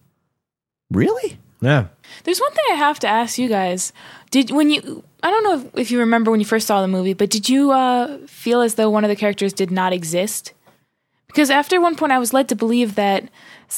Really? 0.90 1.38
Yeah. 1.62 1.88
There's 2.24 2.40
one 2.40 2.52
thing 2.52 2.66
I 2.72 2.76
have 2.76 3.00
to 3.00 3.08
ask 3.08 3.38
you 3.38 3.48
guys. 3.48 3.94
Did 4.32 4.52
when 4.52 4.70
you 4.70 5.04
I 5.24 5.30
don't 5.30 5.44
know 5.44 5.60
if, 5.60 5.78
if 5.78 5.92
you 5.92 6.00
remember 6.00 6.32
when 6.32 6.40
you 6.40 6.46
first 6.46 6.68
saw 6.68 6.82
the 6.82 6.88
movie, 6.88 7.14
but 7.14 7.30
did 7.30 7.48
you 7.48 7.72
uh, 7.72 8.18
feel 8.28 8.62
as 8.62 8.76
though 8.76 8.90
one 8.90 9.04
of 9.04 9.10
the 9.10 9.16
characters 9.16 9.54
did 9.54 9.72
not 9.72 9.94
exist? 9.94 10.54
Because 11.28 11.50
after 11.50 11.80
one 11.80 11.96
point, 11.96 12.12
I 12.12 12.20
was 12.20 12.34
led 12.34 12.50
to 12.50 12.56
believe 12.56 12.96
that 12.96 13.30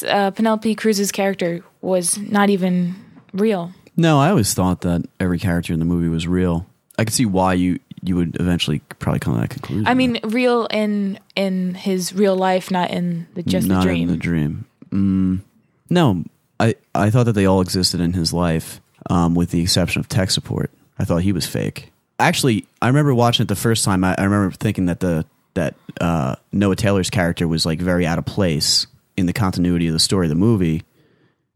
uh, 0.07 0.31
Penelope 0.31 0.73
Cruz's 0.75 1.11
character 1.11 1.63
was 1.81 2.17
not 2.17 2.49
even 2.49 2.95
real. 3.33 3.73
No, 3.95 4.19
I 4.19 4.29
always 4.29 4.53
thought 4.53 4.81
that 4.81 5.05
every 5.19 5.37
character 5.37 5.71
in 5.73 5.79
the 5.79 5.85
movie 5.85 6.09
was 6.09 6.27
real. 6.27 6.65
I 6.97 7.03
could 7.03 7.13
see 7.13 7.25
why 7.25 7.53
you 7.53 7.79
you 8.01 8.15
would 8.15 8.37
eventually 8.39 8.79
probably 8.99 9.19
come 9.19 9.35
to 9.35 9.41
that 9.41 9.49
conclusion. 9.49 9.87
I 9.87 9.93
mean, 9.93 10.19
real 10.23 10.65
in 10.71 11.19
in 11.35 11.75
his 11.75 12.13
real 12.13 12.35
life, 12.35 12.71
not 12.71 12.89
in 12.89 13.27
the, 13.35 13.43
just 13.43 13.67
not 13.67 13.81
the 13.81 13.89
dream. 13.89 14.03
in 14.03 14.07
the 14.07 14.17
dream. 14.17 14.65
Mm, 14.91 15.41
no, 15.89 16.23
I 16.59 16.75
I 16.93 17.09
thought 17.09 17.25
that 17.25 17.33
they 17.33 17.45
all 17.45 17.61
existed 17.61 17.99
in 17.99 18.13
his 18.13 18.33
life, 18.33 18.81
um, 19.09 19.35
with 19.35 19.51
the 19.51 19.61
exception 19.61 19.99
of 19.99 20.07
tech 20.07 20.31
support. 20.31 20.71
I 20.99 21.05
thought 21.05 21.23
he 21.23 21.31
was 21.31 21.45
fake. 21.45 21.91
Actually, 22.19 22.67
I 22.81 22.87
remember 22.87 23.13
watching 23.13 23.43
it 23.43 23.47
the 23.47 23.55
first 23.55 23.83
time. 23.83 24.03
I, 24.03 24.15
I 24.17 24.23
remember 24.23 24.55
thinking 24.55 24.85
that 24.85 24.99
the 24.99 25.25
that 25.55 25.75
uh, 26.01 26.35
Noah 26.51 26.75
Taylor's 26.75 27.09
character 27.09 27.47
was 27.47 27.65
like 27.65 27.79
very 27.79 28.05
out 28.05 28.17
of 28.17 28.25
place 28.25 28.87
in 29.17 29.25
the 29.25 29.33
continuity 29.33 29.87
of 29.87 29.93
the 29.93 29.99
story 29.99 30.25
of 30.25 30.29
the 30.29 30.35
movie, 30.35 30.83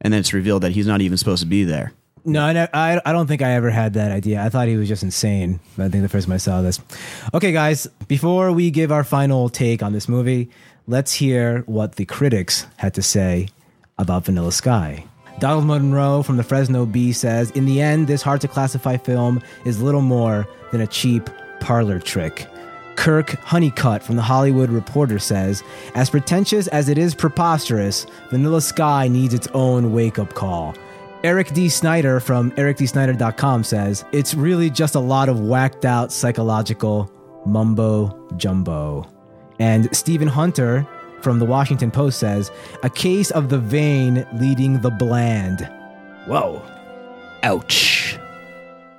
and 0.02 0.14
then 0.14 0.20
it's 0.20 0.34
revealed 0.34 0.64
that 0.64 0.72
he's 0.72 0.88
not 0.88 1.02
even 1.02 1.18
supposed 1.18 1.41
to 1.41 1.48
be 1.48 1.64
there. 1.64 1.93
No, 2.26 2.43
I, 2.43 2.68
I, 2.74 3.02
I 3.06 3.14
don't 3.14 3.26
think 3.26 3.41
I 3.41 3.52
ever 3.52 3.70
had 3.70 3.93
that 3.93 4.12
idea. 4.12 4.43
I 4.43 4.50
thought 4.50 4.68
he 4.68 4.76
was 4.76 4.89
just 4.89 5.02
insane. 5.02 5.62
I 5.78 5.88
think 5.88 6.04
the 6.04 6.10
first 6.10 6.28
time 6.28 6.34
I 6.34 6.38
saw 6.38 6.62
this. 6.62 6.82
Okay, 7.34 7.54
guys, 7.54 7.88
before 8.10 8.52
we 8.52 8.70
give 8.70 8.91
our 8.91 9.06
final 9.06 9.48
take 9.48 9.82
on 9.82 9.93
this 9.93 10.10
movie, 10.10 10.50
let's 10.88 11.14
hear 11.14 11.62
what 11.68 11.95
the 11.95 12.04
critics 12.04 12.68
had 12.76 12.95
to 12.95 13.02
say 13.02 13.48
about 13.98 14.26
Vanilla 14.26 14.52
Sky. 14.52 15.04
Donald 15.39 15.66
Munro 15.66 16.24
from 16.24 16.38
the 16.38 16.43
Fresno 16.43 16.86
Bee 16.86 17.14
says 17.14 17.52
In 17.52 17.66
the 17.66 17.82
end, 17.82 18.08
this 18.08 18.22
hard 18.22 18.41
to 18.41 18.48
classify 18.48 18.98
film 18.98 19.41
is 19.66 19.82
little 19.82 20.02
more 20.02 20.48
than 20.72 20.82
a 20.82 20.88
cheap 20.88 21.30
parlor 21.60 22.00
trick. 22.00 22.48
Kirk 22.95 23.39
Honeycutt 23.41 24.02
from 24.02 24.16
The 24.16 24.24
Hollywood 24.24 24.72
Reporter 24.72 25.20
says, 25.20 25.64
As 25.93 26.10
pretentious 26.10 26.68
as 26.70 26.89
it 26.89 26.98
is 26.98 27.14
preposterous, 27.14 28.08
Vanilla 28.32 28.62
Sky 28.62 29.08
needs 29.08 29.36
its 29.36 29.48
own 29.54 29.93
wake 29.93 30.18
up 30.18 30.34
call. 30.34 30.76
Eric 31.24 31.54
D. 31.54 31.70
Snyder 31.70 32.20
from 32.20 32.52
ericdsnyder.com 32.54 33.64
says, 33.64 34.04
It's 34.12 34.34
really 34.34 34.70
just 34.70 34.95
a 34.95 35.00
lot 35.00 35.30
of 35.30 35.39
whacked 35.39 35.86
out 35.86 36.12
psychological 36.12 37.12
mumbo 37.45 38.28
jumbo. 38.38 39.08
And 39.60 39.95
Stephen 39.95 40.28
Hunter 40.28 40.88
from 41.22 41.39
the 41.39 41.45
Washington 41.45 41.91
Post 41.91 42.20
says, 42.20 42.51
A 42.84 42.89
case 42.89 43.32
of 43.32 43.49
the 43.49 43.57
vain 43.59 44.28
leading 44.34 44.82
the 44.82 44.91
bland. 44.91 45.70
Whoa. 46.26 46.61
Ouch. 47.43 48.18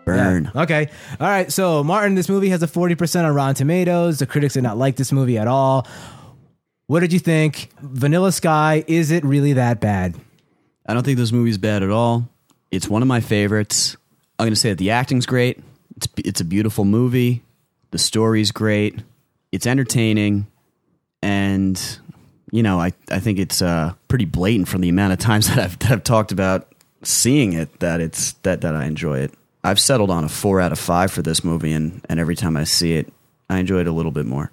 Burn. 0.04 0.50
Yeah. 0.54 0.62
Okay. 0.62 0.88
All 1.20 1.28
right. 1.28 1.52
So, 1.52 1.84
Martin, 1.84 2.14
this 2.14 2.28
movie 2.28 2.48
has 2.48 2.62
a 2.62 2.66
40% 2.66 3.24
on 3.24 3.34
Rotten 3.34 3.54
Tomatoes. 3.54 4.18
The 4.18 4.26
critics 4.26 4.54
did 4.54 4.62
not 4.62 4.78
like 4.78 4.96
this 4.96 5.12
movie 5.12 5.36
at 5.36 5.46
all. 5.46 5.86
What 6.86 7.00
did 7.00 7.12
you 7.12 7.18
think? 7.18 7.68
Vanilla 7.82 8.32
Sky, 8.32 8.82
is 8.86 9.10
it 9.10 9.22
really 9.24 9.52
that 9.54 9.80
bad? 9.80 10.14
I 10.86 10.94
don't 10.94 11.04
think 11.04 11.18
this 11.18 11.32
movie's 11.32 11.58
bad 11.58 11.82
at 11.82 11.90
all. 11.90 12.26
It's 12.70 12.88
one 12.88 13.02
of 13.02 13.08
my 13.08 13.20
favorites. 13.20 13.96
I'm 14.38 14.44
going 14.44 14.54
to 14.54 14.60
say 14.60 14.70
that 14.70 14.78
the 14.78 14.90
acting's 14.90 15.26
great. 15.26 15.62
It's, 15.96 16.08
it's 16.16 16.40
a 16.40 16.44
beautiful 16.44 16.86
movie. 16.86 17.42
The 17.90 17.98
story's 17.98 18.52
great. 18.52 19.02
It's 19.52 19.66
entertaining. 19.66 20.46
And, 21.22 21.98
you 22.50 22.62
know, 22.62 22.80
I, 22.80 22.92
I 23.10 23.20
think 23.20 23.38
it's 23.38 23.62
uh, 23.62 23.94
pretty 24.08 24.24
blatant 24.24 24.68
from 24.68 24.80
the 24.80 24.88
amount 24.88 25.12
of 25.12 25.18
times 25.18 25.48
that 25.54 25.58
I've, 25.58 25.78
that 25.80 25.90
I've 25.90 26.04
talked 26.04 26.32
about 26.32 26.72
seeing 27.02 27.52
it 27.52 27.80
that 27.80 28.00
it's 28.00 28.32
that, 28.42 28.60
that 28.62 28.74
I 28.74 28.86
enjoy 28.86 29.20
it. 29.20 29.32
I've 29.64 29.80
settled 29.80 30.10
on 30.10 30.24
a 30.24 30.28
four 30.28 30.60
out 30.60 30.72
of 30.72 30.78
five 30.78 31.10
for 31.10 31.22
this 31.22 31.44
movie, 31.44 31.72
and, 31.72 32.04
and 32.08 32.20
every 32.20 32.36
time 32.36 32.56
I 32.56 32.64
see 32.64 32.94
it, 32.94 33.12
I 33.50 33.58
enjoy 33.58 33.80
it 33.80 33.86
a 33.86 33.92
little 33.92 34.12
bit 34.12 34.26
more. 34.26 34.52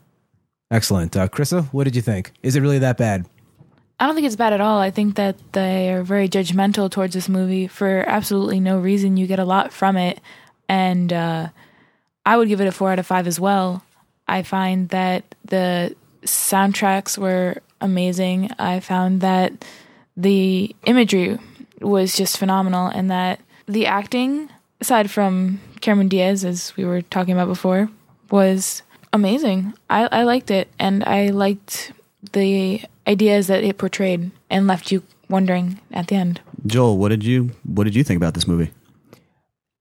Excellent. 0.71 1.15
Uh, 1.15 1.27
Krista, 1.27 1.65
what 1.67 1.83
did 1.83 1.95
you 1.95 2.01
think? 2.01 2.31
Is 2.41 2.55
it 2.55 2.61
really 2.61 2.79
that 2.79 2.97
bad? 2.97 3.25
I 3.99 4.07
don't 4.07 4.15
think 4.15 4.27
it's 4.27 4.35
bad 4.35 4.51
at 4.51 4.61
all. 4.61 4.79
I 4.79 4.91
think 4.91 5.15
that 5.15 5.37
they 5.53 5.93
are 5.93 6.03
very 6.03 6.27
judgmental 6.27 6.91
towards 6.91 7.13
this 7.13 7.29
movie 7.29 7.67
for 7.67 8.03
absolutely 8.07 8.59
no 8.59 8.77
reason. 8.77 9.15
You 9.15 9.27
get 9.27 9.39
a 9.39 9.45
lot 9.45 9.71
from 9.71 9.95
it, 9.95 10.19
and 10.67 11.13
uh, 11.13 11.49
I 12.25 12.35
would 12.35 12.47
give 12.47 12.59
it 12.59 12.67
a 12.67 12.71
four 12.71 12.91
out 12.91 12.99
of 12.99 13.07
five 13.07 13.27
as 13.27 13.39
well. 13.39 13.83
I 14.27 14.43
find 14.43 14.89
that 14.89 15.23
the 15.45 15.95
soundtracks 16.23 17.17
were 17.17 17.61
amazing. 17.81 18.51
I 18.59 18.79
found 18.79 19.21
that 19.21 19.65
the 20.17 20.75
imagery 20.85 21.39
was 21.81 22.15
just 22.15 22.37
phenomenal, 22.37 22.87
and 22.87 23.11
that 23.11 23.39
the 23.67 23.85
acting 23.85 24.49
aside 24.81 25.09
from 25.09 25.59
Cameron 25.81 26.07
Diaz, 26.07 26.43
as 26.45 26.75
we 26.77 26.85
were 26.85 27.01
talking 27.01 27.33
about 27.33 27.47
before, 27.47 27.89
was 28.29 28.81
amazing. 29.13 29.73
I, 29.89 30.07
I 30.11 30.23
liked 30.23 30.51
it, 30.51 30.67
and 30.79 31.03
I 31.03 31.29
liked 31.29 31.91
the 32.33 32.81
ideas 33.07 33.47
that 33.47 33.63
it 33.63 33.77
portrayed, 33.77 34.31
and 34.49 34.67
left 34.67 34.91
you 34.91 35.03
wondering 35.29 35.79
at 35.91 36.07
the 36.07 36.15
end. 36.15 36.41
Joel, 36.65 36.97
what 36.97 37.09
did 37.09 37.23
you 37.23 37.51
what 37.63 37.83
did 37.83 37.95
you 37.95 38.03
think 38.03 38.17
about 38.17 38.33
this 38.33 38.47
movie? 38.47 38.71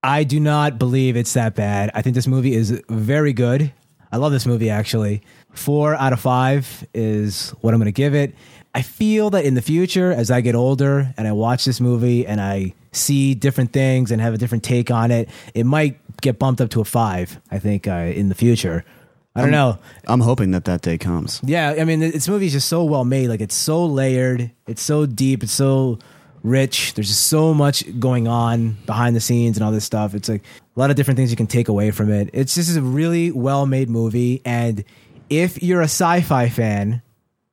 I 0.03 0.23
do 0.25 0.39
not 0.39 0.79
believe 0.79 1.17
it's 1.17 1.33
that 1.33 1.55
bad. 1.55 1.91
I 1.95 2.03
think 2.03 2.15
this 2.15 2.27
movie 2.27 2.55
is 2.55 2.83
very 2.91 3.33
good. 3.33 3.73
I 4.13 4.19
love 4.19 4.33
this 4.33 4.47
movie 4.47 4.69
actually. 4.69 5.23
Four 5.55 5.95
out 5.95 6.13
of 6.13 6.21
five 6.21 6.87
is 6.93 7.51
what 7.61 7.75
I'm 7.75 7.81
going 7.81 7.87
to 7.87 7.93
give 7.93 8.15
it. 8.15 8.35
I 8.75 8.83
feel 8.83 9.31
that 9.31 9.45
in 9.45 9.55
the 9.55 9.63
future, 9.63 10.13
as 10.13 10.31
I 10.31 10.41
get 10.41 10.55
older 10.55 11.15
and 11.17 11.29
I 11.29 11.33
watch 11.33 11.65
this 11.65 11.81
movie 11.81 12.27
and 12.27 12.41
I 12.41 12.75
see 12.91 13.35
different 13.35 13.73
things 13.73 14.11
and 14.11 14.21
have 14.21 14.35
a 14.35 14.39
different 14.39 14.65
take 14.65 14.91
on 14.91 15.11
it, 15.11 15.29
it 15.55 15.65
might 15.65 15.99
get 16.21 16.39
bumped 16.39 16.61
up 16.61 16.71
to 16.71 16.81
a 16.81 16.85
five. 16.85 17.41
I 17.51 17.59
think 17.61 17.87
uh, 17.87 18.13
in 18.15 18.29
the 18.29 18.35
future. 18.35 18.85
I 19.37 19.41
don't 19.41 19.49
I'm, 19.49 19.53
know. 19.53 19.79
I'm 20.07 20.21
hoping 20.21 20.53
that 20.53 20.65
that 20.65 20.83
day 20.83 20.99
comes. 20.99 21.41
Yeah, 21.45 21.75
I 21.79 21.85
mean, 21.85 22.01
this 22.01 22.29
movie 22.29 22.47
is 22.47 22.53
just 22.53 22.69
so 22.69 22.85
well 22.85 23.05
made. 23.05 23.29
Like 23.29 23.41
it's 23.41 23.55
so 23.55 23.85
layered. 23.85 24.51
It's 24.67 24.83
so 24.83 25.07
deep. 25.07 25.43
It's 25.43 25.53
so 25.53 25.99
rich. 26.45 26.95
There's 26.95 27.09
just 27.09 27.27
so 27.27 27.53
much 27.55 27.85
going 27.99 28.29
on 28.29 28.77
behind 28.87 29.17
the 29.17 29.21
scenes 29.21 29.57
and 29.57 29.65
all 29.65 29.73
this 29.73 29.85
stuff. 29.85 30.15
It's 30.15 30.29
like 30.29 30.43
a 30.77 30.81
lot 30.81 30.91
of 30.91 30.97
different 30.97 31.17
things 31.17 31.31
you 31.31 31.37
can 31.37 31.47
take 31.47 31.69
away 31.69 31.91
from 31.91 32.13
it. 32.13 32.31
It's 32.33 32.55
just 32.55 32.77
a 32.77 32.83
really 32.83 33.33
well 33.33 33.67
made 33.67 33.89
movie. 33.89 34.41
And 34.45 34.85
if 35.31 35.63
you're 35.63 35.81
a 35.81 35.85
sci-fi 35.85 36.49
fan, 36.49 37.03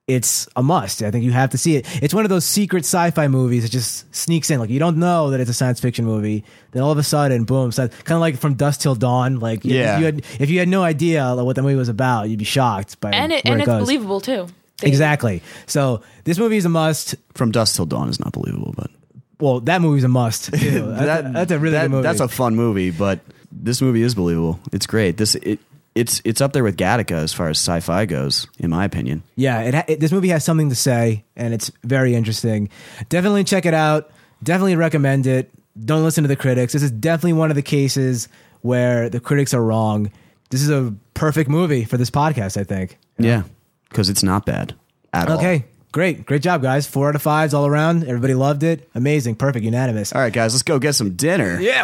it's 0.07 0.47
a 0.55 0.63
must. 0.63 1.03
I 1.03 1.11
think 1.11 1.23
you 1.23 1.31
have 1.31 1.51
to 1.51 1.57
see 1.57 1.77
it. 1.77 2.03
It's 2.03 2.13
one 2.13 2.25
of 2.25 2.29
those 2.29 2.43
secret 2.43 2.79
sci-fi 2.79 3.27
movies 3.27 3.63
that 3.63 3.69
just 3.69 4.13
sneaks 4.13 4.49
in. 4.49 4.59
Like 4.59 4.69
you 4.69 4.79
don't 4.79 4.97
know 4.97 5.29
that 5.29 5.39
it's 5.39 5.49
a 5.49 5.53
science 5.53 5.79
fiction 5.79 6.05
movie. 6.05 6.43
Then 6.71 6.83
all 6.83 6.91
of 6.91 6.97
a 6.97 7.03
sudden, 7.03 7.45
boom! 7.45 7.71
So 7.71 7.87
kind 7.87 8.15
of 8.15 8.19
like 8.19 8.37
from 8.37 8.55
dusk 8.55 8.81
till 8.81 8.95
dawn. 8.95 9.39
Like 9.39 9.63
yeah. 9.63 9.95
if 9.95 9.99
you 9.99 10.05
had 10.05 10.25
if 10.39 10.49
you 10.49 10.59
had 10.59 10.67
no 10.67 10.83
idea 10.83 11.35
what 11.35 11.55
the 11.55 11.61
movie 11.61 11.75
was 11.75 11.89
about, 11.89 12.29
you'd 12.29 12.39
be 12.39 12.45
shocked 12.45 12.99
by 12.99 13.11
and 13.11 13.31
it, 13.31 13.45
where 13.45 13.53
and 13.53 13.61
it 13.61 13.63
it's 13.63 13.67
goes. 13.67 13.81
believable 13.83 14.19
too. 14.19 14.47
Exactly. 14.83 15.43
So 15.67 16.01
this 16.23 16.37
movie 16.37 16.57
is 16.57 16.65
a 16.65 16.69
must. 16.69 17.15
From 17.35 17.51
dusk 17.51 17.75
till 17.75 17.85
dawn 17.85 18.09
is 18.09 18.19
not 18.19 18.33
believable, 18.33 18.73
but 18.75 18.91
well, 19.39 19.59
that 19.61 19.81
movie's 19.81 20.03
a 20.03 20.09
must. 20.09 20.53
Too. 20.53 20.55
that, 20.59 21.05
that's, 21.05 21.33
that's, 21.33 21.51
a 21.51 21.59
really 21.59 21.73
that, 21.73 21.83
good 21.83 21.91
movie. 21.91 22.03
That's 22.03 22.19
a 22.19 22.27
fun 22.27 22.55
movie, 22.55 22.91
but 22.91 23.19
this 23.51 23.81
movie 23.81 24.01
is 24.01 24.15
believable. 24.15 24.59
It's 24.73 24.85
great. 24.85 25.17
This 25.17 25.35
it 25.35 25.59
it's 25.95 26.21
it's 26.23 26.41
up 26.41 26.53
there 26.53 26.63
with 26.63 26.77
Gattaca 26.77 27.11
as 27.11 27.33
far 27.33 27.49
as 27.49 27.57
sci-fi 27.57 28.05
goes, 28.05 28.47
in 28.59 28.69
my 28.69 28.85
opinion. 28.85 29.23
Yeah, 29.35 29.61
it, 29.61 29.85
it, 29.87 29.99
this 29.99 30.11
movie 30.11 30.29
has 30.29 30.43
something 30.43 30.69
to 30.69 30.75
say, 30.75 31.25
and 31.35 31.53
it's 31.53 31.71
very 31.83 32.15
interesting. 32.15 32.69
Definitely 33.09 33.43
check 33.43 33.65
it 33.65 33.73
out. 33.73 34.11
Definitely 34.43 34.75
recommend 34.75 35.27
it. 35.27 35.51
Don't 35.83 36.03
listen 36.03 36.23
to 36.23 36.27
the 36.27 36.35
critics. 36.35 36.73
This 36.73 36.83
is 36.83 36.91
definitely 36.91 37.33
one 37.33 37.49
of 37.49 37.55
the 37.55 37.61
cases 37.61 38.27
where 38.61 39.09
the 39.09 39.19
critics 39.19 39.53
are 39.53 39.63
wrong. 39.63 40.11
This 40.49 40.61
is 40.61 40.69
a 40.69 40.93
perfect 41.13 41.49
movie 41.49 41.85
for 41.85 41.97
this 41.97 42.09
podcast, 42.09 42.59
I 42.59 42.63
think. 42.63 42.97
Yeah, 43.17 43.43
because 43.89 44.09
it's 44.09 44.23
not 44.23 44.45
bad 44.45 44.75
at 45.13 45.29
okay. 45.29 45.31
all. 45.31 45.39
Okay, 45.39 45.65
great, 45.91 46.25
great 46.25 46.41
job, 46.41 46.61
guys. 46.61 46.87
Four 46.87 47.09
out 47.09 47.15
of 47.15 47.21
fives 47.21 47.53
all 47.53 47.65
around. 47.65 48.03
Everybody 48.03 48.33
loved 48.33 48.63
it. 48.63 48.89
Amazing, 48.95 49.35
perfect, 49.35 49.65
unanimous. 49.65 50.13
All 50.13 50.21
right, 50.21 50.33
guys, 50.33 50.53
let's 50.53 50.63
go 50.63 50.79
get 50.79 50.93
some 50.93 51.15
dinner. 51.15 51.59
Yeah. 51.59 51.83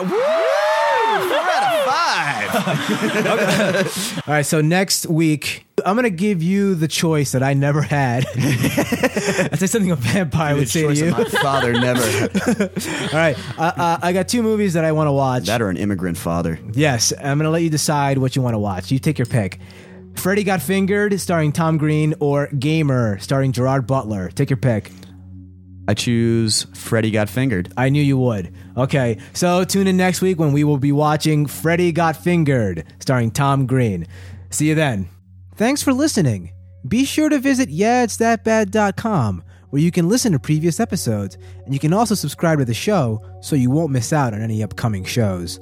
Woo! 1.07 1.29
Four 1.29 1.37
out 1.37 1.63
of 1.63 1.85
five. 1.85 2.27
All 4.27 4.33
right, 4.33 4.45
so 4.45 4.61
next 4.61 5.05
week 5.07 5.65
I'm 5.85 5.95
gonna 5.95 6.09
give 6.09 6.41
you 6.41 6.75
the 6.75 6.87
choice 6.87 7.31
that 7.33 7.43
I 7.43 7.53
never 7.53 7.81
had. 7.81 8.25
I 8.35 9.55
say 9.55 9.67
something 9.67 9.91
a 9.91 9.95
vampire 9.95 10.55
would 10.55 10.69
say 10.69 10.87
to 10.87 10.93
you. 10.93 11.11
My 11.11 11.23
father 11.25 11.73
never. 11.73 12.01
All 13.13 13.19
right, 13.19 13.37
uh, 13.59 13.73
uh, 13.75 13.99
I 14.01 14.11
got 14.13 14.27
two 14.27 14.41
movies 14.41 14.73
that 14.73 14.85
I 14.85 14.91
want 14.91 15.07
to 15.07 15.11
watch. 15.11 15.45
That 15.45 15.61
or 15.61 15.69
an 15.69 15.77
immigrant 15.77 16.17
father. 16.17 16.59
Yes, 16.73 17.13
I'm 17.19 17.37
gonna 17.37 17.51
let 17.51 17.61
you 17.61 17.69
decide 17.69 18.17
what 18.17 18.35
you 18.35 18.41
want 18.41 18.55
to 18.55 18.59
watch. 18.59 18.91
You 18.91 18.99
take 18.99 19.19
your 19.19 19.27
pick. 19.27 19.59
Freddy 20.15 20.43
Got 20.43 20.63
Fingered, 20.63 21.19
starring 21.21 21.51
Tom 21.51 21.77
Green, 21.77 22.15
or 22.19 22.47
Gamer, 22.47 23.19
starring 23.19 23.51
Gerard 23.51 23.85
Butler. 23.85 24.29
Take 24.29 24.49
your 24.49 24.57
pick. 24.57 24.91
I 25.87 25.93
choose 25.93 26.63
Freddy 26.73 27.11
Got 27.11 27.29
Fingered. 27.29 27.71
I 27.77 27.89
knew 27.89 28.01
you 28.01 28.17
would. 28.17 28.53
Okay, 28.75 29.17
so 29.33 29.63
tune 29.63 29.87
in 29.87 29.97
next 29.97 30.21
week 30.21 30.37
when 30.37 30.51
we 30.51 30.63
will 30.63 30.77
be 30.77 30.91
watching 30.91 31.45
Freddy 31.45 31.91
Got 31.91 32.17
Fingered, 32.17 32.85
starring 32.99 33.31
Tom 33.31 33.65
Green. 33.65 34.05
See 34.49 34.67
you 34.67 34.75
then. 34.75 35.09
Thanks 35.55 35.81
for 35.81 35.93
listening. 35.93 36.51
Be 36.87 37.05
sure 37.05 37.29
to 37.29 37.39
visit 37.39 37.69
yeahitsthatbad.com 37.69 39.43
where 39.69 39.81
you 39.81 39.91
can 39.91 40.07
listen 40.07 40.31
to 40.31 40.39
previous 40.39 40.79
episodes 40.79 41.37
and 41.65 41.73
you 41.73 41.79
can 41.79 41.93
also 41.93 42.15
subscribe 42.15 42.59
to 42.59 42.65
the 42.65 42.73
show 42.73 43.21
so 43.41 43.55
you 43.55 43.69
won't 43.69 43.91
miss 43.91 44.13
out 44.13 44.33
on 44.33 44.41
any 44.41 44.63
upcoming 44.63 45.03
shows. 45.03 45.59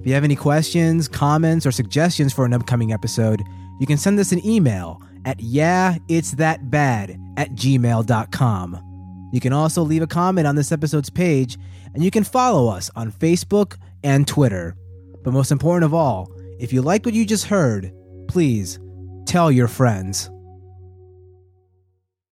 If 0.00 0.06
you 0.06 0.14
have 0.14 0.24
any 0.24 0.36
questions, 0.36 1.08
comments, 1.08 1.66
or 1.66 1.72
suggestions 1.72 2.32
for 2.32 2.44
an 2.44 2.52
upcoming 2.52 2.92
episode, 2.92 3.42
you 3.80 3.86
can 3.86 3.98
send 3.98 4.18
us 4.18 4.32
an 4.32 4.44
email 4.46 5.02
at 5.24 5.38
yeahitsthatbad 5.38 7.34
at 7.36 7.50
gmail.com. 7.50 8.85
You 9.32 9.40
can 9.40 9.52
also 9.52 9.82
leave 9.82 10.02
a 10.02 10.06
comment 10.06 10.46
on 10.46 10.56
this 10.56 10.72
episode's 10.72 11.10
page, 11.10 11.58
and 11.94 12.04
you 12.04 12.10
can 12.10 12.24
follow 12.24 12.68
us 12.68 12.90
on 12.96 13.12
Facebook 13.12 13.76
and 14.02 14.26
Twitter. 14.26 14.76
But 15.24 15.32
most 15.32 15.50
important 15.50 15.84
of 15.84 15.94
all, 15.94 16.30
if 16.58 16.72
you 16.72 16.82
like 16.82 17.04
what 17.04 17.14
you 17.14 17.26
just 17.26 17.46
heard, 17.46 17.92
please 18.28 18.78
tell 19.26 19.50
your 19.50 19.68
friends. 19.68 20.30